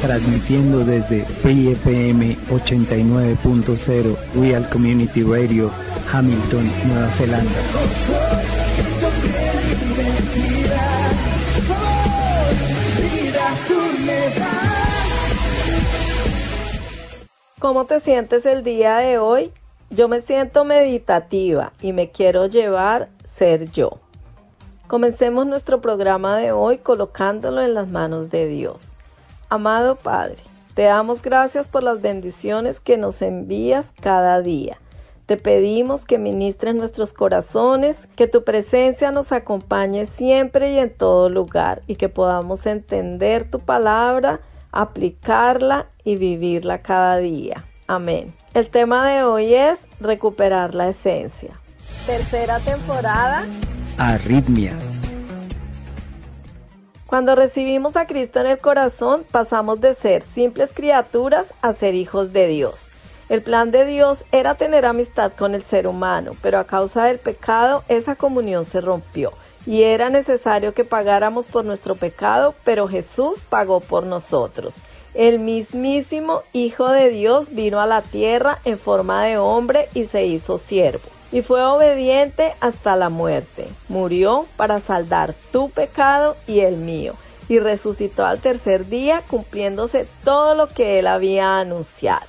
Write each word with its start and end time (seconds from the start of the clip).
transmitiendo 0.00 0.84
desde 0.84 1.22
FM 1.44 2.36
89.0 2.50 4.16
Real 4.34 4.68
Community 4.70 5.22
Radio, 5.22 5.70
Hamilton, 6.12 6.70
Nueva 6.88 7.10
Zelanda. 7.10 7.60
¿Cómo 17.58 17.84
te 17.84 18.00
sientes 18.00 18.46
el 18.46 18.64
día 18.64 18.96
de 18.96 19.18
hoy? 19.18 19.52
Yo 19.90 20.08
me 20.08 20.20
siento 20.20 20.64
meditativa 20.64 21.72
y 21.82 21.92
me 21.92 22.10
quiero 22.10 22.46
llevar 22.46 23.10
ser 23.24 23.70
yo. 23.70 23.98
Comencemos 24.86 25.46
nuestro 25.46 25.80
programa 25.80 26.38
de 26.38 26.52
hoy 26.52 26.78
colocándolo 26.78 27.60
en 27.62 27.74
las 27.74 27.88
manos 27.88 28.30
de 28.30 28.48
Dios. 28.48 28.96
Amado 29.52 29.96
Padre, 29.96 30.36
te 30.74 30.82
damos 30.82 31.22
gracias 31.22 31.66
por 31.66 31.82
las 31.82 32.00
bendiciones 32.00 32.78
que 32.78 32.96
nos 32.96 33.20
envías 33.20 33.92
cada 34.00 34.40
día. 34.40 34.78
Te 35.26 35.36
pedimos 35.36 36.06
que 36.06 36.18
ministres 36.18 36.76
nuestros 36.76 37.12
corazones, 37.12 38.06
que 38.14 38.28
tu 38.28 38.44
presencia 38.44 39.10
nos 39.10 39.32
acompañe 39.32 40.06
siempre 40.06 40.72
y 40.72 40.78
en 40.78 40.90
todo 40.90 41.28
lugar 41.28 41.82
y 41.88 41.96
que 41.96 42.08
podamos 42.08 42.64
entender 42.64 43.50
tu 43.50 43.58
palabra, 43.58 44.38
aplicarla 44.70 45.86
y 46.04 46.14
vivirla 46.14 46.82
cada 46.82 47.16
día. 47.16 47.64
Amén. 47.88 48.32
El 48.54 48.70
tema 48.70 49.10
de 49.10 49.24
hoy 49.24 49.52
es 49.52 49.84
recuperar 49.98 50.76
la 50.76 50.88
esencia. 50.88 51.60
Tercera 52.06 52.60
temporada. 52.60 53.44
Arritmia 53.98 54.76
cuando 57.10 57.34
recibimos 57.34 57.96
a 57.96 58.06
Cristo 58.06 58.38
en 58.38 58.46
el 58.46 58.58
corazón, 58.58 59.24
pasamos 59.32 59.80
de 59.80 59.94
ser 59.94 60.22
simples 60.32 60.70
criaturas 60.72 61.52
a 61.60 61.72
ser 61.72 61.96
hijos 61.96 62.32
de 62.32 62.46
Dios. 62.46 62.86
El 63.28 63.42
plan 63.42 63.72
de 63.72 63.84
Dios 63.84 64.24
era 64.30 64.54
tener 64.54 64.86
amistad 64.86 65.32
con 65.36 65.56
el 65.56 65.64
ser 65.64 65.88
humano, 65.88 66.36
pero 66.40 66.60
a 66.60 66.68
causa 66.68 67.06
del 67.06 67.18
pecado 67.18 67.82
esa 67.88 68.14
comunión 68.14 68.64
se 68.64 68.80
rompió 68.80 69.32
y 69.66 69.82
era 69.82 70.08
necesario 70.08 70.72
que 70.72 70.84
pagáramos 70.84 71.48
por 71.48 71.64
nuestro 71.64 71.96
pecado, 71.96 72.54
pero 72.62 72.86
Jesús 72.86 73.38
pagó 73.48 73.80
por 73.80 74.06
nosotros. 74.06 74.76
El 75.12 75.40
mismísimo 75.40 76.42
Hijo 76.52 76.90
de 76.90 77.10
Dios 77.10 77.52
vino 77.52 77.80
a 77.80 77.86
la 77.86 78.02
tierra 78.02 78.60
en 78.64 78.78
forma 78.78 79.24
de 79.24 79.36
hombre 79.36 79.88
y 79.94 80.04
se 80.04 80.26
hizo 80.26 80.58
siervo 80.58 81.19
y 81.32 81.42
fue 81.42 81.62
obediente 81.62 82.54
hasta 82.60 82.96
la 82.96 83.08
muerte. 83.08 83.68
Murió 83.88 84.46
para 84.56 84.80
saldar 84.80 85.34
tu 85.52 85.70
pecado 85.70 86.36
y 86.46 86.60
el 86.60 86.76
mío, 86.76 87.14
y 87.48 87.58
resucitó 87.58 88.24
al 88.26 88.40
tercer 88.40 88.88
día 88.88 89.22
cumpliéndose 89.28 90.06
todo 90.24 90.54
lo 90.54 90.68
que 90.68 90.98
él 90.98 91.06
había 91.06 91.58
anunciado. 91.58 92.26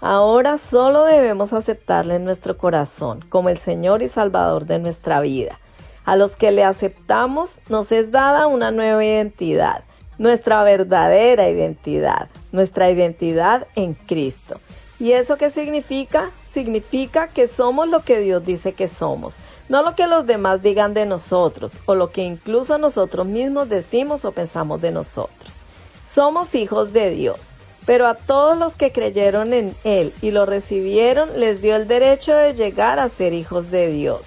Ahora 0.00 0.58
solo 0.58 1.04
debemos 1.04 1.52
aceptarle 1.52 2.16
en 2.16 2.24
nuestro 2.24 2.58
corazón 2.58 3.24
como 3.28 3.48
el 3.48 3.58
Señor 3.58 4.02
y 4.02 4.08
Salvador 4.08 4.66
de 4.66 4.80
nuestra 4.80 5.20
vida. 5.20 5.60
A 6.04 6.16
los 6.16 6.34
que 6.34 6.50
le 6.50 6.64
aceptamos 6.64 7.50
nos 7.68 7.92
es 7.92 8.10
dada 8.10 8.48
una 8.48 8.72
nueva 8.72 9.04
identidad, 9.04 9.84
nuestra 10.18 10.64
verdadera 10.64 11.48
identidad, 11.48 12.28
nuestra 12.50 12.90
identidad 12.90 13.68
en 13.76 13.94
Cristo. 13.94 14.60
¿Y 14.98 15.12
eso 15.12 15.36
qué 15.36 15.50
significa? 15.50 16.30
Significa 16.52 17.28
que 17.28 17.48
somos 17.48 17.88
lo 17.88 18.02
que 18.02 18.20
Dios 18.20 18.44
dice 18.44 18.72
que 18.72 18.88
somos, 18.88 19.34
no 19.68 19.82
lo 19.82 19.94
que 19.94 20.06
los 20.06 20.26
demás 20.26 20.62
digan 20.62 20.94
de 20.94 21.06
nosotros 21.06 21.74
o 21.86 21.94
lo 21.94 22.10
que 22.10 22.22
incluso 22.22 22.78
nosotros 22.78 23.26
mismos 23.26 23.68
decimos 23.68 24.24
o 24.24 24.32
pensamos 24.32 24.80
de 24.80 24.90
nosotros. 24.90 25.62
Somos 26.08 26.54
hijos 26.54 26.92
de 26.92 27.10
Dios, 27.10 27.38
pero 27.86 28.06
a 28.06 28.14
todos 28.14 28.58
los 28.58 28.76
que 28.76 28.92
creyeron 28.92 29.52
en 29.52 29.74
Él 29.84 30.12
y 30.20 30.30
lo 30.30 30.46
recibieron 30.46 31.40
les 31.40 31.62
dio 31.62 31.74
el 31.74 31.88
derecho 31.88 32.34
de 32.34 32.54
llegar 32.54 32.98
a 32.98 33.08
ser 33.08 33.32
hijos 33.32 33.70
de 33.70 33.88
Dios. 33.88 34.20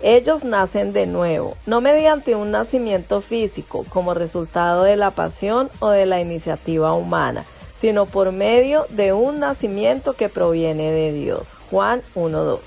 Ellos 0.00 0.44
nacen 0.44 0.92
de 0.92 1.06
nuevo, 1.06 1.56
no 1.66 1.80
mediante 1.80 2.36
un 2.36 2.52
nacimiento 2.52 3.20
físico 3.20 3.84
como 3.88 4.14
resultado 4.14 4.84
de 4.84 4.96
la 4.96 5.10
pasión 5.10 5.70
o 5.80 5.88
de 5.90 6.06
la 6.06 6.20
iniciativa 6.20 6.92
humana, 6.92 7.44
sino 7.80 8.06
por 8.06 8.32
medio 8.32 8.86
de 8.90 9.12
un 9.12 9.40
nacimiento 9.40 10.14
que 10.14 10.28
proviene 10.28 10.90
de 10.90 11.12
Dios. 11.12 11.54
Juan 11.70 12.02
1.12. 12.14 12.60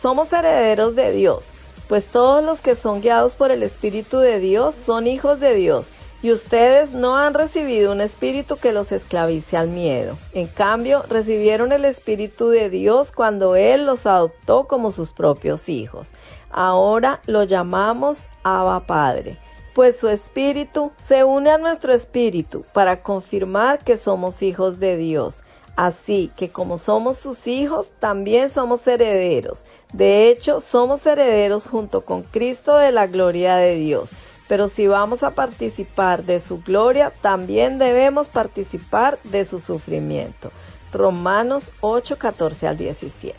Somos 0.00 0.32
herederos 0.32 0.94
de 0.94 1.12
Dios, 1.12 1.46
pues 1.88 2.06
todos 2.06 2.44
los 2.44 2.60
que 2.60 2.76
son 2.76 3.00
guiados 3.00 3.36
por 3.36 3.50
el 3.50 3.62
Espíritu 3.62 4.18
de 4.18 4.38
Dios 4.38 4.74
son 4.84 5.06
hijos 5.06 5.40
de 5.40 5.54
Dios, 5.54 5.86
y 6.22 6.32
ustedes 6.32 6.92
no 6.92 7.18
han 7.18 7.34
recibido 7.34 7.92
un 7.92 8.00
espíritu 8.00 8.56
que 8.56 8.72
los 8.72 8.92
esclavice 8.92 9.58
al 9.58 9.68
miedo. 9.68 10.16
En 10.32 10.46
cambio, 10.46 11.04
recibieron 11.10 11.70
el 11.72 11.84
Espíritu 11.84 12.48
de 12.48 12.70
Dios 12.70 13.12
cuando 13.12 13.56
Él 13.56 13.84
los 13.84 14.06
adoptó 14.06 14.66
como 14.66 14.90
sus 14.90 15.12
propios 15.12 15.68
hijos. 15.68 16.12
Ahora 16.50 17.20
lo 17.26 17.42
llamamos 17.42 18.20
Abba 18.42 18.86
Padre 18.86 19.38
pues 19.74 19.98
su 19.98 20.08
espíritu 20.08 20.92
se 20.96 21.24
une 21.24 21.50
a 21.50 21.58
nuestro 21.58 21.92
espíritu 21.92 22.64
para 22.72 23.02
confirmar 23.02 23.80
que 23.80 23.96
somos 23.96 24.42
hijos 24.42 24.78
de 24.78 24.96
Dios. 24.96 25.42
Así 25.76 26.30
que 26.36 26.50
como 26.50 26.78
somos 26.78 27.18
sus 27.18 27.48
hijos, 27.48 27.88
también 27.98 28.48
somos 28.48 28.86
herederos. 28.86 29.64
De 29.92 30.28
hecho, 30.28 30.60
somos 30.60 31.04
herederos 31.04 31.66
junto 31.66 32.02
con 32.02 32.22
Cristo 32.22 32.76
de 32.76 32.92
la 32.92 33.08
gloria 33.08 33.56
de 33.56 33.74
Dios. 33.74 34.10
Pero 34.46 34.68
si 34.68 34.86
vamos 34.86 35.24
a 35.24 35.32
participar 35.32 36.22
de 36.22 36.38
su 36.38 36.62
gloria, 36.62 37.12
también 37.22 37.78
debemos 37.78 38.28
participar 38.28 39.18
de 39.24 39.44
su 39.44 39.58
sufrimiento. 39.58 40.52
Romanos 40.92 41.72
8, 41.80 42.18
14 42.18 42.68
al 42.68 42.78
17. 42.78 43.36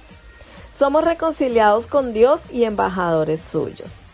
Somos 0.78 1.06
reconciliados 1.06 1.88
con 1.88 2.12
Dios 2.12 2.42
y 2.52 2.66
embajadores 2.66 3.40
suyos. 3.40 4.05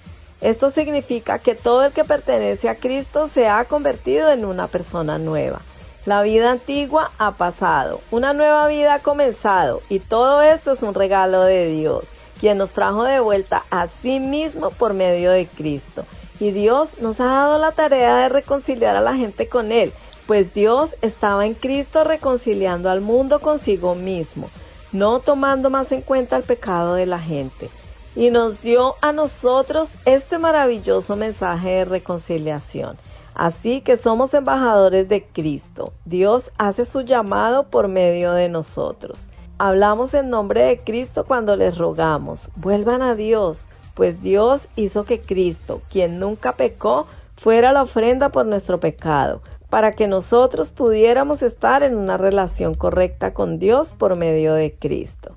Esto 0.41 0.71
significa 0.71 1.37
que 1.37 1.53
todo 1.53 1.85
el 1.85 1.91
que 1.91 2.03
pertenece 2.03 2.67
a 2.67 2.75
Cristo 2.75 3.29
se 3.31 3.47
ha 3.47 3.63
convertido 3.65 4.31
en 4.31 4.43
una 4.43 4.67
persona 4.67 5.19
nueva. 5.19 5.61
La 6.05 6.23
vida 6.23 6.49
antigua 6.49 7.11
ha 7.19 7.33
pasado, 7.33 8.01
una 8.09 8.33
nueva 8.33 8.67
vida 8.67 8.95
ha 8.95 8.99
comenzado 8.99 9.83
y 9.87 9.99
todo 9.99 10.41
esto 10.41 10.71
es 10.71 10.81
un 10.81 10.95
regalo 10.95 11.43
de 11.43 11.67
Dios, 11.67 12.05
quien 12.39 12.57
nos 12.57 12.71
trajo 12.71 13.03
de 13.03 13.19
vuelta 13.19 13.65
a 13.69 13.85
sí 13.85 14.19
mismo 14.19 14.71
por 14.71 14.95
medio 14.95 15.29
de 15.29 15.45
Cristo. 15.45 16.05
Y 16.39 16.49
Dios 16.49 16.89
nos 17.01 17.19
ha 17.19 17.25
dado 17.25 17.59
la 17.59 17.71
tarea 17.71 18.17
de 18.17 18.29
reconciliar 18.29 18.95
a 18.95 19.01
la 19.01 19.13
gente 19.13 19.47
con 19.47 19.71
Él, 19.71 19.93
pues 20.25 20.55
Dios 20.55 20.89
estaba 21.03 21.45
en 21.45 21.53
Cristo 21.53 22.03
reconciliando 22.03 22.89
al 22.89 23.01
mundo 23.01 23.39
consigo 23.39 23.93
mismo, 23.93 24.49
no 24.91 25.19
tomando 25.19 25.69
más 25.69 25.91
en 25.91 26.01
cuenta 26.01 26.35
el 26.35 26.43
pecado 26.43 26.95
de 26.95 27.05
la 27.05 27.19
gente, 27.19 27.69
y 28.15 28.29
nos 28.29 28.61
dio 28.61 28.95
a 29.01 29.11
nosotros 29.11 29.89
este 30.05 30.37
maravilloso 30.37 31.15
mensaje 31.15 31.69
de 31.69 31.85
reconciliación. 31.85 32.97
Así 33.33 33.81
que 33.81 33.95
somos 33.95 34.33
embajadores 34.33 35.07
de 35.07 35.23
Cristo. 35.23 35.93
Dios 36.05 36.51
hace 36.57 36.85
su 36.85 37.01
llamado 37.01 37.63
por 37.63 37.87
medio 37.87 38.33
de 38.33 38.49
nosotros. 38.49 39.27
Hablamos 39.57 40.13
en 40.13 40.29
nombre 40.29 40.61
de 40.63 40.79
Cristo 40.79 41.23
cuando 41.25 41.55
les 41.55 41.77
rogamos, 41.77 42.49
vuelvan 42.55 43.01
a 43.01 43.15
Dios, 43.15 43.67
pues 43.93 44.21
Dios 44.21 44.67
hizo 44.75 45.05
que 45.05 45.21
Cristo, 45.21 45.81
quien 45.89 46.19
nunca 46.19 46.53
pecó, 46.53 47.05
fuera 47.35 47.71
la 47.71 47.83
ofrenda 47.83 48.29
por 48.29 48.45
nuestro 48.45 48.79
pecado, 48.79 49.41
para 49.69 49.93
que 49.93 50.07
nosotros 50.07 50.71
pudiéramos 50.71 51.43
estar 51.43 51.83
en 51.83 51.95
una 51.95 52.17
relación 52.17 52.73
correcta 52.73 53.33
con 53.33 53.59
Dios 53.59 53.93
por 53.93 54.17
medio 54.17 54.53
de 54.55 54.73
Cristo. 54.73 55.30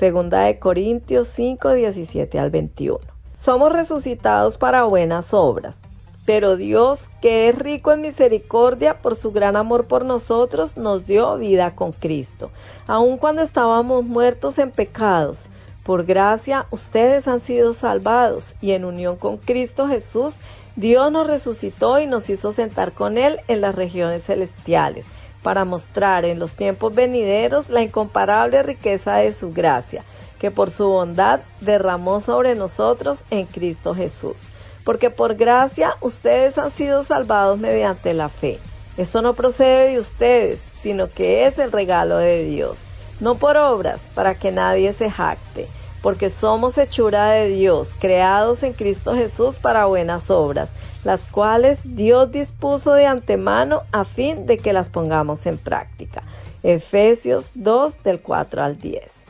Segunda 0.00 0.44
de 0.44 0.58
Corintios 0.58 1.28
5, 1.28 1.74
17 1.74 2.38
al 2.38 2.48
21. 2.48 3.00
Somos 3.34 3.70
resucitados 3.70 4.56
para 4.56 4.84
buenas 4.84 5.34
obras. 5.34 5.78
Pero 6.24 6.56
Dios, 6.56 7.00
que 7.20 7.50
es 7.50 7.58
rico 7.58 7.92
en 7.92 8.00
misericordia 8.00 9.02
por 9.02 9.14
su 9.14 9.30
gran 9.30 9.56
amor 9.56 9.88
por 9.88 10.06
nosotros, 10.06 10.78
nos 10.78 11.06
dio 11.06 11.36
vida 11.36 11.74
con 11.74 11.92
Cristo, 11.92 12.50
aun 12.86 13.18
cuando 13.18 13.42
estábamos 13.42 14.02
muertos 14.02 14.56
en 14.56 14.70
pecados. 14.70 15.48
Por 15.82 16.06
gracia 16.06 16.64
ustedes 16.70 17.28
han 17.28 17.40
sido 17.40 17.74
salvados 17.74 18.54
y 18.62 18.70
en 18.70 18.86
unión 18.86 19.16
con 19.16 19.36
Cristo 19.36 19.86
Jesús, 19.86 20.32
Dios 20.76 21.12
nos 21.12 21.26
resucitó 21.26 22.00
y 22.00 22.06
nos 22.06 22.30
hizo 22.30 22.52
sentar 22.52 22.92
con 22.92 23.18
Él 23.18 23.40
en 23.48 23.60
las 23.60 23.74
regiones 23.74 24.24
celestiales, 24.24 25.04
para 25.42 25.64
mostrar 25.64 26.24
en 26.24 26.38
los 26.38 26.52
tiempos 26.52 26.94
venideros 26.94 27.68
la 27.68 27.82
incomparable 27.82 28.62
riqueza 28.62 29.16
de 29.16 29.32
su 29.32 29.52
gracia, 29.52 30.04
que 30.38 30.50
por 30.50 30.70
su 30.70 30.86
bondad 30.86 31.40
derramó 31.60 32.20
sobre 32.20 32.54
nosotros 32.54 33.24
en 33.30 33.46
Cristo 33.46 33.94
Jesús 33.94 34.36
porque 34.84 35.10
por 35.10 35.34
gracia 35.34 35.96
ustedes 36.00 36.58
han 36.58 36.70
sido 36.70 37.04
salvados 37.04 37.58
mediante 37.58 38.14
la 38.14 38.28
fe. 38.28 38.58
Esto 38.96 39.22
no 39.22 39.34
procede 39.34 39.92
de 39.92 39.98
ustedes, 39.98 40.60
sino 40.82 41.08
que 41.08 41.46
es 41.46 41.58
el 41.58 41.72
regalo 41.72 42.16
de 42.16 42.44
Dios, 42.44 42.78
no 43.20 43.36
por 43.36 43.56
obras, 43.56 44.00
para 44.14 44.34
que 44.34 44.50
nadie 44.50 44.92
se 44.92 45.10
jacte, 45.10 45.68
porque 46.02 46.30
somos 46.30 46.76
hechura 46.76 47.30
de 47.30 47.48
Dios, 47.48 47.90
creados 47.98 48.62
en 48.62 48.72
Cristo 48.72 49.14
Jesús 49.14 49.56
para 49.56 49.86
buenas 49.86 50.30
obras, 50.30 50.70
las 51.04 51.26
cuales 51.26 51.78
Dios 51.84 52.30
dispuso 52.30 52.92
de 52.92 53.06
antemano 53.06 53.82
a 53.92 54.04
fin 54.04 54.46
de 54.46 54.58
que 54.58 54.72
las 54.72 54.90
pongamos 54.90 55.46
en 55.46 55.58
práctica. 55.58 56.22
Efesios 56.62 57.52
2 57.54 58.02
del 58.02 58.20
4 58.20 58.62
al 58.62 58.78
10. 58.78 59.20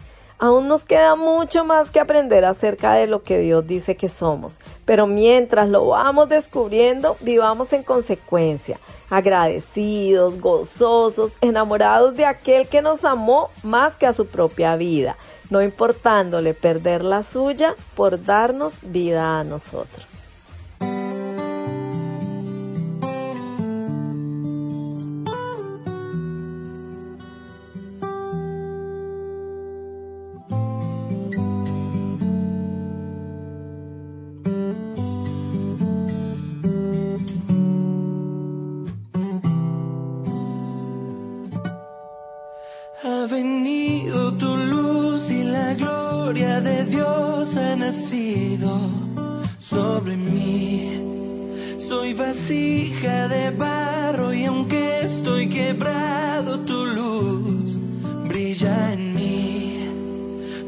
Aún 0.43 0.69
nos 0.69 0.87
queda 0.87 1.17
mucho 1.17 1.67
más 1.67 1.91
que 1.91 2.01
aprender 2.01 2.47
acerca 2.47 2.95
de 2.95 3.07
lo 3.07 3.23
que 3.23 3.39
Dios 3.39 3.67
dice 3.67 3.95
que 3.95 4.09
somos, 4.09 4.59
pero 4.87 5.07
mientras 5.07 5.69
lo 5.69 5.89
vamos 5.89 6.31
descubriendo, 6.31 7.19
vivamos 7.21 7.75
en 7.75 7.83
consecuencia, 7.83 8.81
agradecidos, 9.11 10.41
gozosos, 10.41 11.35
enamorados 11.43 12.17
de 12.17 12.25
aquel 12.25 12.69
que 12.69 12.81
nos 12.81 13.05
amó 13.05 13.51
más 13.63 13.99
que 13.99 14.07
a 14.07 14.15
su 14.15 14.29
propia 14.29 14.77
vida, 14.77 15.19
no 15.51 15.61
importándole 15.61 16.55
perder 16.55 17.05
la 17.05 17.23
suya 17.23 17.75
por 17.95 18.25
darnos 18.25 18.73
vida 18.81 19.41
a 19.41 19.45
nosotros. 19.45 20.10
Ha 47.41 47.75
nacido 47.75 48.79
sobre 49.59 50.15
mí. 50.15 51.01
Soy 51.79 52.13
vasija 52.13 53.29
de 53.29 53.51
barro 53.51 54.35
y 54.35 54.45
aunque 54.45 55.01
estoy 55.01 55.49
quebrado, 55.49 56.61
tu 56.61 56.85
luz 56.85 57.79
brilla 58.29 58.93
en 58.93 59.15
mí. 59.15 59.89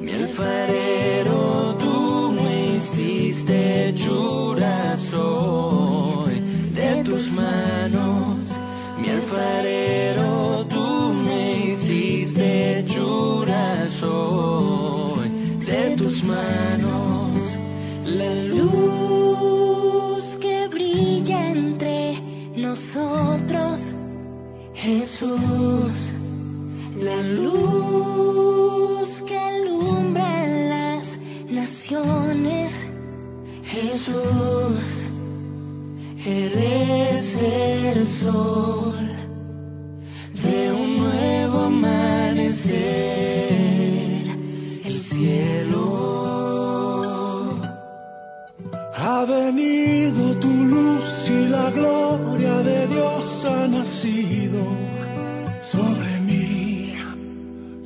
Mi 0.00 0.12
alfarero, 0.12 1.76
tú 1.78 2.32
me 2.42 2.76
hiciste 2.76 3.90
hechura, 3.90 4.96
soy 4.96 6.40
de 6.72 7.04
tus 7.04 7.32
manos. 7.32 8.50
Mi 8.98 9.10
alfarero, 9.10 10.66
tú 10.70 11.12
me 11.12 11.66
hiciste 11.66 12.78
hechura, 12.78 13.84
soy. 13.84 14.51
Jesús, 24.82 26.12
la 26.96 27.22
luz 27.22 29.22
que 29.28 29.38
alumbra 29.38 30.44
las 30.44 31.20
naciones. 31.48 32.84
Jesús, 33.62 35.04
eres 36.26 37.36
el 37.36 38.08
sol 38.08 39.08
de 40.42 40.72
un 40.72 40.98
nuevo 40.98 41.60
amanecer, 41.60 42.74
el 44.84 45.00
cielo 45.00 46.00
ha 48.96 49.24
venido 49.26 50.21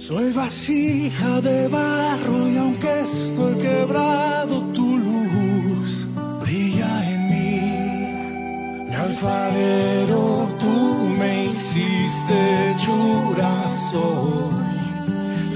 Soy 0.06 0.32
vasija 0.32 1.41
de 1.41 1.67
barro 1.67 2.49
y 2.49 2.56
aunque 2.58 3.01
estoy 3.01 3.56
quebrado, 3.56 4.63
tu 4.72 4.98
luz 4.98 6.06
brilla 6.41 6.93
en 7.13 7.20
mí. 7.32 8.86
Mi 8.89 8.94
alfarero, 8.94 10.46
tú 10.60 10.75
me 11.19 11.46
hiciste 11.46 12.70
hechura, 12.70 13.51
soy 13.91 14.55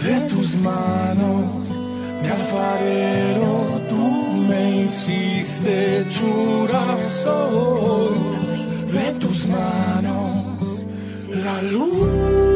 de 0.02 0.20
tus 0.28 0.56
manos. 0.56 1.78
Mi 2.20 2.26
alfarero, 2.26 3.80
tú 3.88 4.04
me 4.48 4.82
hiciste 4.82 6.00
hechura, 6.00 7.00
soy 7.00 8.18
de 8.96 9.12
tus 9.20 9.46
manos. 9.46 10.84
La 11.44 11.62
luz. 11.62 12.49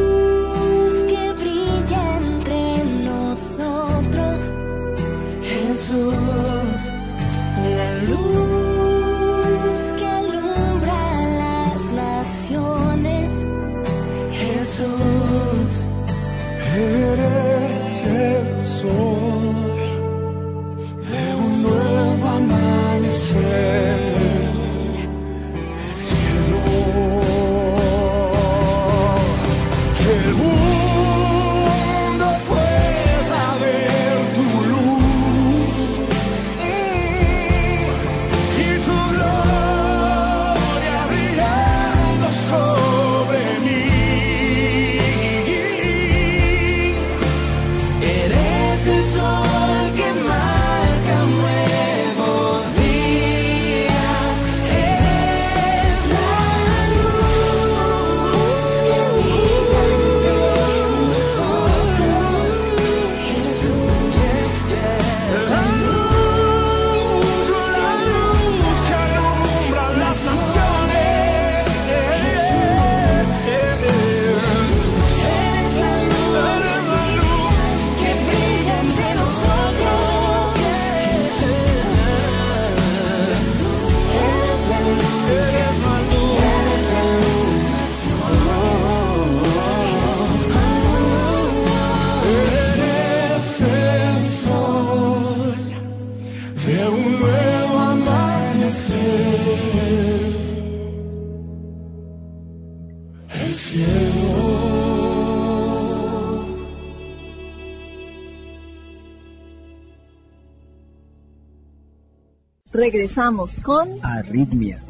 Regresamos 112.74 113.52
con 113.62 114.04
Arritmia. 114.04 114.82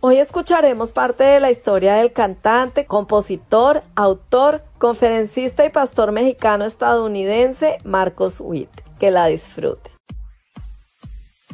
Hoy 0.00 0.16
escucharemos 0.16 0.92
parte 0.92 1.24
de 1.24 1.40
la 1.40 1.50
historia 1.50 1.96
del 1.96 2.14
cantante, 2.14 2.86
compositor, 2.86 3.82
autor, 3.96 4.64
conferencista 4.78 5.66
y 5.66 5.68
pastor 5.68 6.10
mexicano 6.10 6.64
estadounidense 6.64 7.76
Marcos 7.84 8.40
Witt. 8.40 8.70
Que 8.98 9.10
la 9.10 9.26
disfrute. 9.26 9.90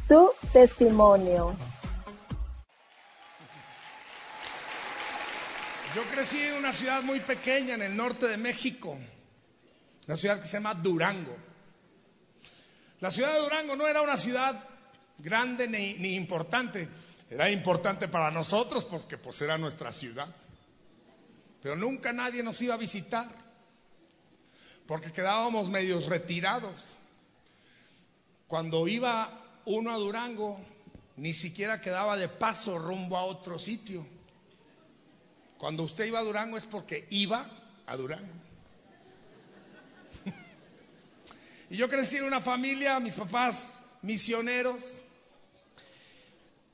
Tu 0.06 0.30
testimonio. 0.52 1.56
Yo 5.96 6.02
crecí 6.14 6.40
en 6.40 6.54
una 6.54 6.72
ciudad 6.72 7.02
muy 7.02 7.18
pequeña 7.18 7.74
en 7.74 7.82
el 7.82 7.96
norte 7.96 8.28
de 8.28 8.36
México, 8.36 8.96
una 10.06 10.14
ciudad 10.14 10.40
que 10.40 10.46
se 10.46 10.52
llama 10.52 10.72
Durango. 10.74 11.51
La 13.02 13.10
ciudad 13.10 13.32
de 13.32 13.40
Durango 13.40 13.74
no 13.74 13.88
era 13.88 14.00
una 14.00 14.16
ciudad 14.16 14.62
grande 15.18 15.66
ni, 15.66 16.14
importante, 16.14 16.88
era 17.28 17.50
importante 17.50 18.06
para 18.06 18.30
nosotros 18.30 18.84
porque 18.84 19.18
pues 19.18 19.42
era 19.42 19.58
nuestra 19.58 19.90
ciudad. 19.90 20.32
Pero 21.60 21.74
nunca 21.74 22.12
nadie 22.12 22.44
nos 22.44 22.62
iba 22.62 22.74
a 22.74 22.76
visitar 22.76 23.26
porque 24.86 25.10
quedábamos 25.10 25.68
medios 25.68 26.06
retirados. 26.06 26.96
Cuando 28.46 28.86
iba 28.86 29.36
uno 29.64 29.92
a 29.92 29.96
Durango, 29.96 30.60
ni 31.16 31.32
siquiera 31.32 31.80
quedaba 31.80 32.16
de 32.16 32.28
paso 32.28 32.78
rumbo 32.78 33.16
a 33.16 33.24
otro 33.24 33.58
sitio. 33.58 34.06
Cuando 35.58 35.82
usted 35.82 36.04
iba 36.04 36.20
a 36.20 36.24
Durango 36.24 36.56
es 36.56 36.66
porque 36.66 37.08
iba 37.10 37.44
a 37.84 37.96
Durango. 37.96 38.41
Y 41.72 41.78
yo 41.78 41.88
crecí 41.88 42.18
en 42.18 42.24
una 42.24 42.42
familia, 42.42 43.00
mis 43.00 43.14
papás 43.14 43.80
misioneros, 44.02 45.00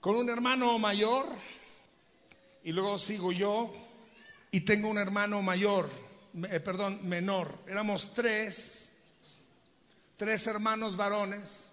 con 0.00 0.16
un 0.16 0.28
hermano 0.28 0.76
mayor, 0.80 1.26
y 2.64 2.72
luego 2.72 2.98
sigo 2.98 3.30
yo, 3.30 3.72
y 4.50 4.62
tengo 4.62 4.88
un 4.88 4.98
hermano 4.98 5.40
mayor, 5.40 5.88
eh, 6.50 6.58
perdón, 6.58 7.08
menor. 7.08 7.60
Éramos 7.68 8.12
tres, 8.12 8.92
tres 10.16 10.44
hermanos 10.48 10.96
varones 10.96 11.70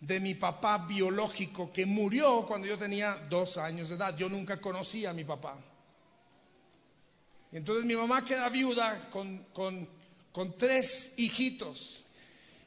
de 0.00 0.18
mi 0.18 0.34
papá 0.34 0.78
biológico 0.78 1.70
que 1.70 1.84
murió 1.84 2.46
cuando 2.46 2.66
yo 2.66 2.78
tenía 2.78 3.16
dos 3.28 3.58
años 3.58 3.90
de 3.90 3.96
edad. 3.96 4.16
Yo 4.16 4.30
nunca 4.30 4.58
conocí 4.62 5.04
a 5.04 5.12
mi 5.12 5.24
papá. 5.24 5.58
Entonces 7.52 7.84
mi 7.84 7.94
mamá 7.94 8.24
queda 8.24 8.48
viuda 8.48 9.10
con, 9.10 10.56
tres 10.56 11.12
hijitos. 11.18 12.03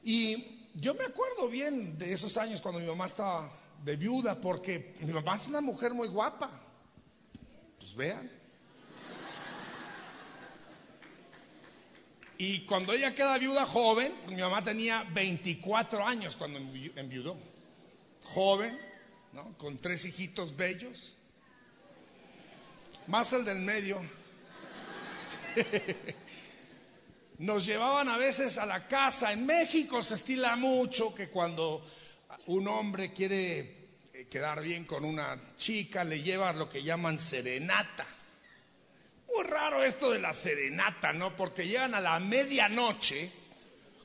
Y 0.08 0.70
yo 0.74 0.94
me 0.94 1.04
acuerdo 1.04 1.50
bien 1.50 1.98
de 1.98 2.14
esos 2.14 2.38
años 2.38 2.62
cuando 2.62 2.80
mi 2.80 2.88
mamá 2.88 3.08
estaba 3.08 3.52
de 3.84 3.98
viuda, 3.98 4.40
porque 4.40 4.96
mi 5.02 5.12
mamá 5.12 5.36
es 5.36 5.50
una 5.50 5.60
mujer 5.60 5.94
muy 5.94 6.08
guapa. 6.08 6.50
Pues 7.78 7.94
vean. 7.94 8.32
Y 12.38 12.62
cuando 12.62 12.94
ella 12.94 13.14
queda 13.14 13.38
viuda 13.38 13.66
joven, 13.66 14.14
mi 14.30 14.38
mamá 14.38 14.64
tenía 14.64 15.04
24 15.12 16.08
años 16.08 16.38
cuando 16.38 16.58
enviudó. 16.58 17.36
Joven, 18.24 18.80
¿no? 19.34 19.58
con 19.58 19.78
tres 19.78 20.06
hijitos 20.06 20.56
bellos. 20.56 21.18
Más 23.08 23.34
el 23.34 23.44
del 23.44 23.60
medio. 23.60 24.00
Nos 27.40 27.68
llevaban 27.68 28.10
a 28.10 28.18
veces 28.18 28.58
a 28.58 28.66
la 28.66 28.88
casa. 28.88 29.32
En 29.32 29.46
México 29.46 30.02
se 30.02 30.16
estila 30.16 30.56
mucho 30.56 31.14
que 31.14 31.30
cuando 31.30 31.86
un 32.48 32.68
hombre 32.68 33.14
quiere 33.14 33.60
eh, 34.14 34.28
quedar 34.28 34.62
bien 34.62 34.86
con 34.86 35.06
una 35.06 35.40
chica, 35.56 36.04
le 36.04 36.22
lleva 36.22 36.52
lo 36.54 36.68
que 36.68 36.82
llaman 36.82 37.20
serenata. 37.20 38.08
Muy 39.28 39.44
raro 39.46 39.84
esto 39.84 40.10
de 40.10 40.20
la 40.20 40.34
serenata, 40.34 41.14
¿no? 41.14 41.36
Porque 41.36 41.68
llegan 41.68 41.94
a 41.94 42.02
la 42.02 42.20
medianoche 42.20 43.30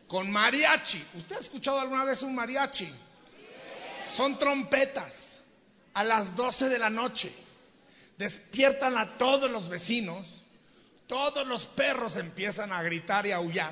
con 0.07 0.31
mariachi. 0.31 1.03
¿Usted 1.15 1.37
ha 1.37 1.41
escuchado 1.41 1.81
alguna 1.81 2.05
vez 2.05 2.23
un 2.23 2.35
mariachi? 2.35 2.93
Son 4.07 4.39
trompetas 4.39 5.43
a 5.95 6.05
las 6.05 6.37
12 6.37 6.69
de 6.69 6.79
la 6.79 6.91
noche. 6.91 7.33
Despiertan 8.19 8.99
a 8.99 9.17
todos 9.17 9.51
los 9.51 9.69
vecinos 9.69 10.42
todos 11.13 11.47
los 11.47 11.67
perros 11.67 12.17
empiezan 12.17 12.73
a 12.73 12.83
gritar 12.83 13.27
y 13.27 13.33
a 13.33 13.37
aullar. 13.37 13.71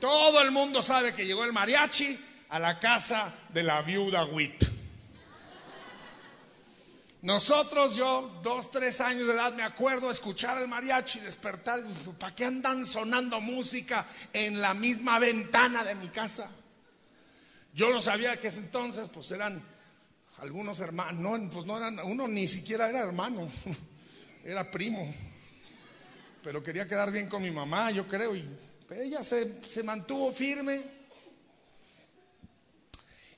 Todo 0.00 0.40
el 0.40 0.50
mundo 0.50 0.80
sabe 0.80 1.12
que 1.12 1.26
llegó 1.26 1.44
el 1.44 1.52
mariachi 1.52 2.18
a 2.48 2.58
la 2.58 2.80
casa 2.80 3.34
de 3.50 3.62
la 3.62 3.82
viuda 3.82 4.24
Witt. 4.24 4.64
Nosotros, 7.20 7.96
yo, 7.96 8.40
dos, 8.42 8.70
tres 8.70 9.02
años 9.02 9.26
de 9.26 9.34
edad, 9.34 9.52
me 9.52 9.62
acuerdo 9.62 10.10
escuchar 10.10 10.56
el 10.56 10.66
mariachi, 10.66 11.20
despertar 11.20 11.82
¿para 12.18 12.34
qué 12.34 12.46
andan 12.46 12.86
sonando 12.86 13.42
música 13.42 14.06
en 14.32 14.62
la 14.62 14.72
misma 14.72 15.18
ventana 15.18 15.84
de 15.84 15.94
mi 15.96 16.08
casa? 16.08 16.50
Yo 17.74 17.90
no 17.90 18.00
sabía 18.00 18.38
que 18.38 18.46
ese 18.46 18.60
entonces, 18.60 19.10
pues 19.12 19.30
eran 19.32 19.62
algunos 20.38 20.80
hermanos, 20.80 21.20
no, 21.20 21.50
pues 21.50 21.66
no 21.66 21.76
eran, 21.76 21.98
uno 21.98 22.26
ni 22.26 22.48
siquiera 22.48 22.88
era 22.88 23.00
hermano, 23.00 23.50
era 24.46 24.70
primo 24.70 25.12
pero 26.44 26.62
quería 26.62 26.86
quedar 26.86 27.10
bien 27.10 27.26
con 27.26 27.42
mi 27.42 27.50
mamá, 27.50 27.90
yo 27.90 28.06
creo, 28.06 28.36
y 28.36 28.46
ella 28.90 29.24
se, 29.24 29.82
mantuvo 29.82 30.30
firme. 30.30 30.92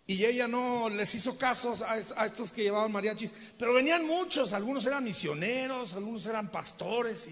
Y 0.08 0.24
ella 0.24 0.48
no 0.48 0.88
les 0.88 1.14
hizo 1.14 1.38
caso 1.38 1.76
a, 1.86 2.26
estos 2.26 2.50
que 2.50 2.64
llevaban 2.64 2.92
mariachis, 2.92 3.32
pero 3.56 3.72
venían 3.72 4.04
muchos, 4.04 4.52
algunos 4.52 4.84
eran 4.86 5.04
misioneros, 5.04 5.94
algunos 5.94 6.26
eran 6.26 6.50
pastores, 6.50 7.28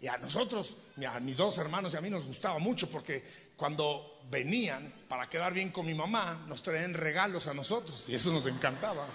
y, 0.00 0.06
a 0.06 0.16
nosotros, 0.18 0.76
a 1.04 1.18
mis 1.18 1.36
dos 1.36 1.58
hermanos 1.58 1.94
y 1.94 1.96
a 1.96 2.00
mí 2.00 2.10
nos 2.10 2.24
gustaba 2.24 2.60
mucho, 2.60 2.88
porque 2.88 3.24
cuando 3.56 4.20
venían 4.30 4.92
para 5.08 5.28
quedar 5.28 5.52
bien 5.52 5.70
con 5.70 5.84
mi 5.84 5.94
mamá, 5.94 6.44
nos 6.46 6.62
traían 6.62 6.94
regalos 6.94 7.48
a 7.48 7.54
nosotros, 7.54 8.04
y 8.08 8.14
eso 8.14 8.32
nos 8.32 8.46
encantaba. 8.46 9.08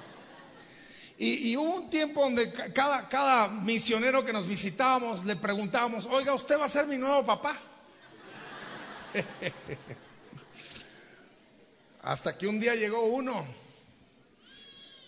Y, 1.18 1.56
hubo 1.56 1.76
un 1.76 1.90
tiempo 1.90 2.24
donde 2.24 2.52
cada, 2.52 3.08
cada 3.08 3.48
misionero 3.48 4.26
que 4.26 4.34
nos 4.34 4.48
visitábamos 4.48 5.24
le 5.26 5.36
preguntábamos, 5.36 6.08
oiga, 6.08 6.34
¿usted 6.34 6.60
va 6.60 6.66
a 6.66 6.70
ser 6.70 6.88
mi 6.88 6.98
nuevo 6.98 7.24
papá? 7.24 7.56
Hasta 12.02 12.38
que 12.38 12.48
un 12.48 12.60
día 12.60 12.76
llegó 12.76 13.06
uno 13.06 13.46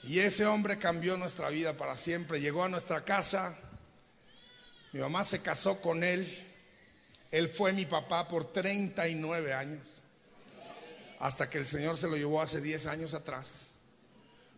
y 0.03 0.19
ese 0.19 0.45
hombre 0.45 0.77
cambió 0.77 1.17
nuestra 1.17 1.49
vida 1.49 1.75
para 1.75 1.97
siempre. 1.97 2.39
Llegó 2.39 2.63
a 2.63 2.69
nuestra 2.69 3.03
casa, 3.03 3.57
mi 4.93 4.99
mamá 4.99 5.25
se 5.25 5.41
casó 5.41 5.81
con 5.81 6.03
él, 6.03 6.27
él 7.31 7.49
fue 7.49 7.73
mi 7.73 7.85
papá 7.85 8.27
por 8.27 8.53
39 8.53 9.53
años, 9.53 10.03
hasta 11.19 11.49
que 11.49 11.57
el 11.57 11.65
Señor 11.65 11.97
se 11.97 12.07
lo 12.07 12.15
llevó 12.15 12.41
hace 12.41 12.61
10 12.61 12.85
años 12.85 13.13
atrás. 13.13 13.74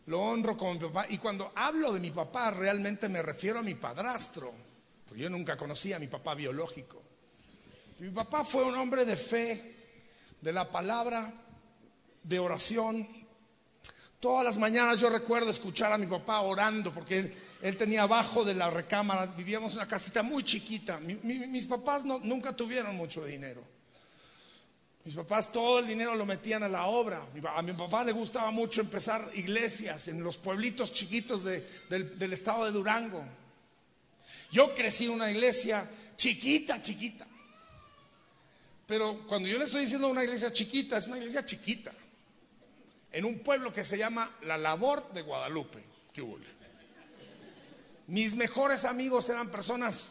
Lo 0.08 0.22
honro 0.22 0.58
como 0.58 0.74
mi 0.74 0.80
papá. 0.80 1.06
Y 1.10 1.18
cuando 1.18 1.52
hablo 1.56 1.92
de 1.92 2.00
mi 2.00 2.12
papá, 2.12 2.52
realmente 2.52 3.10
me 3.10 3.22
refiero 3.22 3.60
a 3.60 3.64
mi 3.64 3.76
padrastro. 3.76 4.54
Porque 5.06 5.24
yo 5.24 5.30
nunca 5.30 5.56
conocí 5.56 5.94
a 5.94 6.00
mi 6.00 6.08
papá 6.08 6.36
biológico. 6.36 7.02
Mi 8.00 8.10
papá 8.10 8.44
fue 8.44 8.64
un 8.64 8.76
hombre 8.76 9.06
de 9.06 9.18
fe, 9.18 9.76
de 10.40 10.54
la 10.54 10.70
palabra, 10.70 11.34
de 12.24 12.40
oración. 12.40 13.08
Todas 14.20 14.46
las 14.46 14.58
mañanas 14.58 15.00
yo 15.00 15.10
recuerdo 15.10 15.50
escuchar 15.50 15.92
a 15.92 15.98
mi 15.98 16.08
papá 16.08 16.42
orando, 16.42 16.94
porque 16.94 17.32
él, 17.62 17.78
tenía 17.78 18.04
abajo 18.04 18.46
de 18.46 18.54
la 18.54 18.70
recámara, 18.70 19.26
vivíamos 19.26 19.74
en 19.74 19.80
una 19.80 19.88
casita 19.88 20.24
muy 20.24 20.44
chiquita. 20.44 21.00
mis 21.00 21.66
papás 21.66 22.06
nunca 22.06 22.56
tuvieron 22.56 22.96
mucho 22.96 23.26
dinero. 23.26 23.77
Mis 25.08 25.16
papás 25.16 25.50
todo 25.54 25.80
el 25.80 25.88
dinero 25.88 26.16
lo 26.16 26.26
metían 26.26 26.64
a 26.64 26.68
la 26.68 26.88
obra. 26.88 27.26
A 27.56 27.62
mi 27.62 27.72
papá 27.72 28.04
le 28.04 28.12
gustaba 28.12 28.52
mucho 28.52 28.82
empezar 28.82 29.32
iglesias 29.36 30.10
en 30.10 30.22
los 30.22 30.38
pueblitos 30.38 30.92
chiquitos 30.92 31.46
del, 31.46 32.34
estado 32.34 32.66
de 32.66 32.72
Durango. 32.72 33.24
Yo 34.52 34.76
crecí 34.76 35.06
en 35.06 35.12
una 35.12 35.32
iglesia 35.32 35.90
chiquita, 36.18 36.82
chiquita. 36.82 37.26
Pero 38.86 39.26
cuando 39.28 39.48
yo 39.48 39.58
le 39.58 39.64
estoy 39.64 39.84
diciendo 39.84 40.10
una 40.10 40.26
iglesia 40.26 40.52
chiquita, 40.52 40.98
es 40.98 41.08
una 41.08 41.20
iglesia 41.20 41.46
chiquita. 41.46 41.94
En 43.14 43.24
un 43.24 43.40
pueblo 43.40 43.72
que 43.72 43.86
se 43.86 43.98
llama 43.98 44.30
La 44.42 44.58
Labor 44.58 45.14
de 45.14 45.22
Guadalupe. 45.22 45.86
Mis 48.08 48.36
mejores 48.36 48.84
amigos 48.84 49.30
eran 49.30 49.50
personas 49.50 50.10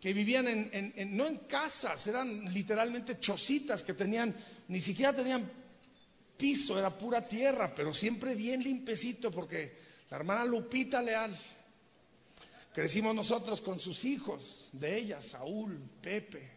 que 0.00 0.14
vivían 0.14 0.48
en, 0.48 1.16
no 1.16 1.26
en 1.26 1.36
casas, 1.40 2.06
eran 2.06 2.52
literalmente 2.54 3.20
chocitas 3.20 3.82
que 3.82 3.92
tenían, 3.92 4.34
ni 4.68 4.80
siquiera 4.80 5.14
tenían 5.14 5.50
piso, 6.38 6.78
era 6.78 6.96
pura 6.96 7.28
tierra, 7.28 7.74
pero 7.74 7.92
siempre 7.92 8.34
bien 8.34 8.62
limpecito 8.62 9.30
porque 9.30 9.76
la 10.10 10.16
hermana 10.16 10.46
Lupita 10.46 11.02
Leal, 11.02 11.36
crecimos 12.72 13.14
nosotros 13.14 13.60
con 13.60 13.78
sus 13.78 14.06
hijos, 14.06 14.70
de 14.72 14.96
ella, 14.96 15.20
Saúl, 15.20 15.78
Pepe, 16.00 16.50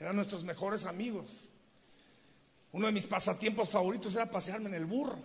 eran 0.00 0.16
nuestros 0.16 0.42
mejores 0.42 0.86
amigos. 0.86 1.48
Uno 2.72 2.86
de 2.86 2.92
mis 2.92 3.06
pasatiempos 3.06 3.68
favoritos 3.68 4.14
era 4.16 4.30
pasearme 4.30 4.70
en 4.70 4.74
el 4.74 4.86
burro. 4.86 5.18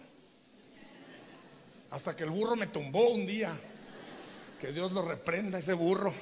Hasta 1.89 2.15
que 2.15 2.23
el 2.23 2.29
burro 2.29 2.55
me 2.55 2.67
tumbó 2.67 3.09
un 3.09 3.25
día. 3.25 3.51
Que 4.61 4.71
Dios 4.71 4.91
lo 4.91 5.01
reprenda, 5.01 5.57
ese 5.57 5.73
burro. 5.73 6.13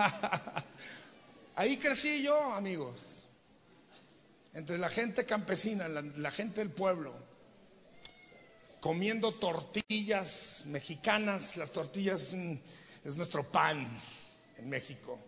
Ahí 1.56 1.76
crecí 1.76 2.22
yo, 2.22 2.52
amigos. 2.52 3.26
Entre 4.54 4.78
la 4.78 4.88
gente 4.88 5.24
campesina, 5.24 5.88
la, 5.88 6.30
gente 6.30 6.60
del 6.60 6.70
pueblo. 6.70 7.14
Comiendo 8.80 9.32
tortillas 9.32 10.64
mexicanas. 10.66 11.56
Las 11.56 11.72
tortillas 11.72 12.34
es 13.04 13.16
nuestro 13.16 13.44
pan 13.44 13.86
en 14.58 14.68
México. 14.68 15.18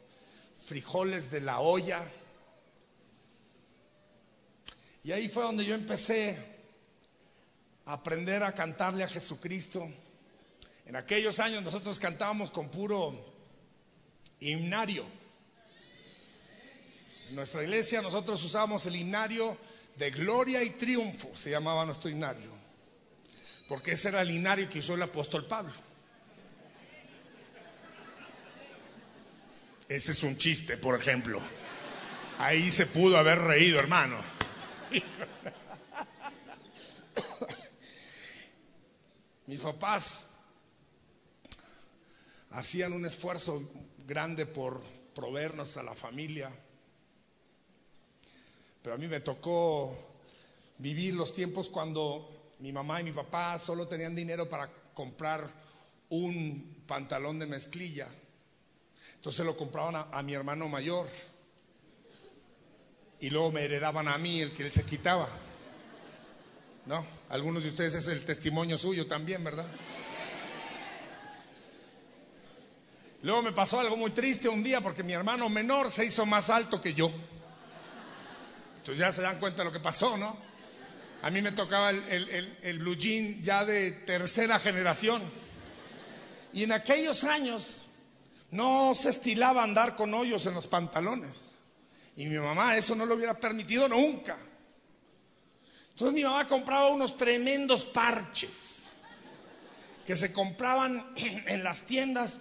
Frijoles 0.64 1.30
de 1.30 1.40
la 1.40 1.60
olla. 1.60 2.02
Y 5.04 5.12
ahí 5.12 5.28
fue 5.28 5.42
donde 5.42 5.64
yo 5.64 5.74
empecé 5.74 6.36
a 7.84 7.94
aprender 7.94 8.42
a 8.42 8.54
cantarle 8.54 9.04
a 9.04 9.08
Jesucristo. 9.08 9.88
En 10.86 10.96
aquellos 10.96 11.40
años 11.40 11.62
nosotros 11.62 11.98
cantábamos 11.98 12.50
con 12.50 12.68
puro 12.68 13.41
himnario. 14.50 15.06
En 17.28 17.36
nuestra 17.36 17.62
iglesia 17.62 18.02
nosotros 18.02 18.42
usábamos 18.42 18.84
el 18.86 18.96
himnario 18.96 19.56
de 19.96 20.10
gloria 20.10 20.62
y 20.62 20.70
triunfo, 20.70 21.30
se 21.34 21.50
llamaba 21.50 21.84
nuestro 21.86 22.10
himnario. 22.10 22.50
Porque 23.68 23.92
ese 23.92 24.08
era 24.08 24.22
el 24.22 24.30
himnario 24.30 24.68
que 24.68 24.80
usó 24.80 24.94
el 24.94 25.02
apóstol 25.02 25.46
Pablo. 25.46 25.72
Ese 29.88 30.12
es 30.12 30.22
un 30.22 30.36
chiste, 30.36 30.76
por 30.76 30.98
ejemplo. 30.98 31.40
Ahí 32.38 32.70
se 32.70 32.86
pudo 32.86 33.18
haber 33.18 33.38
reído, 33.38 33.78
hermano. 33.78 34.18
Mis 39.46 39.60
papás 39.60 40.30
hacían 42.50 42.92
un 42.92 43.04
esfuerzo 43.04 43.62
grande 44.06 44.46
por 44.46 44.80
proveernos 45.14 45.76
a 45.76 45.82
la 45.82 45.94
familia, 45.94 46.50
pero 48.82 48.96
a 48.96 48.98
mí 48.98 49.06
me 49.06 49.20
tocó 49.20 49.96
vivir 50.78 51.14
los 51.14 51.32
tiempos 51.32 51.68
cuando 51.68 52.28
mi 52.58 52.72
mamá 52.72 53.00
y 53.00 53.04
mi 53.04 53.12
papá 53.12 53.58
solo 53.58 53.86
tenían 53.86 54.14
dinero 54.14 54.48
para 54.48 54.68
comprar 54.94 55.46
un 56.10 56.82
pantalón 56.86 57.38
de 57.38 57.46
mezclilla. 57.46 58.08
Entonces 59.14 59.46
lo 59.46 59.56
compraban 59.56 60.08
a, 60.10 60.22
mi 60.22 60.34
hermano 60.34 60.68
mayor 60.68 61.06
y 63.20 63.30
luego 63.30 63.52
me 63.52 63.64
heredaban 63.64 64.08
a 64.08 64.18
mí 64.18 64.40
el 64.40 64.52
que 64.52 64.64
él 64.64 64.72
se 64.72 64.84
quitaba. 64.84 65.28
¿No? 66.86 67.06
Algunos 67.28 67.62
de 67.62 67.68
ustedes 67.68 67.94
es 67.94 68.08
el 68.08 68.24
testimonio 68.24 68.76
suyo 68.76 69.06
también, 69.06 69.44
¿verdad? 69.44 69.66
Luego 73.22 73.42
me 73.42 73.52
pasó 73.52 73.78
algo 73.80 73.96
muy 73.96 74.10
triste 74.10 74.48
un 74.48 74.62
día 74.62 74.80
porque 74.80 75.02
mi 75.02 75.12
hermano 75.12 75.48
menor 75.48 75.90
se 75.92 76.04
hizo 76.04 76.26
más 76.26 76.50
alto 76.50 76.80
que 76.80 76.92
yo. 76.92 77.10
Entonces 78.78 78.98
ya 78.98 79.12
se 79.12 79.22
dan 79.22 79.38
cuenta 79.38 79.58
de 79.62 79.66
lo 79.66 79.72
que 79.72 79.78
pasó, 79.80 80.16
¿no? 80.16 80.36
A 81.22 81.30
mí 81.30 81.40
me 81.40 81.52
tocaba 81.52 81.90
el, 81.90 82.02
el- 82.08 82.28
el- 82.30 82.58
el 82.62 82.78
blue 82.80 82.96
jean 82.96 83.40
ya 83.42 83.64
de 83.64 83.92
tercera 83.92 84.58
generación. 84.58 85.22
Y 86.52 86.64
en 86.64 86.72
aquellos 86.72 87.22
años 87.22 87.82
no 88.50 88.92
se 88.96 89.10
estilaba 89.10 89.62
andar 89.62 89.94
con 89.94 90.12
hoyos 90.14 90.44
en 90.46 90.54
los 90.54 90.66
pantalones. 90.66 91.52
Y 92.16 92.26
mi 92.26 92.38
mamá 92.38 92.76
eso 92.76 92.96
no 92.96 93.06
lo 93.06 93.14
hubiera 93.14 93.34
permitido 93.38 93.88
nunca. 93.88 94.36
Entonces 95.90 96.12
mi 96.12 96.24
mamá 96.24 96.48
compraba 96.48 96.88
unos 96.90 97.16
tremendos 97.16 97.84
parches 97.84 98.88
que 100.04 100.16
se 100.16 100.32
compraban 100.32 101.12
en 101.16 101.62
las 101.62 101.82
tiendas 101.82 102.40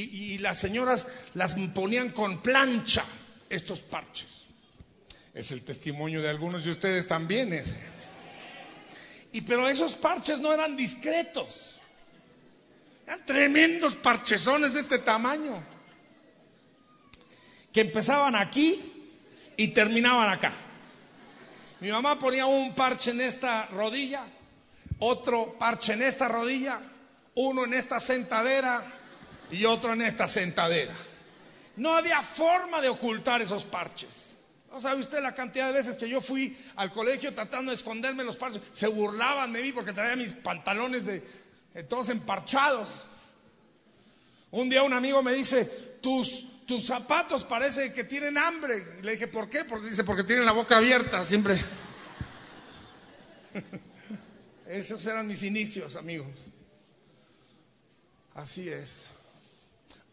y, 0.00 0.34
y 0.34 0.38
las 0.38 0.58
señoras 0.58 1.08
las 1.34 1.54
ponían 1.74 2.10
con 2.10 2.42
plancha, 2.42 3.04
estos 3.48 3.80
parches. 3.80 4.46
Es 5.34 5.52
el 5.52 5.62
testimonio 5.62 6.20
de 6.20 6.28
algunos 6.28 6.64
de 6.64 6.70
ustedes 6.70 7.06
también 7.06 7.52
ese. 7.52 7.76
Y 9.32 9.40
pero 9.42 9.68
esos 9.68 9.94
parches 9.94 10.40
no 10.40 10.52
eran 10.52 10.76
discretos. 10.76 11.80
Eran 13.06 13.24
tremendos 13.24 13.94
parchezones 13.94 14.74
de 14.74 14.80
este 14.80 14.98
tamaño. 14.98 15.62
Que 17.72 17.80
empezaban 17.80 18.36
aquí 18.36 18.78
y 19.56 19.68
terminaban 19.68 20.28
acá. 20.28 20.52
Mi 21.80 21.90
mamá 21.90 22.18
ponía 22.18 22.46
un 22.46 22.74
parche 22.74 23.10
en 23.10 23.22
esta 23.22 23.66
rodilla, 23.66 24.24
otro 25.00 25.56
parche 25.58 25.94
en 25.94 26.02
esta 26.02 26.28
rodilla, 26.28 26.80
uno 27.34 27.64
en 27.64 27.74
esta 27.74 27.98
sentadera 27.98 28.84
y 29.52 29.64
otro 29.66 29.92
en 29.92 30.02
esta 30.02 30.26
sentadera. 30.26 30.92
No 31.76 31.94
había 31.94 32.22
forma 32.22 32.80
de 32.80 32.88
ocultar 32.88 33.40
esos 33.40 33.64
parches. 33.64 34.36
No 34.70 34.80
sabe 34.80 35.00
usted 35.00 35.22
la 35.22 35.34
cantidad 35.34 35.66
de 35.66 35.74
veces 35.74 35.96
que 35.96 36.08
yo 36.08 36.20
fui 36.20 36.56
al 36.76 36.90
colegio 36.90 37.32
tratando 37.34 37.70
de 37.70 37.76
esconderme 37.76 38.24
los 38.24 38.36
parches. 38.36 38.62
Se 38.72 38.86
burlaban 38.86 39.52
de 39.52 39.62
mí 39.62 39.72
porque 39.72 39.92
traía 39.92 40.16
mis 40.16 40.32
pantalones 40.32 41.04
de, 41.04 41.20
todos 41.84 42.08
emparchados. 42.08 43.04
Un 44.50 44.70
día 44.70 44.82
un 44.82 44.94
amigo 44.94 45.22
me 45.22 45.34
dice, 45.34 45.64
tus, 46.00 46.64
tus 46.66 46.86
zapatos 46.86 47.44
parece 47.44 47.92
que 47.92 48.04
tienen 48.04 48.38
hambre. 48.38 48.96
Y 48.98 49.02
le 49.02 49.12
dije, 49.12 49.28
¿por 49.28 49.48
qué? 49.48 49.64
Porque 49.66 49.88
dice, 49.88 50.04
porque 50.04 50.24
tienen 50.24 50.46
la 50.46 50.52
boca 50.52 50.78
abierta 50.78 51.22
siempre. 51.24 51.60
Esos 54.66 55.06
eran 55.06 55.26
mis 55.26 55.42
inicios, 55.42 55.96
amigos. 55.96 56.30
Así 58.34 58.70
es. 58.70 59.10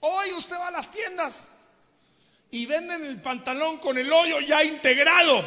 Hoy 0.01 0.31
usted 0.31 0.55
va 0.55 0.67
a 0.69 0.71
las 0.71 0.89
tiendas 0.91 1.49
y 2.51 2.65
venden 2.65 3.05
el 3.05 3.21
pantalón 3.21 3.77
con 3.79 3.97
el 3.97 4.11
hoyo 4.11 4.39
ya 4.39 4.63
integrado. 4.63 5.43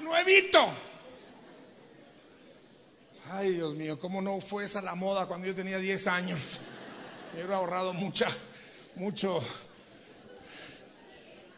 Nuevito. 0.00 0.68
Ay, 3.30 3.54
Dios 3.54 3.74
mío, 3.74 3.98
¿cómo 3.98 4.22
no 4.22 4.40
fue 4.40 4.64
esa 4.64 4.80
la 4.82 4.94
moda 4.94 5.26
cuando 5.26 5.46
yo 5.46 5.54
tenía 5.54 5.78
10 5.78 6.06
años? 6.06 6.60
Me 7.32 7.40
hubiera 7.40 7.56
ahorrado 7.56 7.92
mucha, 7.92 8.28
mucho, 8.94 9.42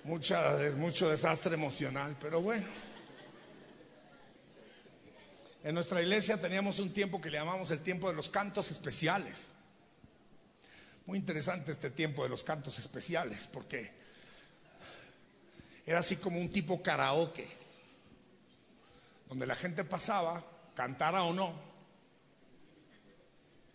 mucha, 0.05 0.59
mucho 0.77 1.11
desastre 1.11 1.55
emocional, 1.55 2.16
pero 2.20 2.40
bueno. 2.40 2.64
En 5.64 5.75
nuestra 5.75 6.01
iglesia 6.01 6.40
teníamos 6.40 6.79
un 6.79 6.92
tiempo 6.92 7.20
que 7.20 7.29
le 7.29 7.38
llamamos 7.38 7.72
el 7.72 7.81
tiempo 7.81 8.09
de 8.09 8.14
los 8.14 8.31
cantos 8.31 8.70
especiales. 8.70 9.51
Muy 11.07 11.19
interesante 11.19 11.71
este 11.71 11.90
tiempo 11.90 12.25
de 12.25 12.29
los 12.29 12.42
cantos 12.42 12.81
especiales, 12.81 13.49
porque 13.53 13.92
era 15.87 16.01
así 16.01 16.16
como 16.16 16.40
un 16.40 16.51
tipo 16.51 16.83
karaoke, 16.83 17.47
donde 19.29 19.47
la 19.47 19.55
gente 19.55 19.85
pasaba, 19.85 20.42
cantara 20.75 21.23
o 21.23 21.33
no, 21.33 21.55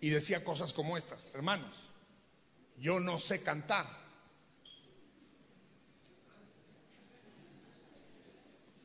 y 0.02 0.10
decía 0.10 0.44
cosas 0.44 0.74
como 0.74 0.98
estas, 0.98 1.30
hermanos, 1.34 1.92
yo 2.78 3.00
no 3.00 3.18
sé 3.18 3.42
cantar. 3.42 3.88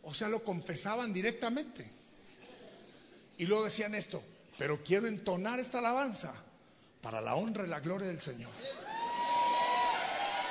O 0.02 0.14
sea, 0.14 0.28
lo 0.28 0.44
confesaban 0.44 1.12
directamente. 1.12 1.90
Y 3.38 3.46
luego 3.46 3.64
decían 3.64 3.96
esto, 3.96 4.22
pero 4.56 4.85
quiero 4.85 5.09
entonar 5.09 5.59
esta 5.59 5.78
alabanza 5.78 6.45
para 7.07 7.21
la 7.21 7.37
honra 7.37 7.64
y 7.64 7.69
la 7.69 7.79
gloria 7.79 8.09
del 8.09 8.21
Señor. 8.21 8.51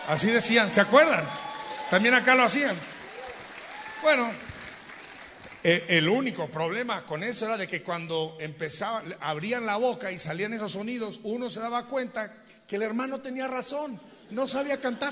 Así 0.08 0.30
decían, 0.30 0.72
¿se 0.72 0.80
acuerdan? 0.80 1.26
También 1.90 2.14
acá 2.14 2.34
lo 2.34 2.44
hacían. 2.44 2.78
Bueno, 4.02 4.32
eh, 5.62 5.84
el 5.90 6.08
único 6.08 6.48
problema 6.48 7.06
con 7.06 7.24
eso 7.24 7.46
era 7.46 7.58
de 7.58 7.68
que 7.68 7.84
cuando 7.84 8.38
empezaban, 8.40 9.18
abrían 9.20 9.66
la 9.66 9.76
boca 9.76 10.14
y 10.14 10.18
salían 10.18 10.54
esos 10.54 10.72
sonidos, 10.72 11.20
uno 11.24 11.50
se 11.50 11.60
daba 11.60 11.88
cuenta 11.88 12.34
que 12.66 12.78
el 12.78 12.84
hermano 12.84 13.20
tenía 13.20 13.48
razón, 13.48 14.00
no 14.30 14.48
sabía 14.48 14.80
cantar. 14.80 15.12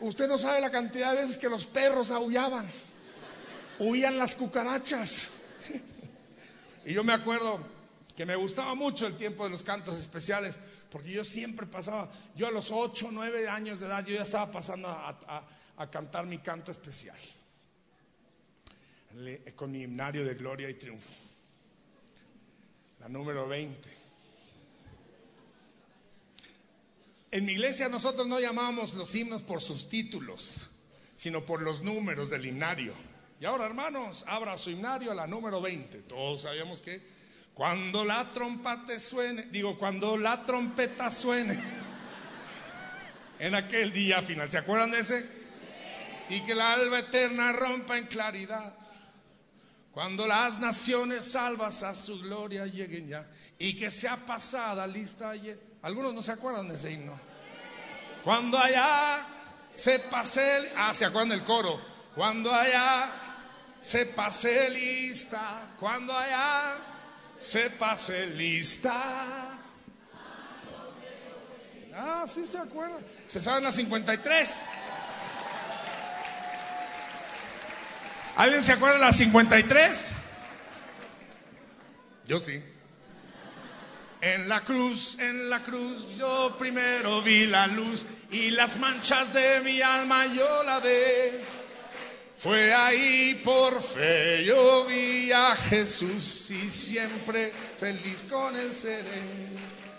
Usted 0.00 0.26
no 0.26 0.38
sabe 0.38 0.60
la 0.60 0.72
cantidad 0.72 1.12
de 1.12 1.20
veces 1.20 1.38
que 1.38 1.48
los 1.48 1.68
perros 1.68 2.10
aullaban, 2.10 2.68
huían 3.78 4.18
las 4.18 4.34
cucarachas. 4.34 5.28
Y 6.84 6.94
yo 6.94 7.04
me 7.04 7.12
acuerdo 7.12 7.77
que 8.18 8.26
me 8.26 8.34
gustaba 8.34 8.74
mucho 8.74 9.06
el 9.06 9.16
tiempo 9.16 9.44
de 9.44 9.50
los 9.50 9.62
cantos 9.62 9.96
especiales, 9.96 10.58
porque 10.90 11.12
yo 11.12 11.22
siempre 11.24 11.68
pasaba, 11.68 12.10
yo 12.34 12.48
a 12.48 12.50
los 12.50 12.72
8, 12.72 13.10
9 13.12 13.48
años 13.48 13.78
de 13.78 13.86
edad, 13.86 14.04
yo 14.04 14.12
ya 14.12 14.22
estaba 14.22 14.50
pasando 14.50 14.88
a, 14.88 15.88
cantar 15.88 16.26
mi 16.26 16.38
canto 16.38 16.72
especial, 16.72 17.16
con 19.54 19.70
mi 19.70 19.82
himnario 19.82 20.24
de 20.24 20.34
gloria 20.34 20.68
y 20.68 20.74
triunfo, 20.74 21.12
la 22.98 23.08
número 23.08 23.46
20. 23.46 23.88
En 27.30 27.44
mi 27.44 27.52
iglesia 27.52 27.88
nosotros 27.88 28.26
no 28.26 28.40
llamábamos 28.40 28.94
los 28.94 29.14
himnos 29.14 29.44
por 29.44 29.60
sus 29.60 29.88
títulos, 29.88 30.68
sino 31.14 31.46
por 31.46 31.62
los 31.62 31.84
números 31.84 32.30
del 32.30 32.46
himnario. 32.46 32.94
Y 33.40 33.44
ahora, 33.44 33.66
hermanos, 33.66 34.24
abra 34.26 34.58
su 34.58 34.70
himnario 34.70 35.12
a 35.12 35.14
la 35.14 35.28
número 35.28 35.60
20. 35.60 35.98
Todos 35.98 36.42
sabíamos 36.42 36.82
que 36.82 37.16
cuando 37.58 38.04
la 38.04 38.30
trompeta 38.32 38.96
suene, 39.00 39.48
digo, 39.50 39.76
cuando 39.76 40.16
la 40.16 40.44
trompeta 40.44 41.10
suene, 41.10 41.58
en 43.40 43.52
aquel 43.56 43.92
día 43.92 44.22
final, 44.22 44.48
¿se 44.48 44.58
acuerdan 44.58 44.92
de 44.92 45.00
ese? 45.00 45.26
Y 46.28 46.40
que 46.42 46.54
la 46.54 46.74
alba 46.74 47.00
eterna 47.00 47.50
rompa 47.50 47.98
en 47.98 48.06
claridad. 48.06 48.74
Cuando 49.90 50.28
las 50.28 50.60
naciones 50.60 51.32
salvas 51.32 51.82
a 51.82 51.96
su 51.96 52.20
gloria 52.20 52.64
lleguen 52.64 53.08
ya 53.08 53.26
y 53.58 53.74
que 53.74 53.90
sea 53.90 54.16
pasada 54.18 54.86
lista. 54.86 55.32
Algunos 55.82 56.14
no 56.14 56.22
se 56.22 56.30
acuerdan 56.30 56.68
de 56.68 56.76
ese 56.76 56.92
himno. 56.92 57.18
Cuando 58.22 58.56
allá 58.56 59.26
se 59.72 59.98
pase 59.98 60.58
el... 60.58 60.68
Ah, 60.76 60.94
se 60.94 61.06
acuerdan 61.06 61.30
del 61.30 61.42
coro. 61.42 61.80
Cuando 62.14 62.54
allá 62.54 63.10
se 63.80 64.06
pase 64.06 64.70
lista. 64.70 65.74
Cuando 65.76 66.16
allá 66.16 66.97
se 67.40 67.70
pase 67.70 68.26
lista. 68.26 69.58
Ah, 71.94 72.24
sí 72.28 72.46
se 72.46 72.58
acuerdan. 72.58 73.04
Se 73.26 73.40
saben 73.40 73.64
las 73.64 73.74
53. 73.74 74.66
¿Alguien 78.36 78.62
se 78.62 78.72
acuerda 78.72 78.94
de 78.94 79.00
las 79.00 79.16
53? 79.16 80.12
Yo 82.26 82.38
sí. 82.38 82.62
En 84.20 84.48
la 84.48 84.62
cruz, 84.62 85.18
en 85.18 85.50
la 85.50 85.62
cruz, 85.62 86.16
yo 86.16 86.56
primero 86.58 87.22
vi 87.22 87.46
la 87.46 87.66
luz 87.66 88.04
y 88.30 88.50
las 88.50 88.78
manchas 88.78 89.32
de 89.32 89.60
mi 89.60 89.80
alma 89.80 90.26
yo 90.26 90.62
la 90.62 90.78
ve. 90.80 91.40
Fue 92.38 92.72
ahí 92.72 93.34
por 93.44 93.82
fe, 93.82 94.44
yo 94.44 94.86
vi 94.86 95.32
a 95.32 95.56
Jesús 95.56 96.52
y 96.52 96.70
siempre 96.70 97.50
feliz 97.76 98.24
con 98.30 98.54
él 98.54 98.72
seré. 98.72 99.22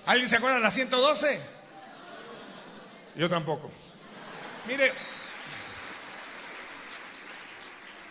¿Alguien 0.05 0.29
se 0.29 0.37
acuerda 0.37 0.55
de 0.55 0.63
la 0.63 0.71
112? 0.71 1.37
Yo 3.17 3.29
tampoco. 3.29 3.69
Mire, 4.69 4.93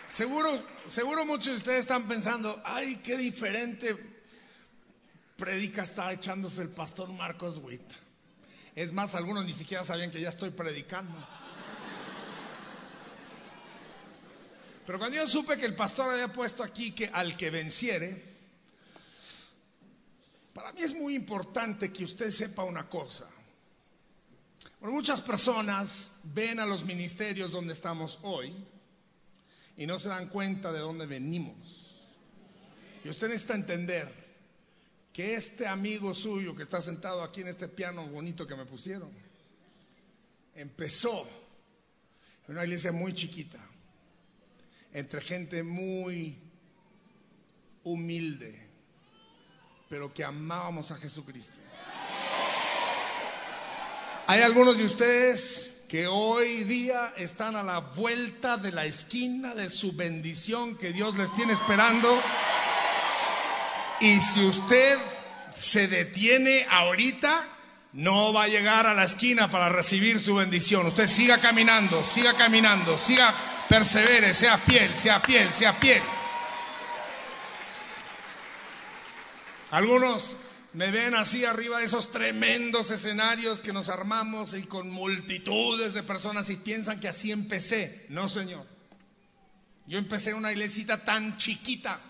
seguro, 0.07 0.62
seguro 0.88 1.25
muchos 1.25 1.47
de 1.47 1.55
ustedes 1.55 1.81
están 1.81 2.07
pensando, 2.07 2.61
ay, 2.67 2.97
qué 2.97 3.17
diferente 3.17 3.97
predica 5.38 5.85
está 5.85 6.12
echándose 6.12 6.61
el 6.61 6.69
pastor 6.69 7.09
Marcos 7.09 7.61
Witt. 7.62 7.95
Es 8.75 8.93
más, 8.93 9.14
algunos 9.14 9.47
ni 9.47 9.55
siquiera 9.55 9.85
sabían 9.85 10.11
que 10.11 10.21
ya 10.21 10.29
estoy 10.29 10.51
predicando. 10.51 11.17
Pero 14.88 14.98
cuando 14.98 15.18
yo 15.18 15.27
supe 15.27 15.59
que 15.59 15.66
el 15.66 15.74
pastor 15.74 16.11
había 16.11 16.33
puesto 16.33 16.64
aquí 16.64 16.92
que 16.92 17.09
al 17.09 17.37
que 17.37 17.51
venciere, 17.51 18.24
para 20.55 20.72
mí 20.72 20.81
es 20.81 20.94
muy 20.94 21.14
importante 21.14 21.92
que 21.92 22.07
usted 22.07 22.31
sepa 22.31 22.64
una 22.64 22.88
cosa. 22.88 23.29
muchas 24.81 25.20
personas 25.20 26.12
ven 26.22 26.59
a 26.59 26.64
los 26.64 26.87
ministerios 26.87 27.53
donde 27.53 27.74
estamos 27.74 28.18
hoy 28.22 28.55
y 29.77 29.87
no 29.87 29.98
se 29.98 30.09
dan 30.09 30.27
cuenta 30.29 30.72
de 30.72 30.79
dónde 30.79 31.05
venimos. 31.05 32.09
Y 33.05 33.11
usted 33.11 33.29
necesita 33.29 33.57
entender 33.57 34.11
que 35.12 35.35
este 35.35 35.66
amigo 35.66 36.14
suyo 36.14 36.57
que 36.57 36.62
está 36.62 36.81
sentado 36.81 37.22
aquí 37.22 37.42
en 37.42 37.48
este 37.48 37.68
piano 37.68 38.07
bonito 38.07 38.46
que 38.46 38.57
me 38.57 38.64
pusieron, 38.64 39.11
empezó 40.55 41.29
en 42.46 42.55
una 42.55 42.64
iglesia 42.64 42.90
muy 42.90 43.12
chiquita, 43.12 43.68
entre 44.92 45.20
gente 45.20 45.62
muy 45.62 46.38
humilde, 47.85 48.68
pero 49.88 50.12
que 50.12 50.24
amábamos 50.24 50.90
a 50.90 50.96
Jesucristo. 50.96 51.59
Hay 54.27 54.42
algunos 54.42 54.77
de 54.77 54.85
ustedes 54.85 55.85
que 55.88 56.07
hoy 56.07 56.64
día 56.64 57.14
están 57.16 57.57
a 57.57 57.62
la 57.62 57.79
vuelta 57.79 58.59
de 58.59 58.72
la 58.72 58.85
esquina 58.85 59.55
de 59.55 59.70
su 59.70 59.92
bendición 59.92 60.77
que 60.77 60.92
Dios 60.92 61.16
les 61.16 61.33
tiene 61.35 61.55
esperando. 61.55 62.20
Y 64.01 64.20
si 64.20 64.44
usted 64.44 64.98
se 65.59 65.88
detiene 65.88 66.66
ahorita, 66.68 67.42
no 67.94 68.35
va 68.35 68.44
a 68.44 68.48
llegar 68.48 68.87
a 68.87 68.92
la 68.92 69.05
esquina 69.05 69.51
para 69.51 69.70
recibir 69.70 70.20
su 70.20 70.35
bendición. 70.35 70.87
Usted 70.87 71.07
siga 71.07 71.38
caminando, 71.38 72.05
siga 72.05 72.35
caminando, 72.35 72.98
siga, 72.98 73.35
persevere, 73.69 74.33
sea 74.33 74.59
fiel, 74.59 74.95
sea 74.95 75.21
fiel, 75.21 75.53
sea 75.53 75.73
fiel. 75.73 76.03
Algunos 79.71 80.37
me 80.73 80.91
ven 80.91 81.15
así 81.15 81.45
arriba 81.45 81.79
de 81.79 81.85
esos 81.85 82.11
tremendos 82.11 82.91
escenarios 82.91 83.61
que 83.61 83.73
nos 83.73 83.89
armamos 83.89 84.55
y 84.55 84.63
con 84.65 84.91
multitudes 84.91 85.95
de 85.95 86.03
personas 86.03 86.49
y 86.51 86.57
piensan 86.57 87.01
que 87.01 87.09
así 87.09 87.33
empecé. 87.33 88.07
No, 88.09 88.29
Señor. 88.29 88.67
Yo 89.87 89.99
empecé 89.99 90.35
una 90.35 90.53
iglesita 90.53 91.05
tan 91.05 91.37
chiquita 91.37 92.01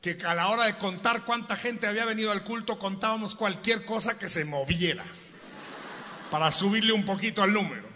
que 0.00 0.16
a 0.24 0.34
la 0.34 0.48
hora 0.48 0.64
de 0.64 0.76
contar 0.76 1.24
cuánta 1.24 1.56
gente 1.56 1.86
había 1.86 2.04
venido 2.04 2.32
al 2.32 2.44
culto 2.44 2.78
contábamos 2.78 3.34
cualquier 3.34 3.84
cosa 3.84 4.18
que 4.18 4.28
se 4.28 4.44
moviera 4.44 5.04
para 6.30 6.50
subirle 6.50 6.92
un 6.92 7.04
poquito 7.04 7.42
al 7.42 7.52
número. 7.52 7.89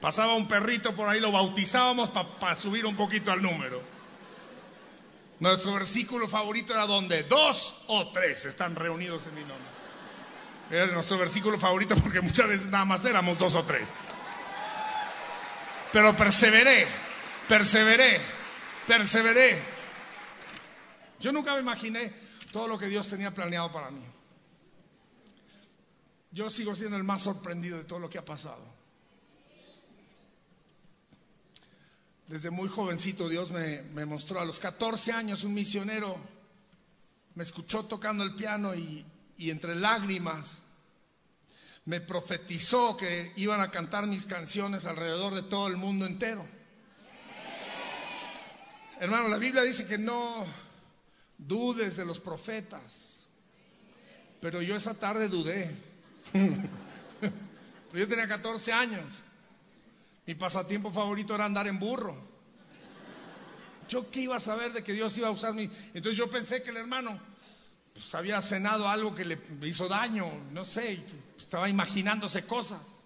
Pasaba 0.00 0.34
un 0.34 0.48
perrito 0.48 0.94
por 0.94 1.08
ahí, 1.08 1.20
lo 1.20 1.32
bautizábamos 1.32 2.10
para 2.10 2.56
subir 2.56 2.86
un 2.86 2.96
poquito 2.96 3.30
al 3.30 3.42
número. 3.42 3.82
Nuestro 5.40 5.74
versículo 5.74 6.28
favorito 6.28 6.72
era 6.72 6.86
donde 6.86 7.22
dos 7.24 7.84
o 7.88 8.10
tres 8.12 8.44
están 8.44 8.76
reunidos 8.76 9.26
en 9.26 9.34
mi 9.34 9.40
nombre. 9.40 9.80
Era 10.70 10.86
nuestro 10.86 11.18
versículo 11.18 11.58
favorito 11.58 11.94
porque 11.96 12.20
muchas 12.20 12.48
veces 12.48 12.66
nada 12.66 12.84
más 12.84 13.04
éramos 13.04 13.38
dos 13.38 13.54
o 13.54 13.64
tres. 13.64 13.92
Pero 15.92 16.16
perseveré, 16.16 16.86
perseveré, 17.48 18.20
perseveré 18.86 19.80
yo 21.20 21.32
nunca 21.32 21.54
me 21.54 21.60
imaginé 21.60 22.14
todo 22.50 22.66
lo 22.66 22.78
que 22.78 22.86
Dios 22.86 23.06
tenía 23.06 23.32
planeado 23.32 23.70
para 23.70 23.90
mí. 23.90 24.02
Yo 26.32 26.48
sigo 26.48 26.74
siendo 26.74 26.96
el 26.96 27.04
más 27.04 27.22
sorprendido 27.22 27.76
de 27.76 27.84
todo 27.84 27.98
lo 27.98 28.08
que 28.08 28.16
ha 28.16 28.24
pasado. 28.24 28.79
Desde 32.30 32.50
muy 32.50 32.68
jovencito 32.68 33.28
Dios 33.28 33.50
me, 33.50 34.06
mostró 34.06 34.38
a 34.38 34.44
los 34.44 34.60
14 34.60 35.10
años 35.10 35.42
un 35.42 35.52
misionero 35.52 36.16
me 37.34 37.42
escuchó 37.42 37.86
tocando 37.86 38.22
el 38.22 38.36
piano 38.36 38.72
y, 38.72 39.04
y 39.36 39.50
entre 39.50 39.74
lágrimas 39.74 40.62
me 41.86 42.00
profetizó 42.00 42.96
que 42.96 43.32
iban 43.34 43.60
a 43.60 43.72
cantar 43.72 44.06
mis 44.06 44.26
canciones 44.26 44.84
alrededor 44.84 45.34
de 45.34 45.42
todo 45.42 45.66
el 45.66 45.76
mundo 45.76 46.06
entero. 46.06 46.46
Hermano, 49.00 49.26
la 49.26 49.38
Biblia 49.38 49.62
dice 49.62 49.88
que 49.88 49.98
no, 49.98 50.46
dudes 51.36 51.96
de 51.96 52.04
los 52.04 52.20
profetas. 52.20 53.26
Pero 54.40 54.62
yo 54.62 54.76
esa 54.76 54.94
tarde 54.94 55.26
dudé. 55.26 55.74
Pero 56.32 56.62
yo 57.92 58.06
tenía 58.06 58.28
14 58.28 58.72
años. 58.72 59.24
Mi 60.30 60.36
pasatiempo 60.36 60.92
favorito 60.92 61.34
era 61.34 61.44
andar 61.44 61.66
en 61.66 61.76
burro. 61.76 62.16
¿Yo 63.88 64.08
qué 64.12 64.20
iba 64.20 64.36
a 64.36 64.38
saber 64.38 64.72
de 64.72 64.84
que 64.84 64.92
Dios 64.92 65.18
iba 65.18 65.26
a 65.26 65.32
usar 65.32 65.54
mi... 65.54 65.64
Entonces 65.92 66.16
yo 66.16 66.30
pensé 66.30 66.62
que 66.62 66.70
el 66.70 66.76
hermano 66.76 67.18
pues, 67.92 68.14
había 68.14 68.40
cenado 68.40 68.86
algo 68.86 69.12
que 69.12 69.24
le 69.24 69.40
hizo 69.64 69.88
daño, 69.88 70.30
no 70.52 70.64
sé, 70.64 71.02
estaba 71.36 71.68
imaginándose 71.68 72.44
cosas. 72.44 73.02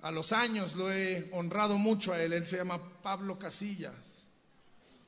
A 0.00 0.10
los 0.10 0.32
años 0.32 0.76
lo 0.76 0.90
he 0.90 1.28
honrado 1.34 1.76
mucho 1.76 2.14
a 2.14 2.22
él, 2.22 2.32
él 2.32 2.46
se 2.46 2.56
llama 2.56 2.80
Pablo 3.02 3.38
Casillas 3.38 4.22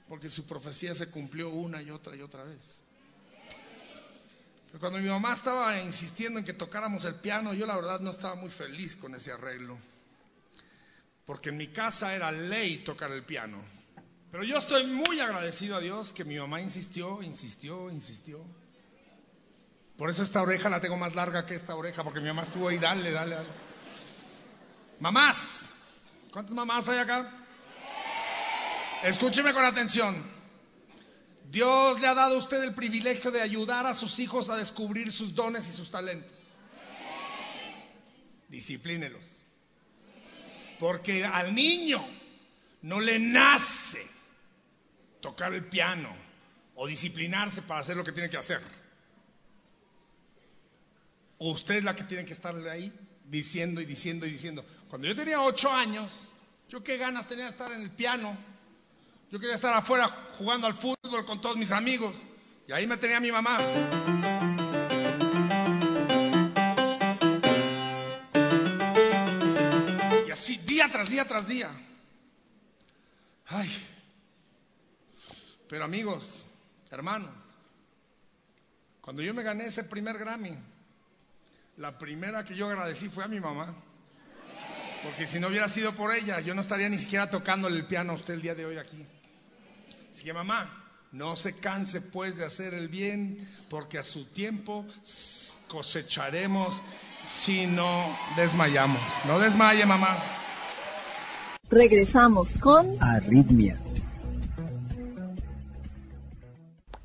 porque 0.06 0.28
su 0.28 0.44
profecía 0.44 0.94
se 0.94 1.10
cumplió 1.10 1.48
una 1.48 1.80
y 1.80 1.90
otra 1.90 2.14
y 2.14 2.20
otra 2.20 2.44
vez. 2.44 2.76
Cuando 4.78 4.98
mi 4.98 5.08
mamá 5.08 5.32
estaba 5.32 5.80
insistiendo 5.80 6.38
en 6.38 6.44
que 6.44 6.52
tocáramos 6.52 7.06
el 7.06 7.14
piano, 7.14 7.54
yo 7.54 7.64
la 7.64 7.76
verdad 7.76 8.00
no 8.00 8.10
estaba 8.10 8.34
muy 8.34 8.50
feliz 8.50 8.96
con 8.96 9.14
ese 9.14 9.32
arreglo, 9.32 9.78
porque 11.24 11.50
en 11.50 11.56
mi 11.56 11.68
casa 11.68 12.14
era 12.14 12.30
ley 12.30 12.78
tocar 12.78 13.10
el 13.10 13.24
piano. 13.24 13.62
Pero 14.30 14.44
yo 14.44 14.58
estoy 14.58 14.86
muy 14.86 15.20
agradecido 15.20 15.76
a 15.76 15.80
Dios 15.80 16.12
que 16.12 16.24
mi 16.24 16.36
mamá 16.36 16.60
insistió, 16.60 17.22
insistió, 17.22 17.90
insistió. 17.90 18.44
Por 19.96 20.10
eso 20.10 20.22
esta 20.22 20.42
oreja 20.42 20.68
la 20.68 20.80
tengo 20.80 20.96
más 20.96 21.14
larga 21.14 21.46
que 21.46 21.54
esta 21.54 21.74
oreja, 21.74 22.02
porque 22.02 22.20
mi 22.20 22.26
mamá 22.26 22.42
estuvo 22.42 22.68
ahí, 22.68 22.78
dale, 22.78 23.12
dale, 23.12 23.36
dale. 23.36 23.48
Mamás, 24.98 25.74
¿cuántas 26.32 26.52
mamás 26.52 26.88
hay 26.88 26.98
acá? 26.98 27.30
Escúcheme 29.04 29.52
con 29.52 29.64
atención. 29.64 30.16
Dios 31.48 32.00
le 32.00 32.08
ha 32.08 32.14
dado 32.14 32.34
a 32.34 32.38
usted 32.38 32.62
el 32.64 32.74
privilegio 32.74 33.30
de 33.30 33.40
ayudar 33.40 33.86
a 33.86 33.94
sus 33.94 34.18
hijos 34.18 34.50
a 34.50 34.56
descubrir 34.56 35.12
sus 35.12 35.34
dones 35.34 35.68
y 35.68 35.72
sus 35.72 35.90
talentos. 35.90 36.34
Disciplínelos. 38.48 39.43
Porque 40.78 41.24
al 41.24 41.54
niño 41.54 42.06
no 42.82 43.00
le 43.00 43.18
nace 43.18 44.06
tocar 45.20 45.54
el 45.54 45.64
piano 45.64 46.14
o 46.74 46.86
disciplinarse 46.86 47.62
para 47.62 47.80
hacer 47.80 47.96
lo 47.96 48.04
que 48.04 48.12
tiene 48.12 48.28
que 48.28 48.36
hacer. 48.36 48.60
Usted 51.38 51.76
es 51.76 51.84
la 51.84 51.94
que 51.94 52.04
tiene 52.04 52.24
que 52.24 52.32
estarle 52.32 52.70
ahí 52.70 52.92
diciendo 53.24 53.80
y 53.80 53.86
diciendo 53.86 54.26
y 54.26 54.30
diciendo. 54.30 54.64
Cuando 54.88 55.08
yo 55.08 55.14
tenía 55.14 55.40
ocho 55.40 55.70
años, 55.70 56.30
yo 56.68 56.82
qué 56.82 56.96
ganas 56.96 57.26
tenía 57.26 57.44
de 57.44 57.50
estar 57.50 57.72
en 57.72 57.82
el 57.82 57.90
piano. 57.90 58.36
Yo 59.30 59.38
quería 59.38 59.54
estar 59.54 59.74
afuera 59.74 60.08
jugando 60.38 60.66
al 60.66 60.74
fútbol 60.74 61.24
con 61.24 61.40
todos 61.40 61.56
mis 61.56 61.72
amigos. 61.72 62.22
Y 62.68 62.72
ahí 62.72 62.86
me 62.86 62.96
tenía 62.96 63.20
mi 63.20 63.32
mamá. 63.32 64.33
Así 70.44 70.58
día 70.58 70.86
tras 70.90 71.08
día 71.08 71.24
tras 71.24 71.48
día. 71.48 71.70
Ay. 73.46 73.70
Pero 75.70 75.84
amigos, 75.84 76.44
hermanos, 76.90 77.32
cuando 79.00 79.22
yo 79.22 79.32
me 79.32 79.42
gané 79.42 79.66
ese 79.66 79.84
primer 79.84 80.18
Grammy, 80.18 80.54
la 81.78 81.98
primera 81.98 82.44
que 82.44 82.54
yo 82.54 82.68
agradecí 82.68 83.08
fue 83.08 83.24
a 83.24 83.28
mi 83.28 83.40
mamá. 83.40 83.74
Porque 85.02 85.24
si 85.24 85.40
no 85.40 85.48
hubiera 85.48 85.66
sido 85.66 85.94
por 85.94 86.14
ella, 86.14 86.40
yo 86.40 86.54
no 86.54 86.60
estaría 86.60 86.90
ni 86.90 86.98
siquiera 86.98 87.30
tocándole 87.30 87.76
el 87.76 87.86
piano 87.86 88.12
a 88.12 88.16
usted 88.16 88.34
el 88.34 88.42
día 88.42 88.54
de 88.54 88.66
hoy 88.66 88.76
aquí. 88.76 89.02
Así 90.12 90.24
que 90.24 90.32
mamá, 90.34 90.84
no 91.12 91.36
se 91.36 91.56
canse 91.56 92.02
pues 92.02 92.36
de 92.36 92.44
hacer 92.44 92.74
el 92.74 92.88
bien, 92.88 93.48
porque 93.70 93.98
a 93.98 94.04
su 94.04 94.26
tiempo 94.26 94.84
cosecharemos 95.68 96.82
si 97.24 97.66
no 97.66 98.06
desmayamos. 98.36 99.00
No 99.26 99.38
desmaye, 99.38 99.84
mamá. 99.86 100.16
Regresamos 101.70 102.48
con 102.60 103.02
Arritmia. 103.02 103.78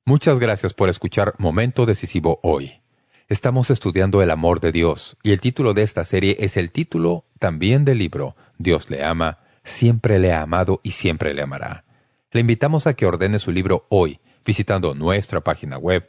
Muchas 0.08 0.38
gracias 0.38 0.76
por 0.76 0.88
escuchar 0.88 1.34
Momento 1.40 1.88
Decisivo 1.88 2.40
hoy. 2.44 2.84
Estamos 3.28 3.72
estudiando 3.72 4.22
el 4.22 4.30
amor 4.30 4.60
de 4.60 4.72
Dios, 4.72 5.18
y 5.24 5.32
el 5.32 5.42
título 5.42 5.74
de 5.74 5.82
esta 5.82 6.06
serie 6.06 6.38
es 6.42 6.58
el 6.58 6.72
título 6.72 7.26
también 7.40 7.86
del 7.86 7.98
libro 7.98 8.36
Dios 8.60 8.92
le 8.92 9.04
ama, 9.04 9.40
siempre 9.64 10.20
le 10.20 10.32
ha 10.32 10.44
amado 10.44 10.80
y 10.84 10.92
siempre 10.92 11.34
le 11.34 11.42
amará. 11.42 11.86
Le 12.30 12.42
invitamos 12.42 12.86
a 12.86 12.94
que 12.94 13.08
ordene 13.08 13.40
su 13.40 13.52
libro 13.52 13.88
hoy, 13.90 14.20
visitando 14.46 14.94
nuestra 14.94 15.42
página 15.42 15.80
web 15.80 16.08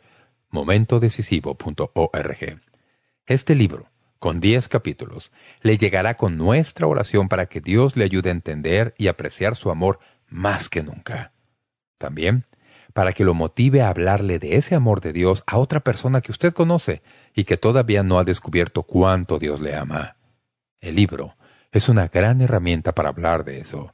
momentodecisivo.org. 0.50 2.60
Este 3.24 3.54
libro, 3.54 3.88
con 4.18 4.40
diez 4.40 4.68
capítulos, 4.68 5.32
le 5.62 5.78
llegará 5.78 6.18
con 6.18 6.36
nuestra 6.36 6.86
oración 6.86 7.30
para 7.30 7.46
que 7.46 7.62
Dios 7.62 7.96
le 7.96 8.04
ayude 8.04 8.28
a 8.28 8.32
entender 8.32 8.94
y 8.98 9.08
apreciar 9.08 9.56
su 9.56 9.70
amor 9.70 10.00
más 10.28 10.68
que 10.68 10.82
nunca. 10.82 11.32
También, 11.96 12.44
para 12.96 13.12
que 13.12 13.24
lo 13.26 13.34
motive 13.34 13.82
a 13.82 13.90
hablarle 13.90 14.38
de 14.38 14.56
ese 14.56 14.74
amor 14.74 15.02
de 15.02 15.12
Dios 15.12 15.44
a 15.46 15.58
otra 15.58 15.80
persona 15.80 16.22
que 16.22 16.32
usted 16.32 16.54
conoce 16.54 17.02
y 17.34 17.44
que 17.44 17.58
todavía 17.58 18.02
no 18.02 18.18
ha 18.18 18.24
descubierto 18.24 18.84
cuánto 18.84 19.38
Dios 19.38 19.60
le 19.60 19.76
ama. 19.76 20.16
El 20.80 20.96
libro 20.96 21.36
es 21.72 21.90
una 21.90 22.08
gran 22.08 22.40
herramienta 22.40 22.92
para 22.92 23.10
hablar 23.10 23.44
de 23.44 23.58
eso. 23.58 23.92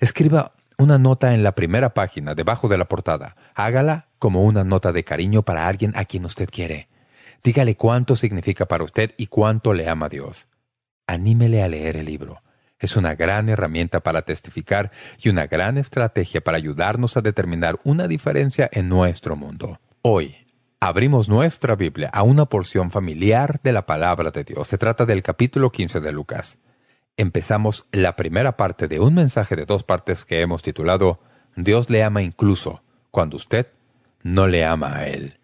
Escriba 0.00 0.54
una 0.78 0.98
nota 0.98 1.32
en 1.32 1.44
la 1.44 1.54
primera 1.54 1.94
página, 1.94 2.34
debajo 2.34 2.66
de 2.66 2.76
la 2.76 2.86
portada. 2.86 3.36
Hágala 3.54 4.08
como 4.18 4.42
una 4.42 4.64
nota 4.64 4.90
de 4.90 5.04
cariño 5.04 5.42
para 5.42 5.68
alguien 5.68 5.92
a 5.94 6.04
quien 6.04 6.24
usted 6.24 6.48
quiere. 6.50 6.88
Dígale 7.44 7.76
cuánto 7.76 8.16
significa 8.16 8.66
para 8.66 8.82
usted 8.82 9.14
y 9.16 9.28
cuánto 9.28 9.74
le 9.74 9.88
ama 9.88 10.08
Dios. 10.08 10.48
Anímele 11.06 11.62
a 11.62 11.68
leer 11.68 11.98
el 11.98 12.06
libro. 12.06 12.42
Es 12.80 12.96
una 12.96 13.14
gran 13.14 13.48
herramienta 13.48 14.00
para 14.00 14.22
testificar 14.22 14.90
y 15.22 15.28
una 15.28 15.46
gran 15.46 15.78
estrategia 15.78 16.40
para 16.40 16.56
ayudarnos 16.56 17.16
a 17.16 17.20
determinar 17.20 17.78
una 17.84 18.08
diferencia 18.08 18.68
en 18.72 18.88
nuestro 18.88 19.36
mundo. 19.36 19.78
Hoy, 20.02 20.34
abrimos 20.80 21.28
nuestra 21.28 21.76
Biblia 21.76 22.10
a 22.12 22.24
una 22.24 22.46
porción 22.46 22.90
familiar 22.90 23.60
de 23.62 23.72
la 23.72 23.86
palabra 23.86 24.32
de 24.32 24.42
Dios. 24.42 24.66
Se 24.66 24.78
trata 24.78 25.06
del 25.06 25.22
capítulo 25.22 25.70
15 25.70 26.00
de 26.00 26.10
Lucas 26.10 26.58
empezamos 27.20 27.86
la 27.92 28.16
primera 28.16 28.56
parte 28.56 28.88
de 28.88 28.98
un 28.98 29.14
mensaje 29.14 29.54
de 29.54 29.66
dos 29.66 29.82
partes 29.82 30.24
que 30.24 30.40
hemos 30.40 30.62
titulado 30.62 31.20
Dios 31.54 31.90
le 31.90 32.02
ama 32.02 32.22
incluso 32.22 32.82
cuando 33.10 33.36
usted 33.36 33.66
no 34.22 34.46
le 34.46 34.64
ama 34.64 34.96
a 34.96 35.06
Él. 35.08 35.39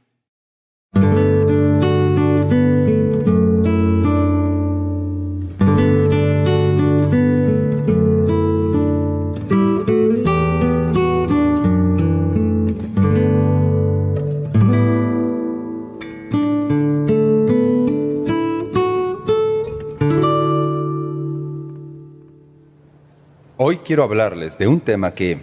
Hoy 23.58 23.78
quiero 23.78 24.04
hablarles 24.04 24.58
de 24.58 24.68
un 24.68 24.80
tema 24.80 25.14
que 25.14 25.38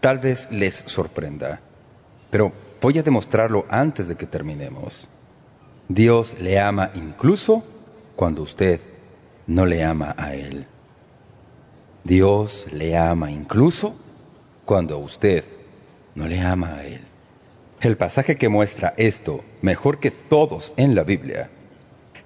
tal 0.00 0.20
vez 0.20 0.48
les 0.52 0.76
sorprenda, 0.86 1.58
pero 2.30 2.52
voy 2.80 3.00
a 3.00 3.02
demostrarlo 3.02 3.66
antes 3.68 4.06
de 4.06 4.14
que 4.14 4.26
terminemos. 4.26 5.08
Dios 5.88 6.36
le 6.40 6.60
ama 6.60 6.92
incluso 6.94 7.64
cuando 8.14 8.42
usted 8.42 8.80
no 9.48 9.66
le 9.66 9.82
ama 9.82 10.14
a 10.16 10.36
Él. 10.36 10.66
Dios 12.04 12.68
le 12.70 12.96
ama 12.96 13.32
incluso 13.32 13.96
cuando 14.64 14.98
usted 14.98 15.42
no 16.14 16.28
le 16.28 16.40
ama 16.40 16.76
a 16.76 16.84
Él. 16.84 17.00
El 17.80 17.96
pasaje 17.96 18.36
que 18.36 18.48
muestra 18.48 18.94
esto 18.98 19.44
mejor 19.62 19.98
que 19.98 20.12
todos 20.12 20.74
en 20.76 20.94
la 20.94 21.02
Biblia 21.02 21.50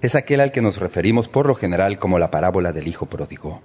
es 0.03 0.13
aquel 0.13 0.41
al 0.41 0.51
que 0.51 0.61
nos 0.61 0.77
referimos 0.77 1.27
por 1.27 1.47
lo 1.47 1.55
general 1.55 1.97
como 1.97 2.19
la 2.19 2.29
parábola 2.29 2.71
del 2.71 2.87
Hijo 2.87 3.07
Pródigo. 3.07 3.63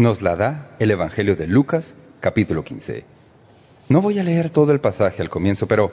Nos 0.00 0.22
la 0.22 0.34
da 0.34 0.70
el 0.78 0.90
Evangelio 0.90 1.36
de 1.36 1.46
Lucas, 1.46 1.94
capítulo 2.20 2.64
15. 2.64 3.04
No 3.90 4.00
voy 4.00 4.18
a 4.18 4.22
leer 4.22 4.48
todo 4.48 4.72
el 4.72 4.80
pasaje 4.80 5.20
al 5.20 5.28
comienzo, 5.28 5.68
pero 5.68 5.92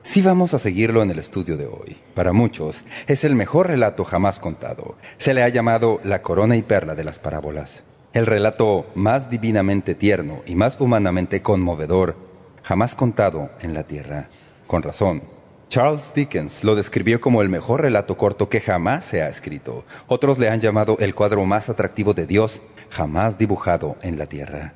sí 0.00 0.22
vamos 0.22 0.54
a 0.54 0.60
seguirlo 0.60 1.02
en 1.02 1.10
el 1.10 1.18
estudio 1.18 1.56
de 1.56 1.66
hoy. 1.66 1.96
Para 2.14 2.32
muchos, 2.32 2.82
es 3.08 3.24
el 3.24 3.34
mejor 3.34 3.66
relato 3.66 4.04
jamás 4.04 4.38
contado. 4.38 4.94
Se 5.16 5.34
le 5.34 5.42
ha 5.42 5.48
llamado 5.48 6.00
la 6.04 6.22
corona 6.22 6.56
y 6.56 6.62
perla 6.62 6.94
de 6.94 7.02
las 7.02 7.18
parábolas. 7.18 7.82
El 8.12 8.26
relato 8.26 8.86
más 8.94 9.28
divinamente 9.28 9.96
tierno 9.96 10.42
y 10.46 10.54
más 10.54 10.80
humanamente 10.80 11.42
conmovedor 11.42 12.14
jamás 12.62 12.94
contado 12.94 13.50
en 13.60 13.74
la 13.74 13.82
tierra. 13.82 14.28
Con 14.68 14.84
razón, 14.84 15.22
Charles 15.68 16.14
Dickens 16.14 16.64
lo 16.64 16.76
describió 16.76 17.20
como 17.20 17.42
el 17.42 17.48
mejor 17.48 17.82
relato 17.82 18.16
corto 18.16 18.48
que 18.48 18.60
jamás 18.60 19.04
se 19.04 19.20
ha 19.20 19.28
escrito. 19.28 19.84
Otros 20.06 20.38
le 20.38 20.48
han 20.48 20.60
llamado 20.60 20.96
el 21.00 21.14
cuadro 21.14 21.44
más 21.44 21.68
atractivo 21.68 22.14
de 22.14 22.26
Dios 22.26 22.62
jamás 22.90 23.38
dibujado 23.38 23.96
en 24.02 24.18
la 24.18 24.26
tierra. 24.26 24.74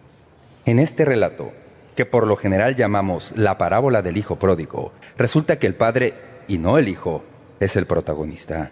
En 0.65 0.79
este 0.79 1.05
relato, 1.05 1.53
que 1.97 2.07
por 2.07 2.27
lo 2.27 2.37
general 2.37 2.75
llamamos 2.75 3.33
la 3.37 3.59
parábola 3.59 4.03
del 4.03 4.17
hijo 4.17 4.39
pródigo, 4.39 4.93
resulta 5.17 5.59
que 5.59 5.67
el 5.67 5.75
padre, 5.75 6.15
y 6.49 6.59
no 6.59 6.79
el 6.79 6.89
hijo, 6.89 7.25
es 7.61 7.77
el 7.77 7.87
protagonista. 7.87 8.71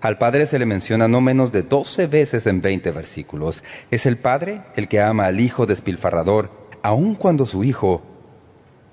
Al 0.00 0.18
padre 0.18 0.46
se 0.46 0.58
le 0.58 0.66
menciona 0.66 1.08
no 1.08 1.20
menos 1.20 1.52
de 1.52 1.62
doce 1.62 2.06
veces 2.06 2.46
en 2.46 2.60
veinte 2.60 2.90
versículos. 2.90 3.64
Es 3.90 4.06
el 4.06 4.16
padre 4.18 4.62
el 4.76 4.88
que 4.88 5.00
ama 5.00 5.26
al 5.26 5.40
hijo 5.40 5.66
despilfarrador, 5.66 6.50
aun 6.82 7.14
cuando 7.14 7.46
su 7.46 7.64
hijo 7.64 8.02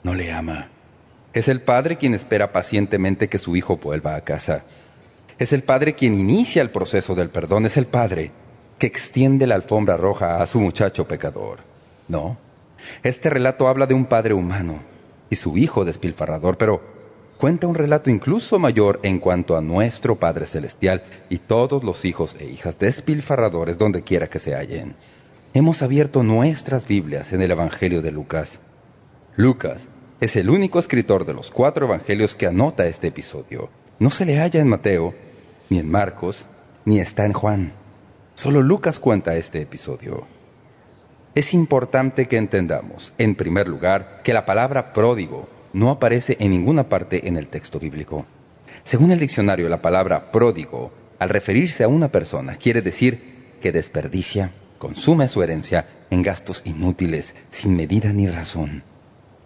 no 0.04 0.13
le 0.13 0.32
ama. 0.32 0.69
Es 1.34 1.47
el 1.47 1.62
padre 1.62 1.97
quien 1.97 2.13
espera 2.13 2.54
pacientemente 2.54 3.28
que 3.28 3.39
su 3.39 3.56
hijo 3.56 3.78
vuelva 3.78 4.15
a 4.15 4.21
casa. 4.21 4.63
Es 5.39 5.52
el 5.52 5.63
padre 5.63 5.93
quien 5.93 6.13
inicia 6.13 6.62
el 6.62 6.69
proceso 6.69 7.15
del 7.15 7.30
perdón. 7.30 7.65
Es 7.65 7.76
el 7.76 7.88
padre 7.88 8.32
que 8.83 8.87
extiende 8.87 9.47
la 9.47 9.55
alfombra 9.55 9.95
roja 9.95 10.41
a 10.41 10.45
su 10.45 10.59
muchacho 10.59 11.07
pecador. 11.07 11.59
No, 12.09 12.35
este 13.01 13.29
relato 13.29 13.69
habla 13.69 13.85
de 13.85 13.93
un 13.93 14.03
padre 14.03 14.33
humano 14.33 14.83
y 15.29 15.37
su 15.37 15.57
hijo 15.57 15.85
despilfarrador, 15.85 16.57
pero 16.57 16.81
cuenta 17.37 17.65
un 17.65 17.75
relato 17.75 18.09
incluso 18.09 18.59
mayor 18.59 18.99
en 19.03 19.19
cuanto 19.19 19.55
a 19.55 19.61
nuestro 19.61 20.17
Padre 20.17 20.47
Celestial 20.47 21.01
y 21.29 21.37
todos 21.37 21.81
los 21.81 22.03
hijos 22.03 22.35
e 22.41 22.45
hijas 22.47 22.77
despilfarradores 22.77 23.77
donde 23.77 24.01
quiera 24.01 24.29
que 24.29 24.39
se 24.39 24.53
hallen. 24.53 24.97
Hemos 25.53 25.81
abierto 25.81 26.21
nuestras 26.21 26.85
Biblias 26.85 27.31
en 27.31 27.41
el 27.41 27.51
Evangelio 27.51 28.01
de 28.01 28.11
Lucas. 28.11 28.59
Lucas 29.37 29.87
es 30.19 30.35
el 30.35 30.49
único 30.49 30.77
escritor 30.77 31.23
de 31.23 31.33
los 31.33 31.51
cuatro 31.51 31.85
evangelios 31.85 32.35
que 32.35 32.47
anota 32.47 32.85
este 32.85 33.07
episodio. 33.07 33.69
No 33.99 34.09
se 34.09 34.25
le 34.25 34.39
halla 34.39 34.59
en 34.59 34.67
Mateo, 34.67 35.15
ni 35.69 35.79
en 35.79 35.89
Marcos, 35.89 36.47
ni 36.83 36.99
está 36.99 37.25
en 37.25 37.31
Juan. 37.31 37.82
Solo 38.35 38.63
Lucas 38.63 38.99
cuenta 38.99 39.35
este 39.35 39.61
episodio. 39.61 40.25
Es 41.35 41.53
importante 41.53 42.27
que 42.27 42.37
entendamos, 42.37 43.13
en 43.17 43.35
primer 43.35 43.67
lugar, 43.67 44.21
que 44.23 44.33
la 44.33 44.45
palabra 44.45 44.91
pródigo 44.91 45.47
no 45.71 45.91
aparece 45.91 46.37
en 46.39 46.51
ninguna 46.51 46.89
parte 46.89 47.27
en 47.27 47.37
el 47.37 47.47
texto 47.47 47.79
bíblico. 47.79 48.25
Según 48.83 49.11
el 49.11 49.19
diccionario, 49.19 49.69
la 49.69 49.81
palabra 49.81 50.31
pródigo, 50.31 50.91
al 51.19 51.29
referirse 51.29 51.83
a 51.83 51.87
una 51.87 52.07
persona, 52.07 52.55
quiere 52.55 52.81
decir 52.81 53.57
que 53.61 53.71
desperdicia, 53.71 54.51
consume 54.79 55.27
su 55.27 55.43
herencia 55.43 55.87
en 56.09 56.23
gastos 56.23 56.63
inútiles, 56.65 57.35
sin 57.51 57.75
medida 57.75 58.13
ni 58.13 58.27
razón. 58.27 58.83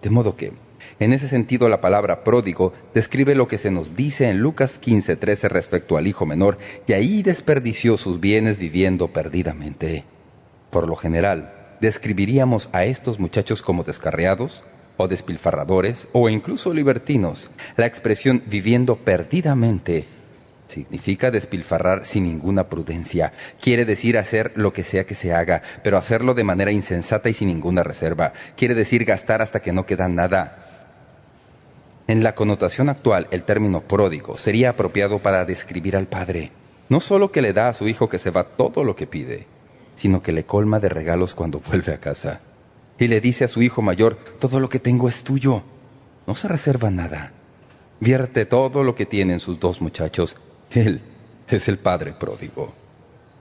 De 0.02 0.10
modo 0.10 0.36
que, 0.38 0.54
en 1.00 1.14
ese 1.14 1.28
sentido, 1.28 1.70
la 1.70 1.82
palabra 1.82 2.24
pródigo 2.24 2.74
describe 2.94 3.36
lo 3.36 3.48
que 3.48 3.58
se 3.58 3.72
nos 3.72 3.96
dice 3.96 4.30
en 4.30 4.40
Lucas 4.40 4.80
15:13 4.82 5.48
respecto 5.50 5.98
al 5.98 6.08
hijo 6.08 6.26
menor, 6.26 6.58
y 6.88 6.94
ahí 6.94 7.22
desperdició 7.22 7.98
sus 7.98 8.20
bienes 8.20 8.58
viviendo 8.58 9.10
perdidamente. 9.10 10.06
Por 10.72 10.88
lo 10.88 10.96
general, 10.96 11.54
describiríamos 11.82 12.70
a 12.72 12.86
estos 12.86 13.20
muchachos 13.20 13.62
como 13.62 13.84
descarriados, 13.84 14.64
o 14.98 15.08
despilfarradores, 15.08 16.08
o 16.12 16.28
incluso 16.30 16.74
libertinos. 16.74 17.52
La 17.76 17.86
expresión 17.86 18.42
viviendo 18.48 18.96
perdidamente 18.96 20.08
significa 20.68 21.32
despilfarrar 21.32 22.06
sin 22.06 22.26
ninguna 22.26 22.68
prudencia. 22.68 23.32
Quiere 23.62 23.86
decir 23.86 24.18
hacer 24.18 24.52
lo 24.56 24.74
que 24.74 24.84
sea 24.84 25.06
que 25.06 25.16
se 25.16 25.34
haga, 25.34 25.62
pero 25.84 25.98
hacerlo 25.98 26.34
de 26.34 26.44
manera 26.44 26.72
insensata 26.72 27.30
y 27.30 27.34
sin 27.34 27.48
ninguna 27.48 27.84
reserva. 27.84 28.34
Quiere 28.58 28.76
decir 28.76 29.06
gastar 29.06 29.42
hasta 29.42 29.62
que 29.62 29.72
no 29.72 29.86
queda 29.86 30.10
nada. 30.10 30.67
En 32.08 32.24
la 32.24 32.36
connotación 32.36 32.88
actual, 32.88 33.28
el 33.32 33.44
término 33.44 33.82
pródigo 33.82 34.38
sería 34.38 34.70
apropiado 34.70 35.20
para 35.20 35.44
describir 35.44 35.98
al 35.98 36.08
padre. 36.08 36.52
No 36.88 37.02
solo 37.02 37.34
que 37.34 37.42
le 37.42 37.52
da 37.52 37.68
a 37.68 37.74
su 37.74 37.86
hijo 37.90 38.08
que 38.08 38.18
se 38.18 38.32
va 38.32 38.46
todo 38.46 38.86
lo 38.86 38.96
que 38.96 39.08
pide, 39.08 39.46
sino 39.94 40.24
que 40.24 40.32
le 40.32 40.46
colma 40.46 40.80
de 40.80 40.88
regalos 40.88 41.36
cuando 41.36 41.60
vuelve 41.68 41.94
a 41.94 42.00
casa. 42.00 42.40
Y 42.98 43.08
le 43.08 43.20
dice 43.20 43.44
a 43.44 43.50
su 43.50 43.62
hijo 43.62 43.82
mayor, 43.82 44.18
todo 44.40 44.62
lo 44.62 44.70
que 44.70 44.80
tengo 44.80 45.10
es 45.10 45.26
tuyo. 45.26 45.64
No 46.26 46.34
se 46.34 46.48
reserva 46.48 46.90
nada. 46.90 47.34
Vierte 48.00 48.46
todo 48.46 48.84
lo 48.84 48.96
que 48.96 49.06
tienen 49.06 49.42
sus 49.42 49.60
dos 49.60 49.82
muchachos. 49.82 50.38
Él 50.72 51.02
es 51.50 51.68
el 51.68 51.78
padre 51.78 52.14
pródigo. 52.14 52.74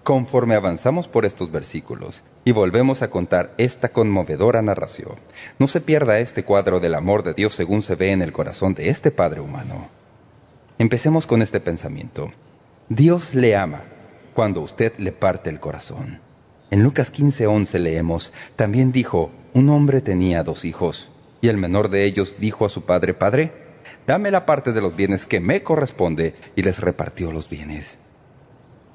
Conforme 0.06 0.54
avanzamos 0.54 1.08
por 1.08 1.24
estos 1.24 1.50
versículos 1.50 2.22
y 2.44 2.52
volvemos 2.52 3.02
a 3.02 3.10
contar 3.10 3.52
esta 3.58 3.88
conmovedora 3.88 4.62
narración, 4.62 5.16
no 5.58 5.66
se 5.66 5.80
pierda 5.80 6.20
este 6.20 6.44
cuadro 6.44 6.78
del 6.78 6.94
amor 6.94 7.24
de 7.24 7.34
Dios 7.34 7.54
según 7.54 7.82
se 7.82 7.96
ve 7.96 8.12
en 8.12 8.22
el 8.22 8.30
corazón 8.30 8.74
de 8.74 8.88
este 8.88 9.10
Padre 9.10 9.40
humano. 9.40 9.90
Empecemos 10.78 11.26
con 11.26 11.42
este 11.42 11.58
pensamiento. 11.58 12.30
Dios 12.88 13.34
le 13.34 13.56
ama 13.56 13.82
cuando 14.32 14.60
usted 14.60 14.96
le 14.98 15.10
parte 15.10 15.50
el 15.50 15.58
corazón. 15.58 16.20
En 16.70 16.84
Lucas 16.84 17.12
15:11 17.12 17.80
leemos, 17.80 18.32
también 18.54 18.92
dijo, 18.92 19.32
un 19.54 19.70
hombre 19.70 20.02
tenía 20.02 20.44
dos 20.44 20.64
hijos, 20.64 21.10
y 21.40 21.48
el 21.48 21.56
menor 21.56 21.88
de 21.88 22.04
ellos 22.04 22.36
dijo 22.38 22.64
a 22.64 22.68
su 22.68 22.82
padre, 22.82 23.12
Padre, 23.12 23.50
dame 24.06 24.30
la 24.30 24.46
parte 24.46 24.72
de 24.72 24.82
los 24.82 24.94
bienes 24.94 25.26
que 25.26 25.40
me 25.40 25.64
corresponde, 25.64 26.36
y 26.54 26.62
les 26.62 26.78
repartió 26.78 27.32
los 27.32 27.48
bienes. 27.48 27.98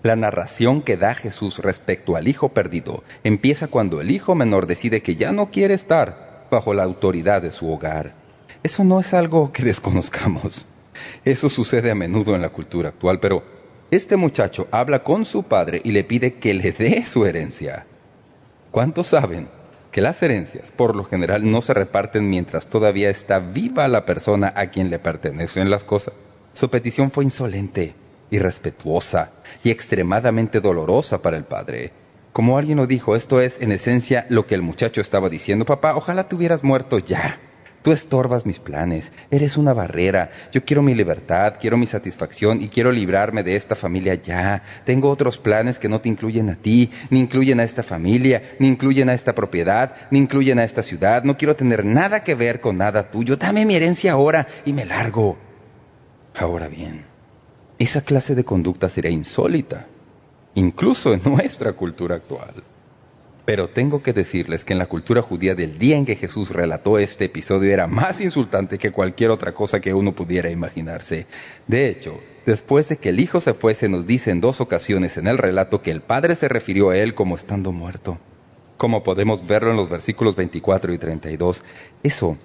La 0.04 0.16
narración 0.16 0.82
que 0.82 0.98
da 0.98 1.14
Jesús 1.14 1.60
respecto 1.60 2.16
al 2.16 2.28
hijo 2.28 2.50
perdido 2.50 3.04
empieza 3.24 3.68
cuando 3.68 4.02
el 4.02 4.10
hijo 4.10 4.34
menor 4.34 4.66
decide 4.66 5.04
que 5.04 5.16
ya 5.16 5.32
no 5.32 5.52
quiere 5.52 5.76
estar 5.76 6.48
bajo 6.50 6.74
la 6.74 6.84
autoridad 6.84 7.44
de 7.44 7.52
su 7.52 7.72
hogar. 7.72 8.16
Eso 8.64 8.84
no 8.84 9.00
es 9.00 9.14
algo 9.14 9.52
que 9.52 9.64
desconozcamos. 9.64 10.66
Eso 11.24 11.50
sucede 11.50 11.92
a 11.92 11.96
menudo 11.96 12.34
en 12.34 12.42
la 12.42 12.50
cultura 12.50 12.90
actual, 12.90 13.20
pero 13.20 13.44
este 13.92 14.18
muchacho 14.18 14.68
habla 14.72 15.04
con 15.04 15.24
su 15.24 15.44
padre 15.44 15.82
y 15.84 15.92
le 15.92 16.04
pide 16.04 16.36
que 16.36 16.56
le 16.56 16.72
dé 16.72 17.06
su 17.06 17.28
herencia. 17.28 17.86
¿Cuántos 18.72 19.08
saben 19.08 19.50
que 19.92 20.02
las 20.02 20.24
herencias, 20.24 20.72
por 20.72 20.96
lo 20.96 21.04
general, 21.04 21.50
no 21.52 21.62
se 21.62 21.76
reparten 21.76 22.28
mientras 22.28 22.68
todavía 22.68 23.12
está 23.12 23.38
viva 23.38 23.88
la 23.88 24.06
persona 24.06 24.52
a 24.56 24.68
quien 24.68 24.90
le 24.90 24.98
pertenecen 24.98 25.70
las 25.70 25.84
cosas? 25.84 26.16
Su 26.54 26.70
petición 26.70 27.12
fue 27.12 27.24
insolente 27.24 28.01
irrespetuosa 28.32 29.32
y 29.64 29.70
extremadamente 29.70 30.60
dolorosa 30.60 31.22
para 31.22 31.38
el 31.38 31.44
padre. 31.44 31.92
Como 32.34 32.58
alguien 32.58 32.78
lo 32.78 32.88
dijo, 32.88 33.16
esto 33.16 33.42
es 33.42 33.62
en 33.62 33.72
esencia 33.72 34.26
lo 34.30 34.48
que 34.48 34.56
el 34.56 34.62
muchacho 34.62 35.02
estaba 35.02 35.30
diciendo. 35.30 35.66
Papá, 35.66 35.96
ojalá 35.96 36.28
te 36.28 36.36
hubieras 36.36 36.64
muerto 36.64 36.98
ya. 36.98 37.38
Tú 37.82 37.92
estorbas 37.92 38.46
mis 38.46 38.60
planes, 38.60 39.12
eres 39.32 39.58
una 39.58 39.74
barrera. 39.74 40.30
Yo 40.52 40.64
quiero 40.64 40.84
mi 40.84 40.94
libertad, 40.94 41.56
quiero 41.60 41.78
mi 41.78 41.88
satisfacción 41.88 42.62
y 42.62 42.70
quiero 42.70 42.92
librarme 42.92 43.42
de 43.42 43.56
esta 43.56 43.76
familia 43.76 44.14
ya. 44.14 44.62
Tengo 44.86 45.10
otros 45.10 45.40
planes 45.40 45.80
que 45.80 45.90
no 45.90 46.00
te 46.00 46.08
incluyen 46.08 46.52
a 46.52 46.56
ti, 46.56 46.92
ni 47.10 47.20
incluyen 47.20 47.60
a 47.60 47.64
esta 47.64 47.82
familia, 47.82 48.56
ni 48.60 48.68
incluyen 48.68 49.10
a 49.10 49.16
esta 49.16 49.34
propiedad, 49.34 49.96
ni 50.12 50.20
incluyen 50.20 50.60
a 50.60 50.64
esta 50.64 50.84
ciudad. 50.84 51.24
No 51.24 51.38
quiero 51.38 51.56
tener 51.56 51.84
nada 51.84 52.24
que 52.24 52.36
ver 52.36 52.62
con 52.62 52.78
nada 52.78 53.10
tuyo. 53.10 53.36
Dame 53.36 53.66
mi 53.66 53.76
herencia 53.76 54.12
ahora 54.12 54.48
y 54.64 54.74
me 54.74 54.86
largo. 54.86 55.40
Ahora 56.36 56.68
bien, 56.68 57.11
esa 57.82 58.02
clase 58.02 58.36
de 58.36 58.44
conducta 58.44 58.90
sería 58.90 59.10
insólita, 59.10 59.88
incluso 60.54 61.14
en 61.14 61.22
nuestra 61.26 61.74
cultura 61.74 62.16
actual. 62.16 62.64
Pero 63.44 63.70
tengo 63.70 64.04
que 64.04 64.14
decirles 64.14 64.64
que 64.64 64.74
en 64.74 64.80
la 64.80 64.86
cultura 64.86 65.24
judía 65.24 65.56
del 65.56 65.80
día 65.80 65.98
en 65.98 66.06
que 66.06 66.16
Jesús 66.16 66.52
relató 66.52 67.00
este 67.00 67.26
episodio 67.26 67.74
era 67.74 67.88
más 67.88 68.22
insultante 68.22 68.78
que 68.78 68.92
cualquier 68.92 69.32
otra 69.32 69.54
cosa 69.54 69.82
que 69.82 69.96
uno 69.96 70.14
pudiera 70.14 70.52
imaginarse. 70.52 71.26
De 71.66 71.90
hecho, 71.90 72.20
después 72.46 72.88
de 72.88 72.98
que 72.98 73.10
el 73.10 73.20
hijo 73.20 73.40
se 73.40 73.56
fuese, 73.56 73.90
nos 73.90 74.06
dice 74.06 74.30
en 74.30 74.42
dos 74.42 74.62
ocasiones 74.62 75.18
en 75.18 75.28
el 75.28 75.40
relato 75.40 75.82
que 75.82 75.90
el 75.90 76.02
padre 76.02 76.36
se 76.36 76.48
refirió 76.48 76.92
a 76.92 76.98
él 76.98 77.16
como 77.16 77.36
estando 77.36 77.72
muerto. 77.72 78.20
Como 78.78 79.02
podemos 79.02 79.48
verlo 79.48 79.72
en 79.72 79.78
los 79.78 79.90
versículos 79.90 80.36
24 80.36 80.94
y 80.94 81.00
32, 81.00 81.64
eso 82.04 82.38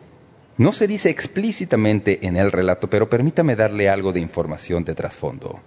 no 0.58 0.72
se 0.72 0.86
dice 0.86 1.10
explícitamente 1.10 2.26
en 2.26 2.36
el 2.36 2.50
relato, 2.50 2.88
pero 2.88 3.10
permítame 3.10 3.56
darle 3.56 3.90
algo 3.90 4.12
de 4.12 4.20
información 4.20 4.84
de 4.84 4.94
trasfondo. 4.94 5.60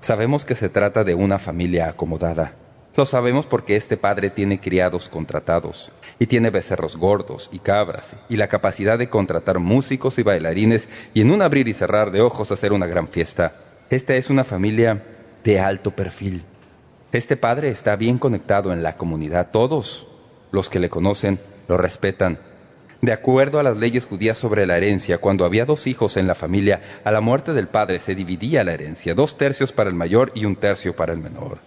Sabemos 0.00 0.46
que 0.46 0.54
se 0.54 0.70
trata 0.70 1.04
de 1.04 1.14
una 1.14 1.38
familia 1.38 1.88
acomodada. 1.88 2.54
Lo 2.96 3.04
sabemos 3.04 3.44
porque 3.44 3.76
este 3.76 3.98
padre 3.98 4.30
tiene 4.30 4.58
criados 4.58 5.10
contratados, 5.10 5.92
y 6.18 6.26
tiene 6.26 6.50
becerros 6.50 6.96
gordos 6.96 7.50
y 7.52 7.58
cabras, 7.58 8.16
y 8.28 8.36
la 8.36 8.48
capacidad 8.48 8.98
de 8.98 9.10
contratar 9.10 9.58
músicos 9.58 10.18
y 10.18 10.22
bailarines, 10.22 10.88
y 11.12 11.20
en 11.20 11.30
un 11.30 11.42
abrir 11.42 11.68
y 11.68 11.74
cerrar 11.74 12.10
de 12.10 12.22
ojos 12.22 12.50
hacer 12.50 12.72
una 12.72 12.86
gran 12.86 13.08
fiesta. 13.08 13.54
Esta 13.90 14.16
es 14.16 14.30
una 14.30 14.44
familia 14.44 15.04
de 15.44 15.60
alto 15.60 15.90
perfil. 15.90 16.44
Este 17.12 17.36
padre 17.36 17.68
está 17.68 17.96
bien 17.96 18.18
conectado 18.18 18.72
en 18.72 18.82
la 18.82 18.96
comunidad. 18.96 19.50
Todos 19.50 20.08
los 20.50 20.70
que 20.70 20.78
le 20.78 20.88
conocen 20.88 21.38
lo 21.68 21.76
respetan. 21.76 22.38
De 23.02 23.12
acuerdo 23.12 23.58
a 23.58 23.62
las 23.62 23.78
leyes 23.78 24.04
judías 24.04 24.36
sobre 24.36 24.66
la 24.66 24.76
herencia, 24.76 25.18
cuando 25.18 25.46
había 25.46 25.64
dos 25.64 25.86
hijos 25.86 26.18
en 26.18 26.26
la 26.26 26.34
familia, 26.34 26.82
a 27.02 27.10
la 27.10 27.22
muerte 27.22 27.54
del 27.54 27.66
padre 27.66 27.98
se 27.98 28.14
dividía 28.14 28.62
la 28.62 28.74
herencia, 28.74 29.14
dos 29.14 29.38
tercios 29.38 29.72
para 29.72 29.88
el 29.88 29.96
mayor 29.96 30.32
y 30.34 30.44
un 30.44 30.54
tercio 30.54 30.94
para 30.94 31.14
el 31.14 31.18
menor. 31.18 31.58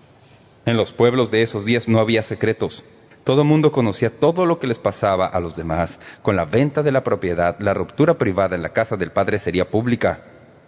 En 0.68 0.78
los 0.78 0.94
pueblos 0.94 1.32
de 1.32 1.42
esos 1.42 1.66
días 1.66 1.88
no 1.88 1.98
había 1.98 2.22
secretos. 2.22 2.84
Todo 3.24 3.44
mundo 3.44 3.72
conocía 3.72 4.12
todo 4.12 4.46
lo 4.46 4.60
que 4.60 4.68
les 4.68 4.78
pasaba 4.78 5.26
a 5.26 5.40
los 5.40 5.56
demás. 5.56 5.98
Con 6.22 6.36
la 6.36 6.46
venta 6.46 6.84
de 6.84 6.92
la 6.92 7.04
propiedad, 7.04 7.56
la 7.60 7.74
ruptura 7.74 8.14
privada 8.20 8.56
en 8.56 8.62
la 8.62 8.74
casa 8.74 8.96
del 8.96 9.12
padre 9.12 9.40
sería 9.40 9.72
pública. 9.72 10.22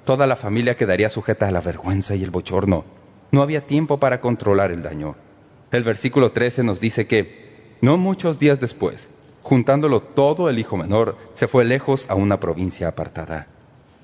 Toda 0.03 0.25
la 0.25 0.35
familia 0.35 0.75
quedaría 0.75 1.09
sujeta 1.09 1.47
a 1.47 1.51
la 1.51 1.61
vergüenza 1.61 2.15
y 2.15 2.23
el 2.23 2.31
bochorno. 2.31 2.85
No 3.31 3.43
había 3.43 3.67
tiempo 3.67 3.99
para 3.99 4.19
controlar 4.19 4.71
el 4.71 4.81
daño. 4.81 5.15
El 5.71 5.83
versículo 5.83 6.31
13 6.31 6.63
nos 6.63 6.79
dice 6.79 7.05
que, 7.05 7.77
no 7.81 7.97
muchos 7.97 8.39
días 8.39 8.59
después, 8.59 9.09
juntándolo 9.45 10.01
todo 10.01 10.49
el 10.49 10.57
hijo 10.57 10.75
menor, 10.75 11.15
se 11.35 11.47
fue 11.47 11.65
lejos 11.65 12.07
a 12.09 12.15
una 12.15 12.39
provincia 12.39 12.87
apartada. 12.87 13.45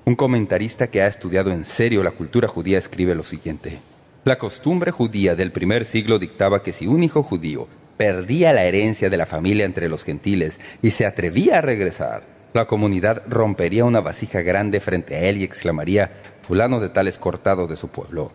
Un 0.04 0.14
comentarista 0.14 0.86
que 0.86 1.02
ha 1.02 1.08
estudiado 1.08 1.50
en 1.50 1.64
serio 1.64 2.04
la 2.04 2.12
cultura 2.12 2.46
judía 2.46 2.78
escribe 2.78 3.16
lo 3.16 3.24
siguiente. 3.24 3.80
La 4.22 4.38
costumbre 4.38 4.92
judía 4.92 5.34
del 5.34 5.50
primer 5.50 5.84
siglo 5.84 6.20
dictaba 6.20 6.62
que 6.62 6.72
si 6.72 6.86
un 6.86 7.02
hijo 7.02 7.24
judío 7.24 7.66
perdía 7.96 8.52
la 8.52 8.62
herencia 8.66 9.10
de 9.10 9.16
la 9.16 9.26
familia 9.26 9.64
entre 9.64 9.88
los 9.88 10.04
gentiles 10.04 10.60
y 10.80 10.90
se 10.90 11.06
atrevía 11.06 11.58
a 11.58 11.60
regresar, 11.60 12.22
la 12.52 12.68
comunidad 12.68 13.24
rompería 13.26 13.84
una 13.84 14.00
vasija 14.00 14.42
grande 14.42 14.78
frente 14.78 15.16
a 15.16 15.22
él 15.22 15.38
y 15.38 15.42
exclamaría, 15.42 16.12
fulano 16.42 16.78
de 16.78 16.88
tal 16.88 17.08
es 17.08 17.18
cortado 17.18 17.66
de 17.66 17.74
su 17.74 17.88
pueblo. 17.88 18.30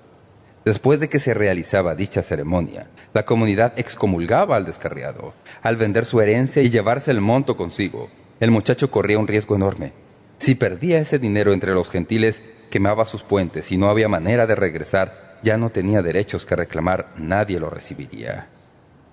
Después 0.68 1.00
de 1.00 1.08
que 1.08 1.20
se 1.20 1.34
realizaba 1.34 1.96
dicha 1.96 2.22
ceremonia, 2.22 2.88
la 3.14 3.24
comunidad 3.24 3.72
excomulgaba 3.78 4.58
al 4.58 4.66
descarriado. 4.66 5.34
Al 5.62 5.78
vender 5.78 6.06
su 6.06 6.20
herencia 6.20 6.62
y 6.62 6.70
llevarse 6.70 7.10
el 7.10 7.22
monto 7.22 7.56
consigo, 7.56 8.10
el 8.42 8.52
muchacho 8.52 8.92
corría 8.92 9.18
un 9.18 9.30
riesgo 9.30 9.56
enorme. 9.56 9.94
Si 10.40 10.56
perdía 10.56 11.00
ese 11.00 11.20
dinero 11.20 11.54
entre 11.54 11.74
los 11.74 11.90
gentiles, 11.90 12.44
quemaba 12.70 13.06
sus 13.06 13.24
puentes 13.24 13.72
y 13.72 13.78
no 13.78 13.90
había 13.90 14.10
manera 14.10 14.46
de 14.46 14.56
regresar, 14.56 15.40
ya 15.42 15.56
no 15.58 15.70
tenía 15.70 16.02
derechos 16.02 16.46
que 16.46 16.58
reclamar, 16.58 17.14
nadie 17.16 17.62
lo 17.62 17.70
recibiría. 17.70 18.50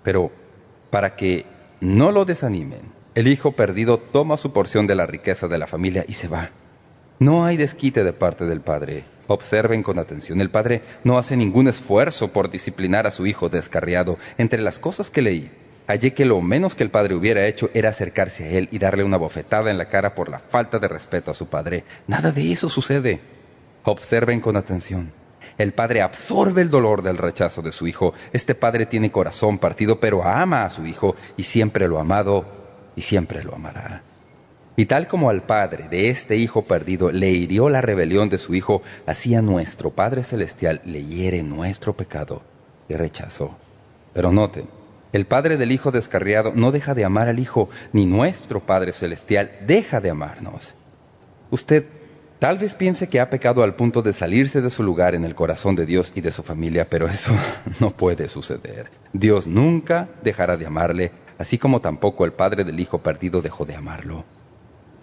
Pero, 0.02 0.32
para 0.90 1.14
que 1.14 1.46
no 1.80 2.10
lo 2.10 2.24
desanimen, 2.24 2.90
el 3.14 3.28
hijo 3.28 3.52
perdido 3.52 3.98
toma 3.98 4.38
su 4.38 4.52
porción 4.52 4.88
de 4.88 4.96
la 4.96 5.06
riqueza 5.06 5.46
de 5.46 5.58
la 5.58 5.68
familia 5.68 6.04
y 6.08 6.14
se 6.14 6.26
va. 6.26 6.50
No 7.20 7.44
hay 7.44 7.56
desquite 7.56 8.02
de 8.02 8.12
parte 8.12 8.44
del 8.44 8.60
padre. 8.60 9.13
Observen 9.26 9.82
con 9.82 9.98
atención, 9.98 10.40
el 10.40 10.50
padre 10.50 10.82
no 11.02 11.18
hace 11.18 11.36
ningún 11.36 11.68
esfuerzo 11.68 12.28
por 12.28 12.50
disciplinar 12.50 13.06
a 13.06 13.10
su 13.10 13.26
hijo 13.26 13.48
descarriado. 13.48 14.18
Entre 14.36 14.60
las 14.60 14.78
cosas 14.78 15.10
que 15.10 15.22
leí, 15.22 15.50
hallé 15.86 16.12
que 16.12 16.24
lo 16.24 16.40
menos 16.40 16.74
que 16.74 16.84
el 16.84 16.90
padre 16.90 17.14
hubiera 17.14 17.46
hecho 17.46 17.70
era 17.74 17.90
acercarse 17.90 18.44
a 18.44 18.50
él 18.50 18.68
y 18.70 18.78
darle 18.78 19.04
una 19.04 19.16
bofetada 19.16 19.70
en 19.70 19.78
la 19.78 19.88
cara 19.88 20.14
por 20.14 20.28
la 20.28 20.38
falta 20.38 20.78
de 20.78 20.88
respeto 20.88 21.30
a 21.30 21.34
su 21.34 21.46
padre. 21.46 21.84
Nada 22.06 22.32
de 22.32 22.52
eso 22.52 22.68
sucede. 22.68 23.20
Observen 23.84 24.40
con 24.40 24.56
atención. 24.56 25.12
El 25.56 25.72
padre 25.72 26.02
absorbe 26.02 26.62
el 26.62 26.70
dolor 26.70 27.02
del 27.02 27.16
rechazo 27.16 27.62
de 27.62 27.72
su 27.72 27.86
hijo. 27.86 28.12
Este 28.32 28.54
padre 28.54 28.86
tiene 28.86 29.12
corazón 29.12 29.58
partido, 29.58 30.00
pero 30.00 30.24
ama 30.24 30.64
a 30.64 30.70
su 30.70 30.84
hijo 30.86 31.16
y 31.36 31.44
siempre 31.44 31.86
lo 31.86 31.98
ha 31.98 32.02
amado 32.02 32.44
y 32.96 33.02
siempre 33.02 33.44
lo 33.44 33.54
amará. 33.54 34.02
Y 34.76 34.86
tal 34.86 35.06
como 35.06 35.30
al 35.30 35.42
padre 35.42 35.88
de 35.88 36.08
este 36.08 36.36
hijo 36.36 36.62
perdido 36.62 37.12
le 37.12 37.30
hirió 37.30 37.68
la 37.68 37.80
rebelión 37.80 38.28
de 38.28 38.38
su 38.38 38.54
hijo, 38.54 38.82
así 39.06 39.34
a 39.34 39.42
nuestro 39.42 39.90
Padre 39.90 40.24
Celestial 40.24 40.80
le 40.84 41.04
hiere 41.04 41.44
nuestro 41.44 41.96
pecado 41.96 42.42
y 42.88 42.94
rechazo. 42.94 43.56
Pero 44.12 44.32
noten, 44.32 44.66
el 45.12 45.26
padre 45.26 45.56
del 45.56 45.70
hijo 45.70 45.92
descarriado 45.92 46.52
no 46.56 46.72
deja 46.72 46.94
de 46.94 47.04
amar 47.04 47.28
al 47.28 47.38
hijo, 47.38 47.68
ni 47.92 48.04
nuestro 48.04 48.66
Padre 48.66 48.92
Celestial 48.92 49.52
deja 49.64 50.00
de 50.00 50.10
amarnos. 50.10 50.74
Usted 51.50 51.84
Tal 52.40 52.58
vez 52.58 52.74
piense 52.74 53.08
que 53.08 53.20
ha 53.20 53.30
pecado 53.30 53.62
al 53.62 53.74
punto 53.74 54.02
de 54.02 54.12
salirse 54.12 54.60
de 54.60 54.68
su 54.68 54.82
lugar 54.82 55.14
en 55.14 55.24
el 55.24 55.34
corazón 55.34 55.76
de 55.76 55.86
Dios 55.86 56.12
y 56.14 56.20
de 56.20 56.30
su 56.30 56.42
familia, 56.42 56.86
pero 56.90 57.08
eso 57.08 57.32
no 57.80 57.88
puede 57.88 58.28
suceder. 58.28 58.90
Dios 59.14 59.46
nunca 59.46 60.10
dejará 60.22 60.58
de 60.58 60.66
amarle, 60.66 61.12
así 61.38 61.56
como 61.56 61.80
tampoco 61.80 62.26
el 62.26 62.34
padre 62.34 62.64
del 62.64 62.78
hijo 62.78 62.98
perdido 62.98 63.40
dejó 63.40 63.64
de 63.64 63.76
amarlo. 63.76 64.26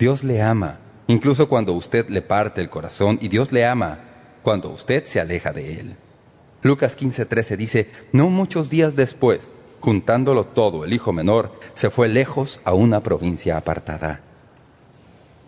Dios 0.02 0.24
le 0.24 0.41
ama, 0.41 0.80
incluso 1.06 1.47
cuando 1.47 1.74
usted 1.74 2.10
le 2.10 2.24
parte 2.24 2.60
el 2.60 2.72
corazón, 2.72 3.20
y 3.22 3.28
Dios 3.28 3.52
le 3.52 3.68
ama 3.68 3.99
cuando 4.41 4.70
usted 4.70 5.06
se 5.06 5.20
aleja 5.20 5.54
de 5.54 5.80
él. 5.80 5.95
Lucas 6.64 6.97
15:13 6.97 7.56
dice, 7.56 7.91
no 8.12 8.28
muchos 8.30 8.72
días 8.72 8.95
después, 8.95 9.52
juntándolo 9.80 10.43
todo, 10.43 10.86
el 10.86 10.93
hijo 10.93 11.14
menor 11.14 11.52
se 11.76 11.91
fue 11.91 12.08
lejos 12.08 12.62
a 12.64 12.74
una 12.74 13.02
provincia 13.02 13.58
apartada. 13.58 14.22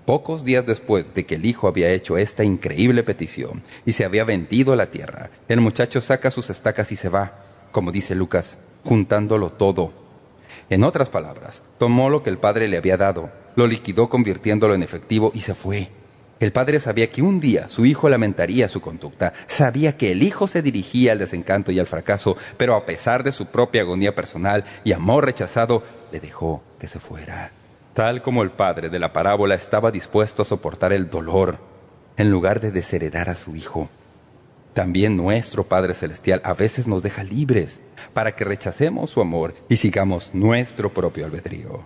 Pocos 0.05 0.45
días 0.45 0.67
después 0.67 1.15
de 1.15 1.25
que 1.25 1.33
el 1.33 1.47
hijo 1.47 1.67
había 1.67 1.89
hecho 1.89 2.19
esta 2.19 2.43
increíble 2.43 3.01
petición 3.01 3.63
y 3.87 3.93
se 3.93 4.05
había 4.05 4.23
vendido 4.23 4.75
la 4.75 4.91
tierra, 4.91 5.31
el 5.47 5.61
muchacho 5.61 5.99
saca 5.99 6.29
sus 6.29 6.51
estacas 6.51 6.91
y 6.91 6.95
se 6.95 7.09
va, 7.09 7.39
como 7.71 7.91
dice 7.91 8.13
Lucas, 8.13 8.57
juntándolo 8.83 9.49
todo. 9.49 9.93
En 10.69 10.83
otras 10.83 11.09
palabras, 11.09 11.63
tomó 11.79 12.11
lo 12.11 12.21
que 12.21 12.29
el 12.29 12.37
padre 12.37 12.67
le 12.67 12.77
había 12.77 12.97
dado, 12.97 13.31
lo 13.55 13.67
liquidó 13.67 14.09
convirtiéndolo 14.09 14.73
en 14.73 14.83
efectivo 14.83 15.31
y 15.33 15.41
se 15.41 15.55
fue. 15.55 15.89
El 16.39 16.51
padre 16.51 16.79
sabía 16.79 17.11
que 17.11 17.21
un 17.21 17.39
día 17.39 17.69
su 17.69 17.85
hijo 17.85 18.09
lamentaría 18.09 18.67
su 18.67 18.81
conducta, 18.81 19.33
sabía 19.45 19.95
que 19.97 20.11
el 20.11 20.23
hijo 20.23 20.47
se 20.47 20.61
dirigía 20.61 21.13
al 21.13 21.19
desencanto 21.19 21.71
y 21.71 21.79
al 21.79 21.87
fracaso, 21.87 22.35
pero 22.57 22.75
a 22.75 22.85
pesar 22.85 23.23
de 23.23 23.31
su 23.31 23.45
propia 23.45 23.81
agonía 23.81 24.13
personal 24.13 24.65
y 24.83 24.91
amor 24.91 25.25
rechazado, 25.25 25.83
le 26.11 26.19
dejó 26.19 26.61
que 26.79 26.87
se 26.87 26.99
fuera 26.99 27.51
tal 27.93 28.21
como 28.21 28.43
el 28.43 28.51
padre 28.51 28.89
de 28.89 28.99
la 28.99 29.13
parábola 29.13 29.55
estaba 29.55 29.91
dispuesto 29.91 30.41
a 30.41 30.45
soportar 30.45 30.93
el 30.93 31.09
dolor 31.09 31.59
en 32.17 32.29
lugar 32.29 32.59
de 32.59 32.71
desheredar 32.71 33.29
a 33.29 33.35
su 33.35 33.55
hijo. 33.55 33.89
También 34.73 35.15
nuestro 35.15 35.63
Padre 35.63 35.93
Celestial 35.93 36.41
a 36.43 36.53
veces 36.53 36.87
nos 36.87 37.03
deja 37.03 37.23
libres 37.23 37.79
para 38.13 38.35
que 38.35 38.43
rechacemos 38.43 39.11
su 39.11 39.21
amor 39.21 39.53
y 39.69 39.75
sigamos 39.75 40.33
nuestro 40.33 40.91
propio 40.91 41.25
albedrío. 41.25 41.85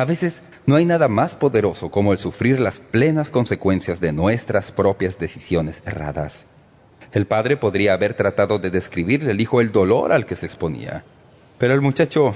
A 0.00 0.06
veces 0.06 0.40
no 0.64 0.76
hay 0.76 0.86
nada 0.86 1.08
más 1.08 1.36
poderoso 1.36 1.90
como 1.90 2.12
el 2.12 2.18
sufrir 2.18 2.58
las 2.58 2.78
plenas 2.78 3.28
consecuencias 3.28 4.00
de 4.00 4.12
nuestras 4.12 4.72
propias 4.72 5.18
decisiones 5.18 5.82
erradas. 5.84 6.46
El 7.12 7.26
padre 7.26 7.58
podría 7.58 7.92
haber 7.92 8.14
tratado 8.14 8.58
de 8.58 8.70
describirle 8.70 9.32
al 9.32 9.42
hijo 9.42 9.60
el 9.60 9.72
dolor 9.72 10.12
al 10.12 10.24
que 10.24 10.36
se 10.36 10.46
exponía, 10.46 11.04
pero 11.58 11.74
el 11.74 11.82
muchacho 11.82 12.32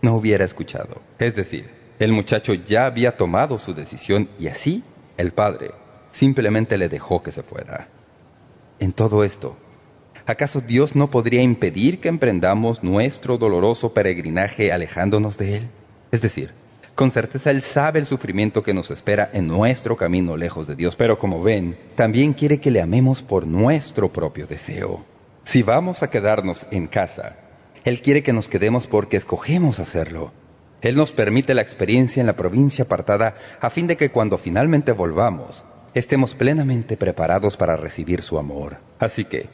no 0.00 0.14
hubiera 0.14 0.46
escuchado. 0.46 1.02
Es 1.18 1.36
decir, 1.36 1.68
el 1.98 2.12
muchacho 2.12 2.54
ya 2.54 2.86
había 2.86 3.18
tomado 3.18 3.58
su 3.58 3.74
decisión 3.74 4.30
y 4.38 4.46
así 4.46 4.82
el 5.18 5.32
padre 5.32 5.72
simplemente 6.10 6.78
le 6.78 6.88
dejó 6.88 7.22
que 7.22 7.32
se 7.32 7.42
fuera. 7.42 7.88
En 8.78 8.94
todo 8.94 9.24
esto, 9.24 9.58
¿acaso 10.24 10.62
Dios 10.62 10.96
no 10.96 11.10
podría 11.10 11.42
impedir 11.42 12.00
que 12.00 12.08
emprendamos 12.08 12.82
nuestro 12.82 13.36
doloroso 13.36 13.92
peregrinaje 13.92 14.72
alejándonos 14.72 15.36
de 15.36 15.56
Él? 15.58 15.68
Es 16.10 16.22
decir, 16.22 16.50
con 16.98 17.12
certeza 17.12 17.52
Él 17.52 17.62
sabe 17.62 18.00
el 18.00 18.06
sufrimiento 18.06 18.64
que 18.64 18.74
nos 18.74 18.90
espera 18.90 19.30
en 19.32 19.46
nuestro 19.46 19.96
camino 19.96 20.36
lejos 20.36 20.66
de 20.66 20.74
Dios, 20.74 20.96
pero 20.96 21.16
como 21.16 21.40
ven, 21.40 21.78
también 21.94 22.32
quiere 22.32 22.58
que 22.58 22.72
le 22.72 22.82
amemos 22.82 23.22
por 23.22 23.46
nuestro 23.46 24.12
propio 24.12 24.48
deseo. 24.48 25.04
Si 25.44 25.62
vamos 25.62 26.02
a 26.02 26.10
quedarnos 26.10 26.66
en 26.72 26.88
casa, 26.88 27.36
Él 27.84 28.02
quiere 28.02 28.24
que 28.24 28.32
nos 28.32 28.48
quedemos 28.48 28.88
porque 28.88 29.16
escogemos 29.16 29.78
hacerlo. 29.78 30.32
Él 30.80 30.96
nos 30.96 31.12
permite 31.12 31.54
la 31.54 31.62
experiencia 31.62 32.20
en 32.20 32.26
la 32.26 32.34
provincia 32.34 32.82
apartada 32.82 33.36
a 33.60 33.70
fin 33.70 33.86
de 33.86 33.96
que 33.96 34.10
cuando 34.10 34.36
finalmente 34.36 34.90
volvamos, 34.90 35.64
estemos 35.94 36.34
plenamente 36.34 36.96
preparados 36.96 37.56
para 37.56 37.76
recibir 37.76 38.22
su 38.22 38.40
amor. 38.40 38.78
Así 38.98 39.24
que, 39.24 39.48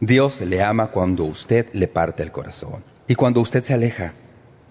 Dios 0.00 0.40
le 0.40 0.62
ama 0.62 0.86
cuando 0.86 1.24
usted 1.24 1.66
le 1.74 1.88
parte 1.88 2.22
el 2.22 2.32
corazón 2.32 2.84
y 3.06 3.16
cuando 3.16 3.42
usted 3.42 3.62
se 3.62 3.74
aleja. 3.74 4.14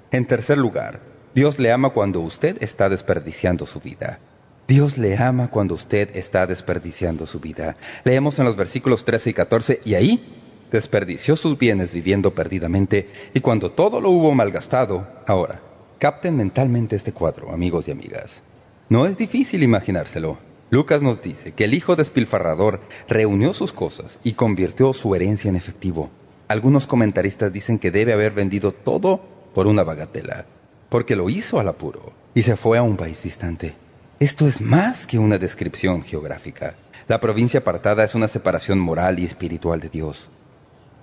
En 0.10 0.26
tercer 0.26 0.58
lugar, 0.58 1.14
Dios 1.36 1.60
le 1.60 1.72
ama 1.72 1.90
cuando 1.92 2.22
usted 2.22 2.58
está 2.64 2.90
desperdiciando 2.90 3.66
su 3.66 3.80
vida. 3.80 4.20
Dios 4.68 4.98
le 4.98 5.18
ama 5.18 5.50
cuando 5.50 5.76
usted 5.76 6.16
está 6.16 6.48
desperdiciando 6.48 7.28
su 7.28 7.40
vida. 7.40 7.76
Leemos 8.04 8.40
en 8.40 8.46
los 8.46 8.56
versículos 8.56 9.06
13 9.06 9.30
y 9.30 9.34
14, 9.34 9.82
y 9.86 9.94
ahí 9.94 10.42
desperdició 10.72 11.36
sus 11.36 11.60
bienes 11.60 11.94
viviendo 11.94 12.34
perdidamente, 12.34 13.10
y 13.34 13.42
cuando 13.42 13.72
todo 13.72 14.02
lo 14.02 14.10
hubo 14.10 14.34
malgastado, 14.34 15.08
ahora, 15.28 15.62
Capten 16.00 16.36
mentalmente 16.36 16.96
este 16.96 17.14
cuadro, 17.14 17.52
amigos 17.52 17.88
y 17.88 17.92
amigas. 17.92 18.42
No 18.90 19.06
es 19.06 19.18
difícil 19.18 19.64
imaginárselo. 19.64 20.38
Lucas 20.70 21.02
nos 21.02 21.22
dice 21.22 21.54
que 21.54 21.64
el 21.64 21.74
hijo 21.74 21.96
despilfarrador 21.96 22.82
reunió 23.08 23.54
sus 23.54 23.72
cosas 23.72 24.20
y 24.24 24.34
convirtió 24.34 24.92
su 24.92 25.16
herencia 25.16 25.50
en 25.50 25.56
efectivo. 25.56 26.10
Algunos 26.50 26.86
comentaristas 26.86 27.54
dicen 27.54 27.80
que 27.80 27.92
debe 27.92 28.12
haber 28.12 28.34
vendido 28.34 28.74
todo 28.74 29.22
por 29.54 29.68
una 29.68 29.84
bagatela, 29.84 30.46
porque 30.90 31.16
lo 31.16 31.30
hizo 31.30 31.60
al 31.60 31.68
apuro 31.68 32.14
y 32.34 32.44
se 32.44 32.56
fue 32.56 32.78
a 32.78 32.84
un 32.84 32.98
país 32.98 33.24
distante. 33.24 33.76
Esto 34.20 34.48
es 34.48 34.62
más 34.62 35.08
que 35.08 35.20
una 35.20 35.38
descripción 35.38 36.02
geográfica. 36.02 36.76
La 37.08 37.20
provincia 37.20 37.60
apartada 37.60 38.04
es 38.04 38.16
una 38.16 38.28
separación 38.28 38.80
moral 38.80 39.20
y 39.20 39.26
espiritual 39.26 39.80
de 39.80 39.90
Dios. 39.90 40.30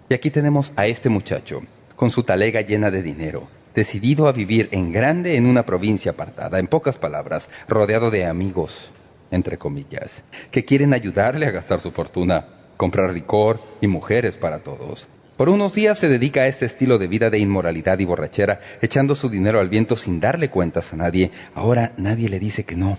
Y 0.08 0.14
aquí 0.14 0.30
tenemos 0.30 0.72
a 0.76 0.86
este 0.86 1.08
muchacho, 1.08 1.62
con 1.96 2.10
su 2.10 2.22
talega 2.22 2.60
llena 2.60 2.90
de 2.90 3.02
dinero, 3.02 3.48
decidido 3.74 4.28
a 4.28 4.32
vivir 4.32 4.68
en 4.72 4.92
grande 4.92 5.36
en 5.36 5.46
una 5.46 5.64
provincia 5.64 6.12
apartada, 6.12 6.58
en 6.58 6.66
pocas 6.66 6.98
palabras, 6.98 7.48
rodeado 7.68 8.10
de 8.10 8.26
amigos, 8.26 8.90
entre 9.30 9.58
comillas, 9.58 10.24
que 10.50 10.64
quieren 10.64 10.92
ayudarle 10.92 11.46
a 11.46 11.50
gastar 11.50 11.80
su 11.80 11.92
fortuna, 11.92 12.46
comprar 12.76 13.12
licor 13.12 13.60
y 13.80 13.86
mujeres 13.86 14.36
para 14.36 14.58
todos. 14.58 15.06
Por 15.42 15.50
unos 15.50 15.74
días 15.74 15.98
se 15.98 16.08
dedica 16.08 16.42
a 16.42 16.46
este 16.46 16.66
estilo 16.66 16.98
de 16.98 17.08
vida 17.08 17.28
de 17.28 17.40
inmoralidad 17.40 17.98
y 17.98 18.04
borrachera, 18.04 18.60
echando 18.80 19.16
su 19.16 19.28
dinero 19.28 19.58
al 19.58 19.68
viento 19.68 19.96
sin 19.96 20.20
darle 20.20 20.50
cuentas 20.50 20.92
a 20.92 20.96
nadie. 20.96 21.32
Ahora 21.56 21.94
nadie 21.96 22.28
le 22.28 22.38
dice 22.38 22.62
que 22.62 22.76
no. 22.76 22.96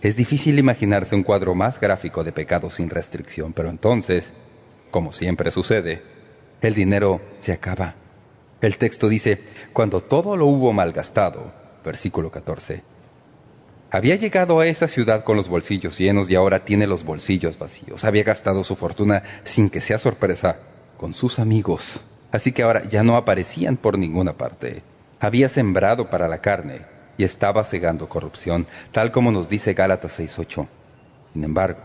Es 0.00 0.16
difícil 0.16 0.58
imaginarse 0.58 1.14
un 1.14 1.22
cuadro 1.22 1.54
más 1.54 1.78
gráfico 1.78 2.24
de 2.24 2.32
pecado 2.32 2.68
sin 2.68 2.90
restricción, 2.90 3.52
pero 3.52 3.70
entonces, 3.70 4.32
como 4.90 5.12
siempre 5.12 5.52
sucede, 5.52 6.02
el 6.62 6.74
dinero 6.74 7.20
se 7.38 7.52
acaba. 7.52 7.94
El 8.60 8.76
texto 8.76 9.08
dice, 9.08 9.40
cuando 9.72 10.00
todo 10.00 10.36
lo 10.36 10.46
hubo 10.46 10.72
malgastado, 10.72 11.54
versículo 11.84 12.32
14, 12.32 12.82
había 13.92 14.16
llegado 14.16 14.58
a 14.58 14.66
esa 14.66 14.88
ciudad 14.88 15.22
con 15.22 15.36
los 15.36 15.48
bolsillos 15.48 15.96
llenos 15.96 16.28
y 16.28 16.34
ahora 16.34 16.64
tiene 16.64 16.88
los 16.88 17.04
bolsillos 17.04 17.56
vacíos. 17.56 18.02
Había 18.02 18.24
gastado 18.24 18.64
su 18.64 18.74
fortuna 18.74 19.22
sin 19.44 19.70
que 19.70 19.80
sea 19.80 20.00
sorpresa 20.00 20.58
con 20.96 21.14
sus 21.14 21.38
amigos. 21.38 22.04
Así 22.32 22.52
que 22.52 22.62
ahora 22.62 22.84
ya 22.88 23.02
no 23.02 23.16
aparecían 23.16 23.76
por 23.76 23.98
ninguna 23.98 24.34
parte. 24.34 24.82
Había 25.20 25.48
sembrado 25.48 26.10
para 26.10 26.28
la 26.28 26.40
carne 26.40 26.82
y 27.18 27.24
estaba 27.24 27.64
cegando 27.64 28.08
corrupción, 28.08 28.66
tal 28.92 29.12
como 29.12 29.32
nos 29.32 29.48
dice 29.48 29.74
Gálatas 29.74 30.20
6.8. 30.20 30.66
Sin 31.32 31.44
embargo, 31.44 31.80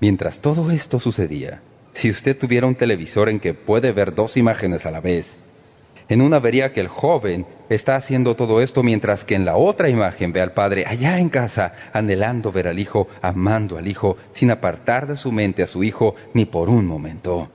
mientras 0.00 0.40
todo 0.40 0.70
esto 0.70 1.00
sucedía, 1.00 1.62
si 1.92 2.10
usted 2.10 2.38
tuviera 2.38 2.66
un 2.66 2.74
televisor 2.74 3.28
en 3.28 3.40
que 3.40 3.54
puede 3.54 3.92
ver 3.92 4.14
dos 4.14 4.36
imágenes 4.36 4.86
a 4.86 4.90
la 4.90 5.00
vez, 5.00 5.36
en 6.08 6.20
una 6.20 6.38
vería 6.38 6.72
que 6.72 6.80
el 6.80 6.88
joven 6.88 7.46
está 7.68 7.96
haciendo 7.96 8.36
todo 8.36 8.60
esto 8.60 8.82
mientras 8.82 9.24
que 9.24 9.34
en 9.34 9.44
la 9.44 9.56
otra 9.56 9.88
imagen 9.88 10.32
ve 10.32 10.40
al 10.40 10.52
padre 10.52 10.84
allá 10.86 11.18
en 11.18 11.28
casa 11.28 11.74
anhelando 11.92 12.52
ver 12.52 12.68
al 12.68 12.78
hijo, 12.78 13.08
amando 13.22 13.78
al 13.78 13.88
hijo, 13.88 14.16
sin 14.32 14.50
apartar 14.50 15.06
de 15.06 15.16
su 15.16 15.32
mente 15.32 15.62
a 15.62 15.66
su 15.66 15.82
hijo 15.82 16.14
ni 16.34 16.44
por 16.44 16.68
un 16.68 16.86
momento. 16.86 17.50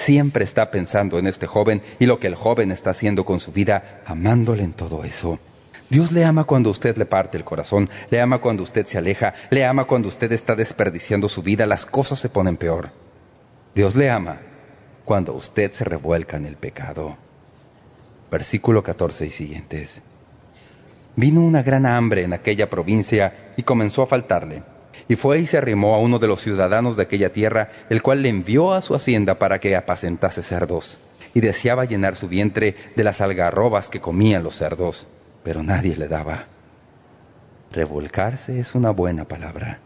Siempre 0.00 0.44
está 0.44 0.70
pensando 0.70 1.18
en 1.18 1.26
este 1.26 1.46
joven 1.46 1.82
y 1.98 2.06
lo 2.06 2.18
que 2.18 2.26
el 2.26 2.34
joven 2.34 2.72
está 2.72 2.88
haciendo 2.88 3.26
con 3.26 3.38
su 3.38 3.52
vida, 3.52 4.00
amándole 4.06 4.62
en 4.62 4.72
todo 4.72 5.04
eso. 5.04 5.38
Dios 5.90 6.10
le 6.10 6.24
ama 6.24 6.44
cuando 6.44 6.70
usted 6.70 6.96
le 6.96 7.04
parte 7.04 7.36
el 7.36 7.44
corazón, 7.44 7.90
le 8.08 8.18
ama 8.18 8.38
cuando 8.38 8.62
usted 8.62 8.86
se 8.86 8.96
aleja, 8.96 9.34
le 9.50 9.62
ama 9.66 9.84
cuando 9.84 10.08
usted 10.08 10.32
está 10.32 10.54
desperdiciando 10.54 11.28
su 11.28 11.42
vida, 11.42 11.66
las 11.66 11.84
cosas 11.84 12.18
se 12.18 12.30
ponen 12.30 12.56
peor. 12.56 12.92
Dios 13.74 13.94
le 13.94 14.08
ama 14.08 14.40
cuando 15.04 15.34
usted 15.34 15.70
se 15.72 15.84
revuelca 15.84 16.38
en 16.38 16.46
el 16.46 16.56
pecado. 16.56 17.18
Versículo 18.30 18.82
14 18.82 19.26
y 19.26 19.30
siguientes. 19.30 20.00
Vino 21.14 21.42
una 21.42 21.62
gran 21.62 21.84
hambre 21.84 22.22
en 22.22 22.32
aquella 22.32 22.70
provincia 22.70 23.52
y 23.58 23.64
comenzó 23.64 24.00
a 24.00 24.06
faltarle. 24.06 24.62
Y 25.10 25.16
fue 25.16 25.40
y 25.40 25.46
se 25.46 25.58
arrimó 25.58 25.96
a 25.96 25.98
uno 25.98 26.20
de 26.20 26.28
los 26.28 26.40
ciudadanos 26.40 26.96
de 26.96 27.02
aquella 27.02 27.32
tierra, 27.32 27.72
el 27.88 28.00
cual 28.00 28.22
le 28.22 28.28
envió 28.28 28.72
a 28.72 28.80
su 28.80 28.94
hacienda 28.94 29.40
para 29.40 29.58
que 29.58 29.74
apacentase 29.74 30.40
cerdos. 30.40 31.00
Y 31.34 31.40
deseaba 31.40 31.84
llenar 31.84 32.14
su 32.14 32.28
vientre 32.28 32.76
de 32.94 33.02
las 33.02 33.20
algarrobas 33.20 33.88
que 33.88 34.00
comían 34.00 34.44
los 34.44 34.54
cerdos, 34.54 35.08
pero 35.42 35.64
nadie 35.64 35.96
le 35.96 36.06
daba. 36.06 36.44
Revolcarse 37.72 38.60
es 38.60 38.76
una 38.76 38.90
buena 38.90 39.24
palabra. 39.24 39.80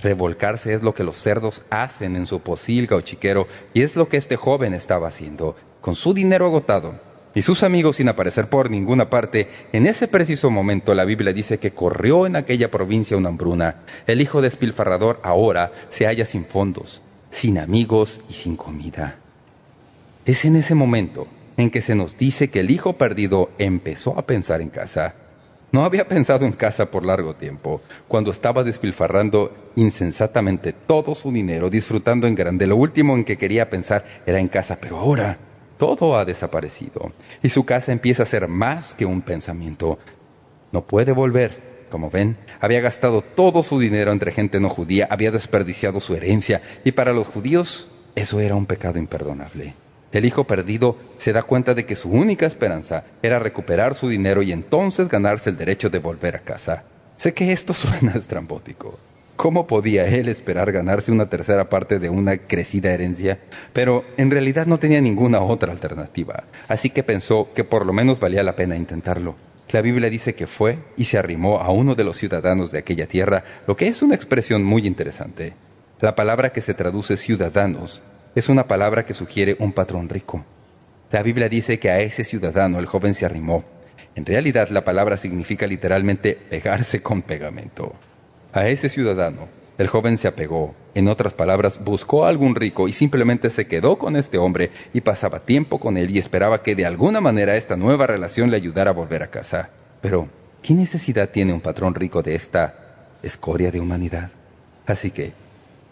Revolcarse 0.00 0.72
es 0.72 0.82
lo 0.82 0.94
que 0.94 1.04
los 1.04 1.18
cerdos 1.18 1.60
hacen 1.68 2.16
en 2.16 2.26
su 2.26 2.40
posilga 2.40 2.96
o 2.96 3.02
chiquero, 3.02 3.46
y 3.74 3.82
es 3.82 3.94
lo 3.94 4.08
que 4.08 4.16
este 4.16 4.36
joven 4.36 4.72
estaba 4.72 5.08
haciendo, 5.08 5.54
con 5.82 5.94
su 5.94 6.14
dinero 6.14 6.46
agotado 6.46 7.09
y 7.34 7.42
sus 7.42 7.62
amigos 7.62 7.96
sin 7.96 8.08
aparecer 8.08 8.48
por 8.48 8.70
ninguna 8.70 9.08
parte, 9.08 9.48
en 9.72 9.86
ese 9.86 10.08
preciso 10.08 10.50
momento 10.50 10.94
la 10.94 11.04
Biblia 11.04 11.32
dice 11.32 11.58
que 11.58 11.72
corrió 11.72 12.26
en 12.26 12.34
aquella 12.34 12.70
provincia 12.70 13.16
una 13.16 13.28
hambruna. 13.28 13.76
El 14.06 14.20
hijo 14.20 14.42
despilfarrador 14.42 15.20
ahora 15.22 15.72
se 15.90 16.06
halla 16.06 16.24
sin 16.24 16.44
fondos, 16.44 17.02
sin 17.30 17.58
amigos 17.58 18.20
y 18.28 18.34
sin 18.34 18.56
comida. 18.56 19.18
Es 20.24 20.44
en 20.44 20.56
ese 20.56 20.74
momento 20.74 21.28
en 21.56 21.70
que 21.70 21.82
se 21.82 21.94
nos 21.94 22.18
dice 22.18 22.50
que 22.50 22.60
el 22.60 22.70
hijo 22.70 22.94
perdido 22.94 23.50
empezó 23.58 24.18
a 24.18 24.26
pensar 24.26 24.60
en 24.60 24.70
casa. 24.70 25.14
No 25.72 25.84
había 25.84 26.08
pensado 26.08 26.46
en 26.46 26.52
casa 26.52 26.90
por 26.90 27.04
largo 27.04 27.36
tiempo, 27.36 27.80
cuando 28.08 28.32
estaba 28.32 28.64
despilfarrando 28.64 29.54
insensatamente 29.76 30.72
todo 30.72 31.14
su 31.14 31.30
dinero, 31.30 31.70
disfrutando 31.70 32.26
en 32.26 32.34
grande. 32.34 32.66
Lo 32.66 32.74
último 32.74 33.14
en 33.14 33.24
que 33.24 33.36
quería 33.36 33.70
pensar 33.70 34.04
era 34.26 34.40
en 34.40 34.48
casa, 34.48 34.78
pero 34.80 34.98
ahora 34.98 35.38
todo 35.80 36.18
ha 36.18 36.26
desaparecido 36.26 37.10
y 37.42 37.48
su 37.48 37.64
casa 37.64 37.90
empieza 37.90 38.24
a 38.24 38.26
ser 38.26 38.48
más 38.48 38.92
que 38.92 39.06
un 39.06 39.22
pensamiento. 39.22 39.98
No 40.72 40.86
puede 40.86 41.12
volver. 41.12 41.70
Como 41.88 42.10
ven, 42.10 42.36
había 42.60 42.80
gastado 42.80 43.22
todo 43.22 43.64
su 43.64 43.80
dinero 43.80 44.12
entre 44.12 44.30
gente 44.30 44.60
no 44.60 44.68
judía, 44.68 45.08
había 45.10 45.32
desperdiciado 45.32 45.98
su 45.98 46.14
herencia 46.14 46.60
y 46.84 46.92
para 46.92 47.12
los 47.12 47.26
judíos 47.26 47.88
eso 48.14 48.38
era 48.40 48.54
un 48.54 48.66
pecado 48.66 48.98
imperdonable. 48.98 49.74
El 50.12 50.26
hijo 50.26 50.44
perdido 50.44 50.98
se 51.16 51.32
da 51.32 51.42
cuenta 51.42 51.72
de 51.74 51.86
que 51.86 51.96
su 51.96 52.10
única 52.10 52.44
esperanza 52.44 53.04
era 53.22 53.38
recuperar 53.38 53.94
su 53.94 54.08
dinero 54.08 54.42
y 54.42 54.52
entonces 54.52 55.08
ganarse 55.08 55.48
el 55.48 55.56
derecho 55.56 55.88
de 55.88 55.98
volver 55.98 56.36
a 56.36 56.40
casa. 56.40 56.84
Sé 57.16 57.32
que 57.32 57.52
esto 57.52 57.72
suena 57.74 58.12
estrambótico, 58.12 58.98
¿Cómo 59.40 59.66
podía 59.66 60.06
él 60.06 60.28
esperar 60.28 60.70
ganarse 60.70 61.10
una 61.10 61.30
tercera 61.30 61.70
parte 61.70 61.98
de 61.98 62.10
una 62.10 62.36
crecida 62.36 62.92
herencia? 62.92 63.38
Pero 63.72 64.04
en 64.18 64.30
realidad 64.30 64.66
no 64.66 64.78
tenía 64.78 65.00
ninguna 65.00 65.40
otra 65.40 65.72
alternativa, 65.72 66.44
así 66.68 66.90
que 66.90 67.02
pensó 67.02 67.48
que 67.54 67.64
por 67.64 67.86
lo 67.86 67.94
menos 67.94 68.20
valía 68.20 68.42
la 68.42 68.54
pena 68.54 68.76
intentarlo. 68.76 69.36
La 69.70 69.80
Biblia 69.80 70.10
dice 70.10 70.34
que 70.34 70.46
fue 70.46 70.80
y 70.98 71.06
se 71.06 71.16
arrimó 71.16 71.58
a 71.58 71.70
uno 71.70 71.94
de 71.94 72.04
los 72.04 72.18
ciudadanos 72.18 72.70
de 72.70 72.80
aquella 72.80 73.06
tierra, 73.06 73.42
lo 73.66 73.78
que 73.78 73.88
es 73.88 74.02
una 74.02 74.14
expresión 74.14 74.62
muy 74.62 74.86
interesante. 74.86 75.54
La 76.00 76.14
palabra 76.14 76.52
que 76.52 76.60
se 76.60 76.74
traduce 76.74 77.16
ciudadanos 77.16 78.02
es 78.34 78.50
una 78.50 78.68
palabra 78.68 79.06
que 79.06 79.14
sugiere 79.14 79.56
un 79.58 79.72
patrón 79.72 80.10
rico. 80.10 80.44
La 81.10 81.22
Biblia 81.22 81.48
dice 81.48 81.78
que 81.78 81.88
a 81.88 82.00
ese 82.00 82.24
ciudadano 82.24 82.78
el 82.78 82.84
joven 82.84 83.14
se 83.14 83.24
arrimó. 83.24 83.64
En 84.16 84.26
realidad 84.26 84.68
la 84.68 84.84
palabra 84.84 85.16
significa 85.16 85.66
literalmente 85.66 86.36
pegarse 86.50 87.00
con 87.00 87.22
pegamento. 87.22 87.94
A 88.52 88.66
ese 88.66 88.88
ciudadano, 88.88 89.48
el 89.78 89.86
joven 89.86 90.18
se 90.18 90.26
apegó, 90.26 90.74
en 90.96 91.06
otras 91.06 91.34
palabras, 91.34 91.84
buscó 91.84 92.24
a 92.24 92.28
algún 92.28 92.56
rico 92.56 92.88
y 92.88 92.92
simplemente 92.92 93.48
se 93.48 93.68
quedó 93.68 93.96
con 93.96 94.16
este 94.16 94.38
hombre 94.38 94.72
y 94.92 95.02
pasaba 95.02 95.46
tiempo 95.46 95.78
con 95.78 95.96
él 95.96 96.10
y 96.10 96.18
esperaba 96.18 96.60
que 96.60 96.74
de 96.74 96.84
alguna 96.84 97.20
manera 97.20 97.54
esta 97.54 97.76
nueva 97.76 98.08
relación 98.08 98.50
le 98.50 98.56
ayudara 98.56 98.90
a 98.90 98.94
volver 98.94 99.22
a 99.22 99.30
casa. 99.30 99.70
Pero, 100.00 100.28
¿qué 100.62 100.74
necesidad 100.74 101.30
tiene 101.30 101.52
un 101.52 101.60
patrón 101.60 101.94
rico 101.94 102.22
de 102.24 102.34
esta 102.34 102.74
escoria 103.22 103.70
de 103.70 103.78
humanidad? 103.78 104.32
Así 104.84 105.12
que, 105.12 105.32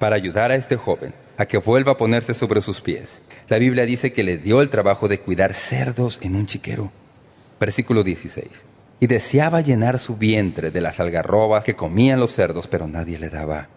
para 0.00 0.16
ayudar 0.16 0.50
a 0.50 0.56
este 0.56 0.74
joven 0.74 1.14
a 1.36 1.46
que 1.46 1.58
vuelva 1.58 1.92
a 1.92 1.96
ponerse 1.96 2.34
sobre 2.34 2.60
sus 2.60 2.80
pies, 2.80 3.22
la 3.48 3.58
Biblia 3.58 3.86
dice 3.86 4.12
que 4.12 4.24
le 4.24 4.36
dio 4.36 4.62
el 4.62 4.68
trabajo 4.68 5.06
de 5.06 5.20
cuidar 5.20 5.54
cerdos 5.54 6.18
en 6.22 6.34
un 6.34 6.46
chiquero. 6.46 6.90
Versículo 7.60 8.02
16 8.02 8.64
y 9.00 9.06
deseaba 9.06 9.60
llenar 9.60 9.98
su 9.98 10.16
vientre 10.16 10.70
de 10.70 10.80
las 10.80 11.00
algarrobas 11.00 11.64
que 11.64 11.76
comían 11.76 12.20
los 12.20 12.32
cerdos, 12.32 12.66
pero 12.66 12.86
nadie 12.86 13.18
le 13.18 13.30
daba. 13.30 13.68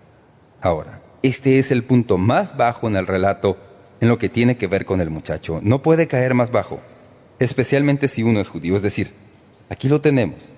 Ahora, 0.61 1.01
este 1.23 1.59
es 1.59 1.71
el 1.71 1.83
punto 1.83 2.17
más 2.17 2.57
bajo 2.57 2.87
en 2.87 2.95
el 2.95 3.07
relato 3.07 3.57
en 3.99 4.09
lo 4.09 4.17
que 4.17 4.29
tiene 4.29 4.57
que 4.57 4.67
ver 4.67 4.85
con 4.85 4.99
el 4.99 5.09
muchacho. 5.09 5.59
No 5.61 5.83
puede 5.83 6.07
caer 6.07 6.33
más 6.33 6.51
bajo, 6.51 6.79
especialmente 7.39 8.07
si 8.07 8.23
uno 8.23 8.39
es 8.39 8.49
judío. 8.49 8.75
Es 8.75 8.81
decir, 8.81 9.11
aquí 9.69 9.87
lo 9.87 10.01
tenemos, 10.01 10.49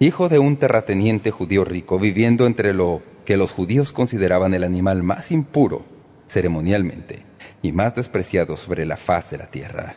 hijo 0.00 0.28
de 0.28 0.40
un 0.40 0.56
terrateniente 0.56 1.30
judío 1.30 1.64
rico, 1.64 1.98
viviendo 1.98 2.46
entre 2.46 2.74
lo 2.74 3.02
que 3.24 3.36
los 3.36 3.52
judíos 3.52 3.92
consideraban 3.92 4.54
el 4.54 4.64
animal 4.64 5.02
más 5.02 5.30
impuro 5.30 5.84
ceremonialmente 6.28 7.22
y 7.62 7.72
más 7.72 7.94
despreciado 7.94 8.56
sobre 8.56 8.84
la 8.84 8.96
faz 8.96 9.30
de 9.30 9.38
la 9.38 9.46
tierra. 9.46 9.96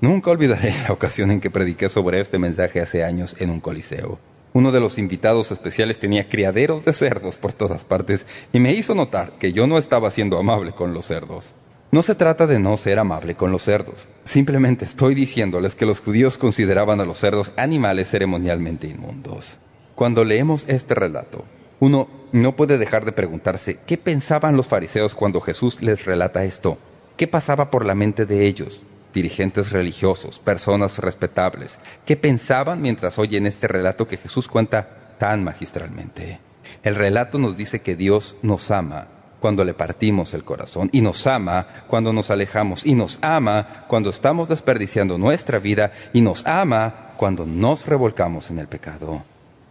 Nunca 0.00 0.30
olvidaré 0.30 0.74
la 0.88 0.94
ocasión 0.94 1.30
en 1.30 1.40
que 1.40 1.50
prediqué 1.50 1.90
sobre 1.90 2.20
este 2.20 2.38
mensaje 2.38 2.80
hace 2.80 3.04
años 3.04 3.36
en 3.38 3.50
un 3.50 3.60
coliseo. 3.60 4.18
Uno 4.54 4.72
de 4.72 4.80
los 4.80 4.96
invitados 4.96 5.52
especiales 5.52 5.98
tenía 5.98 6.26
criaderos 6.26 6.84
de 6.84 6.94
cerdos 6.94 7.36
por 7.36 7.52
todas 7.52 7.84
partes 7.84 8.26
y 8.50 8.60
me 8.60 8.72
hizo 8.72 8.94
notar 8.94 9.32
que 9.38 9.52
yo 9.52 9.66
no 9.66 9.76
estaba 9.76 10.10
siendo 10.10 10.38
amable 10.38 10.72
con 10.72 10.94
los 10.94 11.04
cerdos. 11.04 11.52
No 11.92 12.00
se 12.00 12.14
trata 12.14 12.46
de 12.46 12.58
no 12.58 12.78
ser 12.78 12.98
amable 12.98 13.34
con 13.34 13.52
los 13.52 13.62
cerdos. 13.62 14.08
Simplemente 14.24 14.86
estoy 14.86 15.14
diciéndoles 15.14 15.74
que 15.74 15.86
los 15.86 16.00
judíos 16.00 16.38
consideraban 16.38 17.00
a 17.00 17.04
los 17.04 17.18
cerdos 17.18 17.52
animales 17.56 18.08
ceremonialmente 18.08 18.86
inmundos. 18.86 19.58
Cuando 19.96 20.24
leemos 20.24 20.64
este 20.66 20.94
relato, 20.94 21.44
uno 21.78 22.08
no 22.32 22.56
puede 22.56 22.78
dejar 22.78 23.04
de 23.04 23.12
preguntarse 23.12 23.78
qué 23.86 23.98
pensaban 23.98 24.56
los 24.56 24.66
fariseos 24.66 25.14
cuando 25.14 25.42
Jesús 25.42 25.82
les 25.82 26.06
relata 26.06 26.44
esto. 26.44 26.78
¿Qué 27.18 27.26
pasaba 27.26 27.70
por 27.70 27.84
la 27.84 27.94
mente 27.94 28.24
de 28.24 28.46
ellos? 28.46 28.82
Dirigentes 29.12 29.72
religiosos, 29.72 30.38
personas 30.38 30.98
respetables, 30.98 31.78
que 32.06 32.16
pensaban 32.16 32.80
mientras 32.80 33.18
oyen 33.18 33.46
este 33.46 33.68
relato 33.68 34.06
que 34.06 34.16
Jesús 34.16 34.48
cuenta 34.48 35.16
tan 35.18 35.44
magistralmente. 35.44 36.40
El 36.82 36.94
relato 36.94 37.38
nos 37.38 37.56
dice 37.56 37.80
que 37.80 37.96
Dios 37.96 38.36
nos 38.42 38.70
ama 38.70 39.08
cuando 39.40 39.64
le 39.64 39.74
partimos 39.74 40.34
el 40.34 40.44
corazón 40.44 40.88
y 40.92 41.00
nos 41.00 41.26
ama 41.26 41.66
cuando 41.88 42.12
nos 42.12 42.30
alejamos 42.30 42.86
y 42.86 42.94
nos 42.94 43.18
ama 43.22 43.84
cuando 43.88 44.10
estamos 44.10 44.48
desperdiciando 44.48 45.18
nuestra 45.18 45.58
vida 45.58 45.92
y 46.12 46.20
nos 46.20 46.46
ama 46.46 47.14
cuando 47.16 47.46
nos 47.46 47.86
revolcamos 47.86 48.50
en 48.50 48.58
el 48.58 48.68
pecado. 48.68 49.24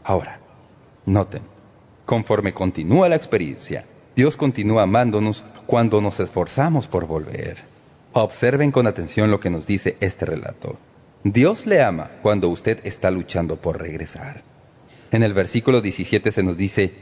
Ahora, 0.03 0.39
noten, 1.05 1.43
conforme 2.05 2.53
continúa 2.53 3.09
la 3.09 3.15
experiencia, 3.15 3.85
Dios 4.15 4.35
continúa 4.35 4.83
amándonos 4.83 5.43
cuando 5.65 6.01
nos 6.01 6.19
esforzamos 6.19 6.87
por 6.87 7.05
volver. 7.05 7.68
Observen 8.13 8.71
con 8.71 8.87
atención 8.87 9.29
lo 9.29 9.39
que 9.39 9.51
nos 9.51 9.67
dice 9.67 9.95
este 9.99 10.25
relato. 10.25 10.77
Dios 11.23 11.67
le 11.67 11.83
ama 11.83 12.09
cuando 12.23 12.49
usted 12.49 12.79
está 12.83 13.11
luchando 13.11 13.57
por 13.57 13.79
regresar. 13.79 14.41
En 15.11 15.21
el 15.21 15.33
versículo 15.33 15.81
17 15.81 16.31
se 16.31 16.41
nos 16.41 16.57
dice, 16.57 16.93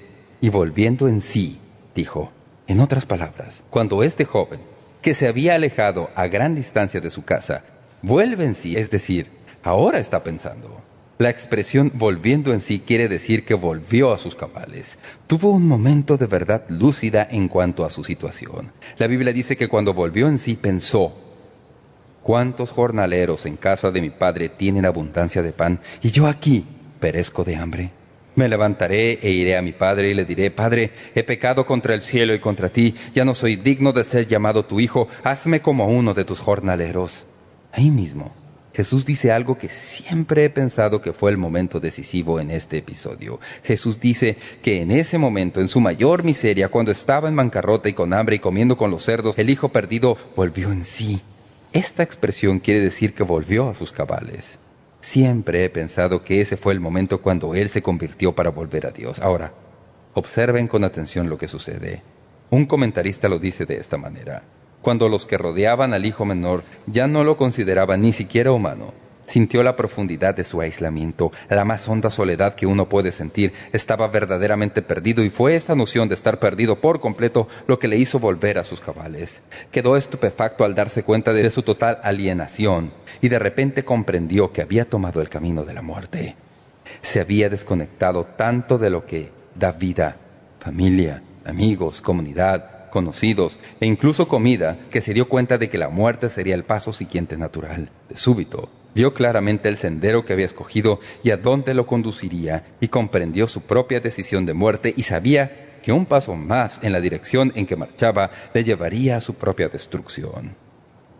y 0.41 0.49
volviendo 0.49 1.07
en 1.07 1.21
sí, 1.21 1.59
dijo, 1.95 2.31
en 2.67 2.81
otras 2.81 3.05
palabras, 3.05 3.63
cuando 3.69 4.03
este 4.03 4.25
joven, 4.25 4.59
que 5.01 5.13
se 5.13 5.27
había 5.27 5.55
alejado 5.55 6.09
a 6.15 6.27
gran 6.27 6.55
distancia 6.55 6.99
de 6.99 7.09
su 7.09 7.23
casa, 7.23 7.63
vuelve 8.01 8.43
en 8.43 8.55
sí, 8.55 8.75
es 8.75 8.89
decir, 8.89 9.29
ahora 9.63 9.99
está 9.99 10.23
pensando. 10.23 10.81
La 11.19 11.31
expresión 11.31 11.91
volviendo 11.95 12.53
en 12.53 12.61
sí 12.61 12.79
quiere 12.85 13.07
decir 13.07 13.43
que 13.43 13.55
volvió 13.55 14.13
a 14.13 14.19
sus 14.19 14.35
cabales. 14.35 14.99
Tuvo 15.25 15.49
un 15.49 15.67
momento 15.67 16.15
de 16.15 16.27
verdad 16.27 16.63
lúcida 16.69 17.27
en 17.31 17.47
cuanto 17.47 17.85
a 17.85 17.89
su 17.89 18.03
situación. 18.03 18.71
La 18.99 19.07
Biblia 19.07 19.33
dice 19.33 19.57
que 19.57 19.67
cuando 19.67 19.95
volvió 19.95 20.27
en 20.27 20.37
sí 20.37 20.55
pensó, 20.55 21.11
¿cuántos 22.21 22.69
jornaleros 22.69 23.47
en 23.47 23.57
casa 23.57 23.89
de 23.89 23.99
mi 23.99 24.11
padre 24.11 24.49
tienen 24.49 24.85
abundancia 24.85 25.41
de 25.41 25.53
pan 25.53 25.79
y 26.03 26.11
yo 26.11 26.27
aquí 26.27 26.63
perezco 26.99 27.43
de 27.43 27.55
hambre? 27.55 27.89
Me 28.35 28.47
levantaré 28.47 29.17
e 29.19 29.31
iré 29.31 29.57
a 29.57 29.63
mi 29.63 29.71
padre 29.71 30.11
y 30.11 30.13
le 30.13 30.23
diré, 30.23 30.51
Padre, 30.51 30.91
he 31.15 31.23
pecado 31.23 31.65
contra 31.65 31.95
el 31.95 32.03
cielo 32.03 32.35
y 32.35 32.39
contra 32.39 32.69
ti, 32.69 32.93
ya 33.11 33.25
no 33.25 33.33
soy 33.33 33.55
digno 33.55 33.91
de 33.91 34.03
ser 34.03 34.27
llamado 34.27 34.65
tu 34.65 34.79
hijo, 34.79 35.07
hazme 35.23 35.61
como 35.61 35.87
uno 35.87 36.13
de 36.13 36.25
tus 36.25 36.39
jornaleros. 36.39 37.25
Ahí 37.71 37.89
mismo, 37.89 38.35
Jesús 38.77 39.07
dice 39.07 39.31
algo 39.31 39.57
que 39.57 39.69
siempre 39.69 40.45
he 40.45 40.51
pensado 40.51 41.01
que 41.01 41.11
fue 41.11 41.31
el 41.31 41.37
momento 41.37 41.79
decisivo 41.79 42.39
en 42.39 42.51
este 42.51 42.77
episodio. 42.77 43.39
Jesús 43.63 43.99
dice 43.99 44.37
que 44.61 44.83
en 44.83 44.91
ese 44.91 45.17
momento, 45.17 45.61
en 45.61 45.67
su 45.67 45.81
mayor 45.81 46.23
miseria, 46.23 46.69
cuando 46.69 46.91
estaba 46.91 47.27
en 47.27 47.35
bancarrota 47.35 47.89
y 47.89 47.93
con 47.93 48.13
hambre 48.13 48.35
y 48.35 48.39
comiendo 48.39 48.77
con 48.77 48.91
los 48.91 49.01
cerdos, 49.01 49.35
el 49.39 49.49
hijo 49.49 49.69
perdido 49.69 50.15
volvió 50.35 50.71
en 50.71 50.85
sí. 50.85 51.21
Esta 51.73 52.03
expresión 52.03 52.59
quiere 52.59 52.81
decir 52.81 53.15
que 53.15 53.23
volvió 53.23 53.67
a 53.67 53.73
sus 53.73 53.91
cabales. 53.91 54.59
Siempre 55.01 55.63
he 55.63 55.71
pensado 55.71 56.23
que 56.23 56.39
ese 56.41 56.55
fue 56.55 56.73
el 56.73 56.79
momento 56.79 57.19
cuando 57.19 57.55
él 57.55 57.69
se 57.69 57.81
convirtió 57.81 58.35
para 58.35 58.51
volver 58.51 58.85
a 58.85 58.91
Dios. 58.91 59.17
Ahora, 59.21 59.53
observen 60.13 60.67
con 60.67 60.83
atención 60.83 61.29
lo 61.29 61.39
que 61.39 61.47
sucede. 61.47 62.03
Un 62.51 62.67
comentarista 62.67 63.27
lo 63.27 63.39
dice 63.39 63.65
de 63.65 63.77
esta 63.77 63.97
manera. 63.97 64.43
Cuando 64.87 65.09
los 65.09 65.25
que 65.25 65.37
rodeaban 65.37 65.93
al 65.93 66.05
hijo 66.05 66.23
menor 66.23 66.63
ya 66.85 67.07
no 67.07 67.25
lo 67.25 67.35
consideraban 67.35 67.99
ni 67.99 68.13
siquiera 68.13 68.53
humano, 68.53 68.93
Sintió 69.25 69.61
la 69.61 69.75
profundidad 69.75 70.33
de 70.33 70.45
su 70.45 70.61
aislamiento, 70.61 71.33
la 71.49 71.65
más 71.65 71.89
honda 71.89 72.09
soledad 72.09 72.55
que 72.55 72.65
uno 72.65 72.87
puede 72.87 73.11
sentir. 73.11 73.51
Estaba 73.73 74.07
verdaderamente 74.07 74.81
perdido 74.81 75.25
y 75.25 75.29
fue 75.29 75.57
esa 75.57 75.75
noción 75.75 76.07
de 76.07 76.15
estar 76.15 76.39
perdido 76.39 76.79
por 76.79 77.01
completo 77.01 77.49
lo 77.67 77.79
que 77.79 77.89
le 77.89 77.97
hizo 77.97 78.17
volver 78.19 78.57
a 78.59 78.63
sus 78.63 78.79
cabales. 78.79 79.41
Quedó 79.71 79.97
estupefacto 79.97 80.63
al 80.63 80.73
darse 80.73 81.03
cuenta 81.03 81.33
de 81.33 81.49
su 81.49 81.63
total 81.63 81.99
alienación 82.01 82.93
y 83.19 83.27
de 83.27 83.39
repente 83.39 83.83
comprendió 83.83 84.53
que 84.53 84.61
había 84.61 84.85
tomado 84.85 85.21
el 85.21 85.27
camino 85.27 85.65
de 85.65 85.73
la 85.73 85.81
muerte. 85.81 86.37
Se 87.01 87.19
había 87.19 87.49
desconectado 87.49 88.23
tanto 88.23 88.77
de 88.77 88.89
lo 88.89 89.05
que 89.05 89.31
da 89.53 89.73
vida, 89.73 90.15
familia, 90.61 91.21
amigos, 91.43 92.01
comunidad, 92.01 92.76
conocidos 92.97 93.59
e 93.79 93.85
incluso 93.85 94.27
comida, 94.27 94.79
que 94.89 95.01
se 95.01 95.13
dio 95.13 95.29
cuenta 95.29 95.59
de 95.59 95.69
que 95.69 95.77
la 95.77 95.89
muerte 95.89 96.31
sería 96.31 96.55
el 96.55 96.63
paso 96.63 96.91
siguiente 96.93 97.37
natural. 97.37 97.91
De 98.09 98.17
súbito, 98.17 98.71
Vio 98.95 99.13
claramente 99.13 99.69
el 99.69 99.77
sendero 99.77 100.25
que 100.25 100.33
había 100.33 100.47
escogido 100.47 100.99
y 101.23 101.29
a 101.29 101.37
dónde 101.37 101.75
lo 101.75 101.85
conduciría, 101.85 102.65
y 102.81 102.87
comprendió 102.87 103.45
su 103.45 103.61
propia 103.61 103.99
decisión 103.99 104.47
de 104.47 104.55
muerte 104.55 104.91
y 104.97 105.03
sabía 105.03 105.77
que 105.83 105.91
un 105.91 106.07
paso 106.07 106.33
más 106.33 106.79
en 106.81 106.91
la 106.93 106.99
dirección 106.99 107.53
en 107.53 107.67
que 107.67 107.75
marchaba 107.75 108.31
le 108.55 108.63
llevaría 108.63 109.17
a 109.17 109.21
su 109.21 109.35
propia 109.35 109.69
destrucción. 109.69 110.55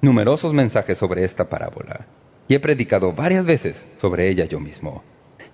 Numerosos 0.01 0.53
mensajes 0.53 0.97
sobre 0.97 1.23
esta 1.23 1.49
parábola, 1.49 2.07
y 2.47 2.55
he 2.55 2.59
predicado 2.59 3.13
varias 3.13 3.45
veces 3.45 3.88
sobre 3.97 4.28
ella 4.28 4.45
yo 4.45 4.59
mismo. 4.59 5.03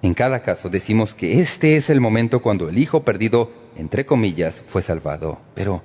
En 0.02 0.14
cada 0.14 0.42
caso 0.42 0.70
decimos 0.70 1.16
que 1.16 1.42
este 1.42 1.76
es 1.76 1.90
el 1.90 2.00
momento 2.00 2.42
cuando 2.42 2.70
el 2.70 2.78
hijo 2.78 3.04
perdido, 3.04 3.52
entre 3.76 4.06
comillas, 4.06 4.64
fue 4.66 4.82
salvado. 4.82 5.40
Pero, 5.56 5.84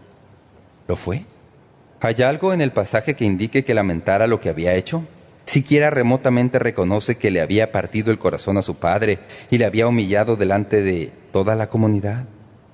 ¿lo 0.89 0.97
fue? 0.97 1.25
¿Hay 2.01 2.23
algo 2.23 2.53
en 2.53 2.61
el 2.61 2.73
pasaje 2.73 3.15
que 3.15 3.25
indique 3.25 3.65
que 3.65 3.75
lamentara 3.75 4.27
lo 4.27 4.41
que 4.41 4.49
había 4.49 4.75
hecho? 4.75 5.05
siquiera 5.49 5.89
remotamente 5.91 6.59
reconoce 6.59 7.17
que 7.17 7.31
le 7.31 7.41
había 7.41 7.73
partido 7.73 8.11
el 8.11 8.19
corazón 8.19 8.59
a 8.59 8.63
su 8.63 8.77
padre 8.77 9.19
y 9.51 9.59
le 9.59 9.65
había 9.65 9.89
humillado 9.89 10.37
delante 10.37 10.83
de 10.83 11.11
toda 11.33 11.57
la 11.57 11.69
comunidad. 11.69 12.27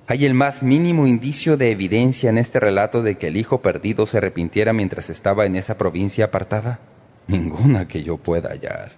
¿Hay 0.07 0.25
el 0.25 0.33
más 0.33 0.61
mínimo 0.61 1.07
indicio 1.07 1.57
de 1.57 1.71
evidencia 1.71 2.29
en 2.29 2.37
este 2.37 2.59
relato 2.59 3.01
de 3.01 3.17
que 3.17 3.27
el 3.27 3.37
hijo 3.37 3.61
perdido 3.61 4.05
se 4.05 4.17
arrepintiera 4.17 4.73
mientras 4.73 5.09
estaba 5.09 5.45
en 5.45 5.55
esa 5.55 5.77
provincia 5.77 6.25
apartada? 6.25 6.79
Ninguna 7.27 7.87
que 7.87 8.03
yo 8.03 8.17
pueda 8.17 8.49
hallar. 8.49 8.91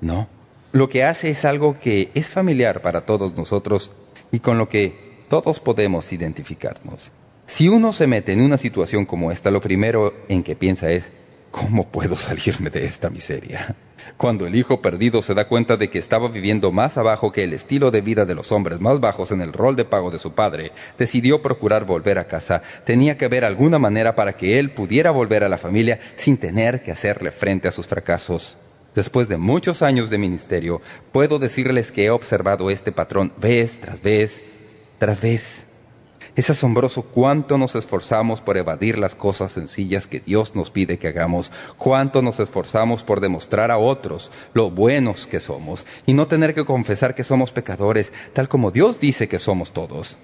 No. 0.00 0.28
Lo 0.72 0.88
que 0.88 1.04
hace 1.04 1.30
es 1.30 1.44
algo 1.44 1.78
que 1.78 2.10
es 2.14 2.30
familiar 2.30 2.80
para 2.80 3.02
todos 3.02 3.36
nosotros 3.36 3.92
y 4.32 4.40
con 4.40 4.58
lo 4.58 4.68
que 4.68 5.24
todos 5.28 5.60
podemos 5.60 6.12
identificarnos. 6.12 7.12
Si 7.50 7.68
uno 7.68 7.92
se 7.92 8.06
mete 8.06 8.32
en 8.32 8.42
una 8.42 8.56
situación 8.56 9.04
como 9.04 9.32
esta, 9.32 9.50
lo 9.50 9.60
primero 9.60 10.14
en 10.28 10.44
que 10.44 10.54
piensa 10.54 10.90
es, 10.92 11.10
¿Cómo 11.50 11.88
puedo 11.88 12.14
salirme 12.14 12.70
de 12.70 12.84
esta 12.84 13.10
miseria? 13.10 13.74
Cuando 14.16 14.46
el 14.46 14.54
hijo 14.54 14.80
perdido 14.80 15.20
se 15.20 15.34
da 15.34 15.48
cuenta 15.48 15.76
de 15.76 15.90
que 15.90 15.98
estaba 15.98 16.28
viviendo 16.28 16.70
más 16.70 16.96
abajo 16.96 17.32
que 17.32 17.42
el 17.42 17.52
estilo 17.52 17.90
de 17.90 18.02
vida 18.02 18.24
de 18.24 18.36
los 18.36 18.52
hombres 18.52 18.80
más 18.80 19.00
bajos 19.00 19.32
en 19.32 19.40
el 19.40 19.52
rol 19.52 19.74
de 19.74 19.84
pago 19.84 20.12
de 20.12 20.20
su 20.20 20.32
padre, 20.32 20.70
decidió 20.96 21.42
procurar 21.42 21.86
volver 21.86 22.18
a 22.18 22.28
casa. 22.28 22.62
Tenía 22.84 23.18
que 23.18 23.24
haber 23.24 23.44
alguna 23.44 23.80
manera 23.80 24.14
para 24.14 24.34
que 24.34 24.60
él 24.60 24.70
pudiera 24.70 25.10
volver 25.10 25.42
a 25.42 25.48
la 25.48 25.58
familia 25.58 25.98
sin 26.14 26.36
tener 26.36 26.82
que 26.82 26.92
hacerle 26.92 27.32
frente 27.32 27.66
a 27.66 27.72
sus 27.72 27.88
fracasos. 27.88 28.56
Después 28.94 29.28
de 29.28 29.38
muchos 29.38 29.82
años 29.82 30.08
de 30.08 30.18
ministerio, 30.18 30.80
puedo 31.10 31.40
decirles 31.40 31.90
que 31.90 32.04
he 32.04 32.10
observado 32.10 32.70
este 32.70 32.92
patrón 32.92 33.32
vez 33.38 33.80
tras 33.80 34.00
vez 34.00 34.40
tras 35.00 35.20
vez. 35.20 35.66
Es 36.36 36.48
asombroso 36.48 37.02
cuánto 37.02 37.58
nos 37.58 37.74
esforzamos 37.74 38.40
por 38.40 38.56
evadir 38.56 38.98
las 38.98 39.14
cosas 39.14 39.52
sencillas 39.52 40.06
que 40.06 40.20
Dios 40.20 40.54
nos 40.54 40.70
pide 40.70 40.98
que 40.98 41.08
hagamos, 41.08 41.50
cuánto 41.76 42.22
nos 42.22 42.38
esforzamos 42.38 43.02
por 43.02 43.20
demostrar 43.20 43.70
a 43.70 43.78
otros 43.78 44.30
lo 44.54 44.70
buenos 44.70 45.26
que 45.26 45.40
somos 45.40 45.86
y 46.06 46.14
no 46.14 46.28
tener 46.28 46.54
que 46.54 46.64
confesar 46.64 47.14
que 47.14 47.24
somos 47.24 47.50
pecadores, 47.50 48.12
tal 48.32 48.48
como 48.48 48.70
Dios 48.70 49.00
dice 49.00 49.28
que 49.28 49.38
somos 49.38 49.72
todos. 49.72 50.18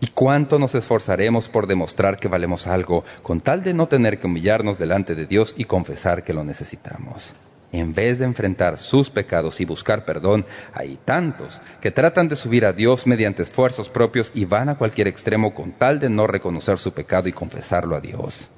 Y 0.00 0.08
cuánto 0.08 0.58
nos 0.58 0.74
esforzaremos 0.74 1.48
por 1.48 1.66
demostrar 1.66 2.18
que 2.18 2.28
valemos 2.28 2.66
algo, 2.66 3.04
con 3.22 3.40
tal 3.40 3.62
de 3.62 3.74
no 3.74 3.88
tener 3.88 4.18
que 4.18 4.26
humillarnos 4.26 4.78
delante 4.78 5.14
de 5.14 5.26
Dios 5.26 5.54
y 5.56 5.64
confesar 5.64 6.24
que 6.24 6.32
lo 6.32 6.44
necesitamos. 6.44 7.34
En 7.72 7.94
vez 7.94 8.18
de 8.18 8.26
enfrentar 8.26 8.76
sus 8.76 9.08
pecados 9.08 9.60
y 9.60 9.64
buscar 9.64 10.04
perdón, 10.04 10.44
hay 10.74 10.98
tantos 11.02 11.62
que 11.80 11.90
tratan 11.90 12.28
de 12.28 12.36
subir 12.36 12.66
a 12.66 12.74
Dios 12.74 13.06
mediante 13.06 13.42
esfuerzos 13.42 13.88
propios 13.88 14.30
y 14.34 14.44
van 14.44 14.68
a 14.68 14.76
cualquier 14.76 15.08
extremo 15.08 15.54
con 15.54 15.72
tal 15.72 15.98
de 15.98 16.10
no 16.10 16.26
reconocer 16.26 16.78
su 16.78 16.92
pecado 16.92 17.30
y 17.30 17.32
confesarlo 17.32 17.96
a 17.96 18.00
Dios. 18.02 18.50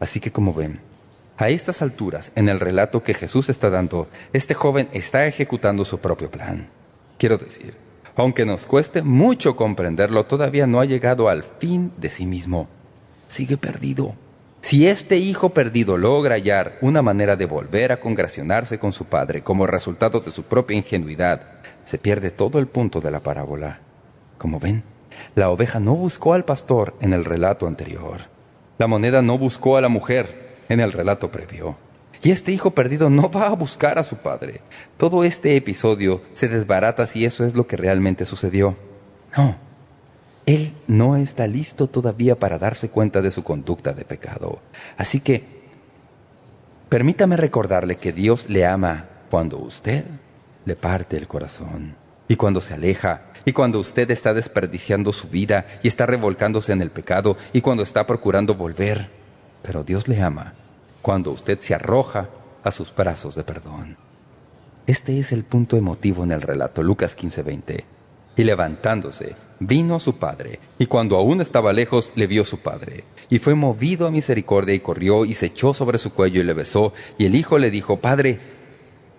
Así 0.00 0.18
que 0.18 0.32
como 0.32 0.52
ven, 0.52 0.80
a 1.38 1.48
estas 1.48 1.80
alturas, 1.80 2.32
en 2.34 2.48
el 2.48 2.58
relato 2.58 3.04
que 3.04 3.14
Jesús 3.14 3.48
está 3.50 3.70
dando, 3.70 4.08
este 4.32 4.54
joven 4.54 4.88
está 4.92 5.26
ejecutando 5.26 5.84
su 5.84 5.98
propio 6.00 6.30
plan. 6.30 6.68
Quiero 7.18 7.38
decir, 7.38 7.76
aunque 8.16 8.44
nos 8.44 8.66
cueste 8.66 9.02
mucho 9.02 9.54
comprenderlo, 9.54 10.24
todavía 10.24 10.66
no 10.66 10.80
ha 10.80 10.86
llegado 10.86 11.28
al 11.28 11.44
fin 11.44 11.92
de 11.98 12.10
sí 12.10 12.26
mismo. 12.26 12.68
Sigue 13.28 13.56
perdido. 13.56 14.16
Si 14.66 14.88
este 14.88 15.18
hijo 15.18 15.50
perdido 15.50 15.96
logra 15.96 16.34
hallar 16.34 16.76
una 16.80 17.00
manera 17.00 17.36
de 17.36 17.46
volver 17.46 17.92
a 17.92 18.00
congracionarse 18.00 18.80
con 18.80 18.90
su 18.90 19.04
padre 19.04 19.44
como 19.44 19.64
resultado 19.64 20.18
de 20.18 20.32
su 20.32 20.42
propia 20.42 20.76
ingenuidad, 20.76 21.60
se 21.84 21.98
pierde 21.98 22.32
todo 22.32 22.58
el 22.58 22.66
punto 22.66 23.00
de 23.00 23.12
la 23.12 23.20
parábola. 23.20 23.78
Como 24.38 24.58
ven, 24.58 24.82
la 25.36 25.50
oveja 25.50 25.78
no 25.78 25.94
buscó 25.94 26.32
al 26.34 26.44
pastor 26.44 26.96
en 27.00 27.12
el 27.12 27.24
relato 27.24 27.68
anterior. 27.68 28.22
La 28.78 28.88
moneda 28.88 29.22
no 29.22 29.38
buscó 29.38 29.76
a 29.76 29.80
la 29.80 29.88
mujer 29.88 30.56
en 30.68 30.80
el 30.80 30.90
relato 30.90 31.30
previo. 31.30 31.76
Y 32.24 32.32
este 32.32 32.50
hijo 32.50 32.72
perdido 32.72 33.08
no 33.08 33.30
va 33.30 33.46
a 33.46 33.54
buscar 33.54 34.00
a 34.00 34.02
su 34.02 34.16
padre. 34.16 34.62
Todo 34.96 35.22
este 35.22 35.54
episodio 35.54 36.22
se 36.34 36.48
desbarata 36.48 37.06
si 37.06 37.24
eso 37.24 37.44
es 37.44 37.54
lo 37.54 37.68
que 37.68 37.76
realmente 37.76 38.24
sucedió. 38.24 38.76
No. 39.36 39.65
Él 40.46 40.74
no 40.86 41.16
está 41.16 41.48
listo 41.48 41.88
todavía 41.88 42.38
para 42.38 42.58
darse 42.58 42.88
cuenta 42.88 43.20
de 43.20 43.32
su 43.32 43.42
conducta 43.42 43.92
de 43.92 44.04
pecado. 44.04 44.60
Así 44.96 45.18
que, 45.18 45.42
permítame 46.88 47.36
recordarle 47.36 47.96
que 47.96 48.12
Dios 48.12 48.48
le 48.48 48.64
ama 48.64 49.08
cuando 49.28 49.58
usted 49.58 50.04
le 50.64 50.76
parte 50.76 51.16
el 51.16 51.26
corazón. 51.26 51.96
Y 52.28 52.36
cuando 52.36 52.60
se 52.60 52.74
aleja, 52.74 53.22
y 53.44 53.52
cuando 53.52 53.80
usted 53.80 54.10
está 54.10 54.34
desperdiciando 54.34 55.12
su 55.12 55.28
vida 55.28 55.66
y 55.82 55.88
está 55.88 56.06
revolcándose 56.06 56.72
en 56.72 56.80
el 56.80 56.90
pecado, 56.90 57.36
y 57.52 57.60
cuando 57.60 57.82
está 57.82 58.06
procurando 58.06 58.54
volver, 58.54 59.10
pero 59.62 59.82
Dios 59.82 60.06
le 60.06 60.22
ama, 60.22 60.54
cuando 61.02 61.32
usted 61.32 61.58
se 61.60 61.74
arroja 61.74 62.28
a 62.62 62.70
sus 62.70 62.94
brazos 62.94 63.34
de 63.34 63.42
perdón. 63.42 63.96
Este 64.86 65.18
es 65.18 65.32
el 65.32 65.42
punto 65.42 65.76
emotivo 65.76 66.22
en 66.22 66.30
el 66.30 66.42
relato, 66.42 66.84
Lucas 66.84 67.16
15:20. 67.16 67.95
Y 68.36 68.44
levantándose, 68.44 69.34
vino 69.60 69.96
a 69.96 70.00
su 70.00 70.16
padre, 70.16 70.60
y 70.78 70.86
cuando 70.86 71.16
aún 71.16 71.40
estaba 71.40 71.72
lejos, 71.72 72.12
le 72.16 72.26
vio 72.26 72.44
su 72.44 72.58
padre. 72.58 73.04
Y 73.30 73.38
fue 73.38 73.54
movido 73.54 74.06
a 74.06 74.10
misericordia 74.10 74.74
y 74.74 74.80
corrió 74.80 75.24
y 75.24 75.34
se 75.34 75.46
echó 75.46 75.72
sobre 75.72 75.98
su 75.98 76.12
cuello 76.12 76.40
y 76.40 76.44
le 76.44 76.52
besó. 76.52 76.92
Y 77.18 77.24
el 77.24 77.34
hijo 77.34 77.58
le 77.58 77.70
dijo, 77.70 77.98
Padre, 77.98 78.38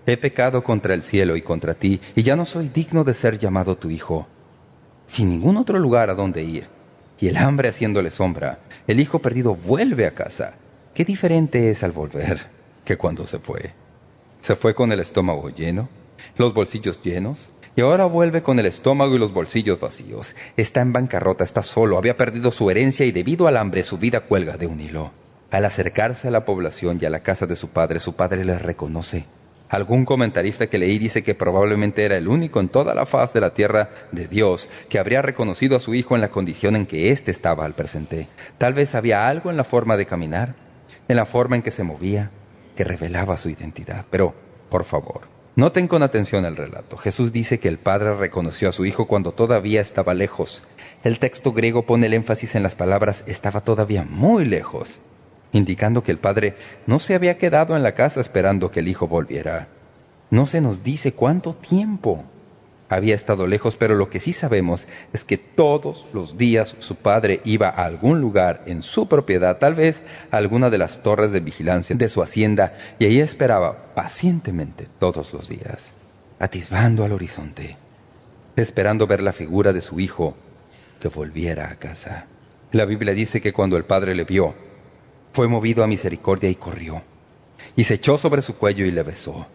he 0.06 0.18
pecado 0.18 0.64
contra 0.64 0.94
el 0.94 1.04
cielo 1.04 1.36
y 1.36 1.42
contra 1.42 1.74
ti, 1.74 2.00
y 2.16 2.24
ya 2.24 2.36
no 2.36 2.46
soy 2.46 2.70
digno 2.70 3.04
de 3.04 3.14
ser 3.14 3.38
llamado 3.38 3.78
tu 3.78 3.90
hijo. 3.90 4.28
Sin 5.08 5.30
ningún 5.30 5.58
otro 5.58 5.80
lugar 5.80 6.10
a 6.10 6.16
donde 6.16 6.44
ir, 6.44 6.68
y 7.20 7.28
el 7.28 7.38
hambre 7.38 7.70
haciéndole 7.70 8.12
sombra, 8.12 8.60
el 8.88 9.00
hijo 9.00 9.20
perdido 9.20 9.56
vuelve 9.56 10.06
a 10.06 10.14
casa. 10.14 10.56
Qué 10.94 11.04
diferente 11.06 11.70
es 11.70 11.84
al 11.84 11.92
volver 11.92 12.50
que 12.86 12.98
cuando 12.98 13.28
se 13.28 13.40
fue. 13.40 13.74
Se 14.42 14.56
fue 14.56 14.74
con 14.74 14.92
el 14.92 15.00
estómago 15.00 15.50
lleno, 15.50 15.90
los 16.38 16.54
bolsillos 16.54 17.02
llenos, 17.02 17.52
y 17.78 17.82
ahora 17.82 18.06
vuelve 18.06 18.42
con 18.42 18.58
el 18.58 18.66
estómago 18.66 19.16
y 19.16 19.20
los 19.20 19.34
bolsillos 19.34 19.80
vacíos. 19.80 20.36
Está 20.58 20.82
en 20.82 20.94
bancarrota, 20.94 21.44
está 21.44 21.62
solo, 21.62 22.00
había 22.00 22.18
perdido 22.18 22.52
su 22.52 22.72
herencia 22.72 23.06
y 23.06 23.12
debido 23.12 23.48
al 23.48 23.56
hambre 23.56 23.84
su 23.84 24.00
vida 24.00 24.22
cuelga 24.22 24.58
de 24.58 24.66
un 24.66 24.82
hilo. 24.82 25.12
Al 25.52 25.64
acercarse 25.64 26.28
a 26.28 26.32
la 26.32 26.44
población 26.44 26.98
y 27.00 27.06
a 27.06 27.12
la 27.12 27.20
casa 27.20 27.46
de 27.46 27.56
su 27.56 27.70
padre, 27.70 28.00
su 28.00 28.16
padre 28.16 28.46
le 28.46 28.58
reconoce. 28.58 29.26
Algún 29.70 30.06
comentarista 30.06 30.66
que 30.66 30.80
leí 30.80 30.98
dice 30.98 31.22
que 31.22 31.36
probablemente 31.36 32.04
era 32.04 32.18
el 32.18 32.28
único 32.28 32.60
en 32.60 32.70
toda 32.70 32.96
la 32.96 33.06
faz 33.06 33.34
de 33.34 33.42
la 33.42 33.54
tierra 33.54 33.92
de 34.12 34.28
Dios 34.28 34.70
que 34.90 34.98
habría 34.98 35.22
reconocido 35.22 35.78
a 35.78 35.80
su 35.80 35.94
hijo 35.94 36.16
en 36.16 36.22
la 36.22 36.30
condición 36.30 36.76
en 36.76 36.88
que 36.88 37.12
éste 37.12 37.30
estaba 37.30 37.64
al 37.64 37.76
presente. 37.76 38.28
Tal 38.58 38.74
vez 38.74 38.96
había 38.96 39.28
algo 39.28 39.52
en 39.52 39.58
la 39.58 39.64
forma 39.64 39.98
de 39.98 40.08
caminar, 40.08 40.56
en 41.08 41.16
la 41.16 41.28
forma 41.28 41.58
en 41.58 41.62
que 41.62 41.70
se 41.70 41.84
movía, 41.84 42.32
que 42.76 42.84
revelaba 42.84 43.38
su 43.38 43.50
identidad. 43.50 44.08
Pero, 44.10 44.34
por 44.70 44.84
favor, 44.84 45.37
noten 45.58 45.88
con 45.88 46.04
atención 46.04 46.46
el 46.46 46.56
relato. 46.56 46.98
Jesús 46.98 47.34
dice 47.34 47.60
que 47.60 47.68
el 47.68 47.80
Padre 47.80 48.16
reconoció 48.16 48.70
a 48.70 48.72
su 48.72 48.86
Hijo 48.86 49.08
cuando 49.08 49.32
todavía 49.32 49.82
estaba 49.82 50.14
lejos. 50.14 50.64
El 51.04 51.18
texto 51.18 51.52
griego 51.52 51.82
pone 51.82 52.06
el 52.06 52.14
énfasis 52.14 52.54
en 52.54 52.62
las 52.62 52.76
palabras 52.76 53.24
«estaba 53.26 53.62
todavía 53.62 54.06
muy 54.08 54.46
lejos», 54.46 55.02
indicando 55.52 56.04
que 56.04 56.12
el 56.12 56.20
Padre 56.20 56.56
no 56.86 57.00
se 57.00 57.16
había 57.16 57.40
quedado 57.40 57.76
en 57.76 57.82
la 57.82 57.96
casa 57.96 58.22
esperando 58.22 58.70
que 58.70 58.82
el 58.82 58.88
Hijo 58.88 59.08
volviera. 59.08 59.68
No 60.30 60.46
se 60.46 60.62
nos 60.62 60.84
dice 60.84 61.14
cuánto 61.14 61.56
tiempo 61.56 62.24
había 62.90 63.16
estado 63.16 63.48
lejos, 63.48 63.76
pero 63.76 63.96
lo 63.96 64.10
que 64.10 64.20
sí 64.20 64.34
sabemos 64.34 64.88
es 65.14 65.24
que 65.24 65.38
todos 65.38 66.08
los 66.14 66.38
días 66.38 66.76
su 66.80 66.96
padre 66.96 67.42
iba 67.44 67.68
a 67.68 67.86
algún 67.86 68.22
lugar 68.22 68.64
en 68.66 68.82
su 68.82 69.08
propiedad, 69.08 69.58
tal 69.58 69.76
vez 69.76 70.02
a 70.32 70.38
alguna 70.38 70.70
de 70.70 70.78
las 70.78 71.04
torres 71.04 71.32
de 71.32 71.40
vigilancia 71.40 71.96
de 71.96 72.10
su 72.10 72.22
hacienda, 72.22 72.78
y 73.00 73.06
ahí 73.06 73.20
esperaba 73.20 73.94
pacientemente 73.94 74.88
todos 75.00 75.34
los 75.34 75.50
días, 75.50 75.94
atisbando 76.40 77.04
al 77.04 77.12
horizonte, 77.12 77.78
esperando 78.56 79.08
ver 79.08 79.22
la 79.22 79.34
figura 79.34 79.74
de 79.74 79.82
su 79.82 80.00
hijo 80.00 80.36
que 81.00 81.10
volviera 81.10 81.70
a 81.70 81.76
casa. 81.76 82.28
La 82.72 82.86
Biblia 82.86 83.14
dice 83.14 83.42
que 83.42 83.54
cuando 83.54 83.78
el 83.78 83.86
padre 83.86 84.16
le 84.16 84.24
vio, 84.24 84.56
fue 85.34 85.48
movido 85.48 85.84
a 85.84 85.88
misericordia 85.88 86.50
y 86.50 86.56
corrió, 86.56 87.04
y 87.76 87.84
se 87.84 87.96
echó 87.96 88.18
sobre 88.18 88.42
su 88.42 88.56
cuello 88.58 88.86
y 88.86 88.92
le 88.92 89.04
besó. 89.04 89.48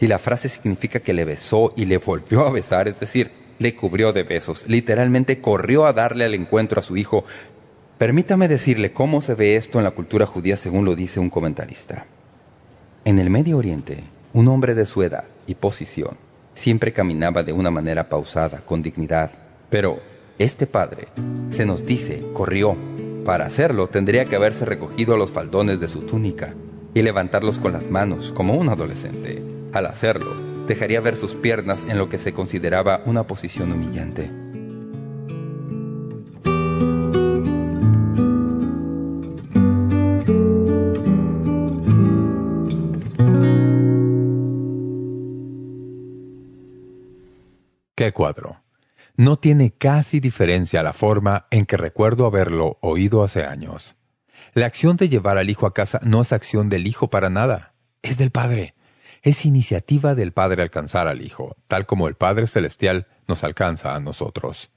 Y 0.00 0.06
la 0.06 0.18
frase 0.18 0.48
significa 0.48 1.00
que 1.00 1.12
le 1.12 1.24
besó 1.24 1.72
y 1.76 1.84
le 1.84 1.98
volvió 1.98 2.46
a 2.46 2.52
besar, 2.52 2.88
es 2.88 3.00
decir, 3.00 3.30
le 3.58 3.74
cubrió 3.74 4.12
de 4.12 4.22
besos. 4.22 4.64
Literalmente 4.68 5.40
corrió 5.40 5.86
a 5.86 5.92
darle 5.92 6.24
al 6.24 6.34
encuentro 6.34 6.80
a 6.80 6.82
su 6.82 6.96
hijo. 6.96 7.24
Permítame 7.98 8.48
decirle 8.48 8.92
cómo 8.92 9.22
se 9.22 9.34
ve 9.34 9.56
esto 9.56 9.78
en 9.78 9.84
la 9.84 9.92
cultura 9.92 10.26
judía 10.26 10.56
según 10.56 10.84
lo 10.84 10.94
dice 10.94 11.20
un 11.20 11.30
comentarista. 11.30 12.06
En 13.04 13.18
el 13.18 13.30
Medio 13.30 13.56
Oriente, 13.58 14.04
un 14.32 14.48
hombre 14.48 14.74
de 14.74 14.86
su 14.86 15.02
edad 15.02 15.24
y 15.46 15.54
posición 15.54 16.18
siempre 16.56 16.92
caminaba 16.92 17.42
de 17.42 17.52
una 17.52 17.70
manera 17.70 18.08
pausada, 18.08 18.62
con 18.64 18.82
dignidad. 18.82 19.30
Pero 19.70 20.00
este 20.38 20.66
padre, 20.66 21.08
se 21.50 21.64
nos 21.64 21.86
dice, 21.86 22.22
corrió. 22.32 22.76
Para 23.24 23.46
hacerlo 23.46 23.88
tendría 23.88 24.24
que 24.24 24.36
haberse 24.36 24.64
recogido 24.64 25.16
los 25.16 25.30
faldones 25.30 25.80
de 25.80 25.88
su 25.88 26.00
túnica 26.02 26.54
y 26.94 27.02
levantarlos 27.02 27.58
con 27.58 27.72
las 27.72 27.90
manos 27.90 28.32
como 28.32 28.54
un 28.54 28.68
adolescente. 28.68 29.42
Al 29.76 29.84
hacerlo, 29.84 30.34
dejaría 30.66 31.02
ver 31.02 31.16
sus 31.16 31.34
piernas 31.34 31.84
en 31.84 31.98
lo 31.98 32.08
que 32.08 32.18
se 32.18 32.32
consideraba 32.32 33.02
una 33.04 33.26
posición 33.26 33.72
humillante. 33.72 34.30
¡Qué 47.94 48.12
cuadro! 48.14 48.62
No 49.18 49.36
tiene 49.36 49.72
casi 49.72 50.20
diferencia 50.20 50.82
la 50.82 50.94
forma 50.94 51.48
en 51.50 51.66
que 51.66 51.76
recuerdo 51.76 52.24
haberlo 52.24 52.78
oído 52.80 53.22
hace 53.22 53.44
años. 53.44 53.96
La 54.54 54.64
acción 54.64 54.96
de 54.96 55.10
llevar 55.10 55.36
al 55.36 55.50
hijo 55.50 55.66
a 55.66 55.74
casa 55.74 56.00
no 56.02 56.22
es 56.22 56.32
acción 56.32 56.70
del 56.70 56.86
hijo 56.86 57.10
para 57.10 57.28
nada, 57.28 57.74
es 58.00 58.16
del 58.16 58.30
padre. 58.30 58.75
Es 59.26 59.44
iniciativa 59.44 60.14
del 60.14 60.30
Padre 60.30 60.62
alcanzar 60.62 61.08
al 61.08 61.20
Hijo, 61.20 61.56
tal 61.66 61.84
como 61.84 62.06
el 62.06 62.14
Padre 62.14 62.46
Celestial 62.46 63.08
nos 63.26 63.42
alcanza 63.42 63.96
a 63.96 63.98
nosotros. 63.98 64.70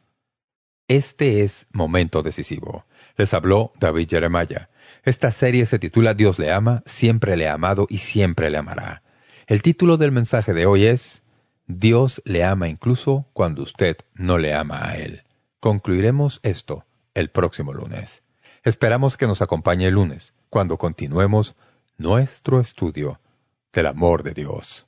Este 0.88 1.44
es 1.44 1.68
momento 1.72 2.24
decisivo. 2.24 2.84
Les 3.16 3.36
habló 3.36 3.74
David 3.80 4.10
Jeremiah. 4.10 4.70
Esta 5.04 5.30
serie 5.30 5.68
se 5.68 5.78
titula 5.78 6.16
Dios 6.16 6.40
le 6.40 6.52
ama, 6.52 6.82
siempre 6.88 7.38
le 7.38 7.48
ha 7.48 7.54
amado 7.54 7.86
y 7.92 8.00
siempre 8.00 8.50
le 8.50 8.58
amará. 8.58 9.04
El 9.46 9.62
título 9.62 9.98
del 9.98 10.12
mensaje 10.12 10.52
de 10.56 10.66
hoy 10.66 10.88
es 10.88 11.22
Dios 11.68 12.20
le 12.26 12.44
ama 12.44 12.70
incluso 12.70 13.28
cuando 13.34 13.62
usted 13.62 13.98
no 14.16 14.40
le 14.40 14.56
ama 14.56 14.84
a 14.84 14.98
Él. 14.98 15.26
Concluiremos 15.60 16.40
esto 16.42 16.88
el 17.14 17.30
próximo 17.30 17.72
lunes. 17.72 18.24
Esperamos 18.64 19.16
que 19.16 19.28
nos 19.28 19.44
acompañe 19.44 19.86
el 19.86 19.94
lunes, 19.94 20.34
cuando 20.50 20.80
continuemos 20.80 21.56
nuestro 22.00 22.60
estudio 22.60 23.20
del 23.74 23.88
amor 23.88 24.24
de 24.24 24.34
Dios. 24.34 24.86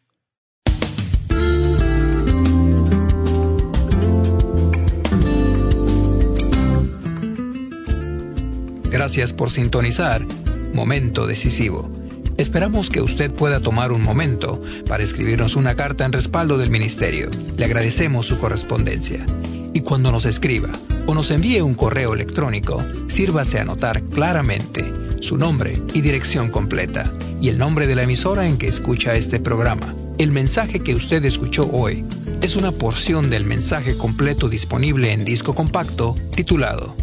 Gracias 8.90 9.34
por 9.34 9.50
sintonizar 9.50 10.26
Momento 10.74 11.26
Decisivo. 11.26 11.90
Esperamos 12.38 12.90
que 12.90 13.02
usted 13.02 13.32
pueda 13.32 13.60
tomar 13.60 13.92
un 13.92 14.02
momento 14.02 14.62
para 14.88 15.04
escribirnos 15.04 15.56
una 15.56 15.76
carta 15.76 16.06
en 16.06 16.12
respaldo 16.12 16.58
del 16.58 16.72
Ministerio. 16.72 17.30
Le 17.58 17.66
agradecemos 17.66 18.26
su 18.26 18.40
correspondencia. 18.40 19.26
Y 19.74 19.82
cuando 19.82 20.12
nos 20.12 20.26
escriba 20.26 20.72
o 21.08 21.14
nos 21.14 21.32
envíe 21.32 21.62
un 21.62 21.76
correo 21.76 22.14
electrónico, 22.14 22.84
sírvase 23.08 23.60
a 23.60 23.62
anotar 23.62 24.02
claramente 24.04 24.92
su 25.22 25.38
nombre 25.38 25.74
y 25.94 26.02
dirección 26.02 26.50
completa 26.50 27.12
y 27.40 27.50
el 27.50 27.58
nombre 27.58 27.88
de 27.88 27.96
la 27.96 28.04
emisora 28.04 28.48
en 28.48 28.58
que 28.58 28.68
escucha 28.68 29.16
este 29.16 29.40
programa. 29.40 29.96
El 30.18 30.32
mensaje 30.32 30.82
que 30.82 30.94
usted 30.94 31.24
escuchó 31.24 31.70
hoy 31.72 32.06
es 32.42 32.56
una 32.56 32.72
porción 32.72 33.30
del 33.30 33.46
mensaje 33.46 33.98
completo 33.98 34.50
disponible 34.50 35.14
en 35.14 35.24
disco 35.24 35.56
compacto 35.56 36.16
titulado 36.36 36.96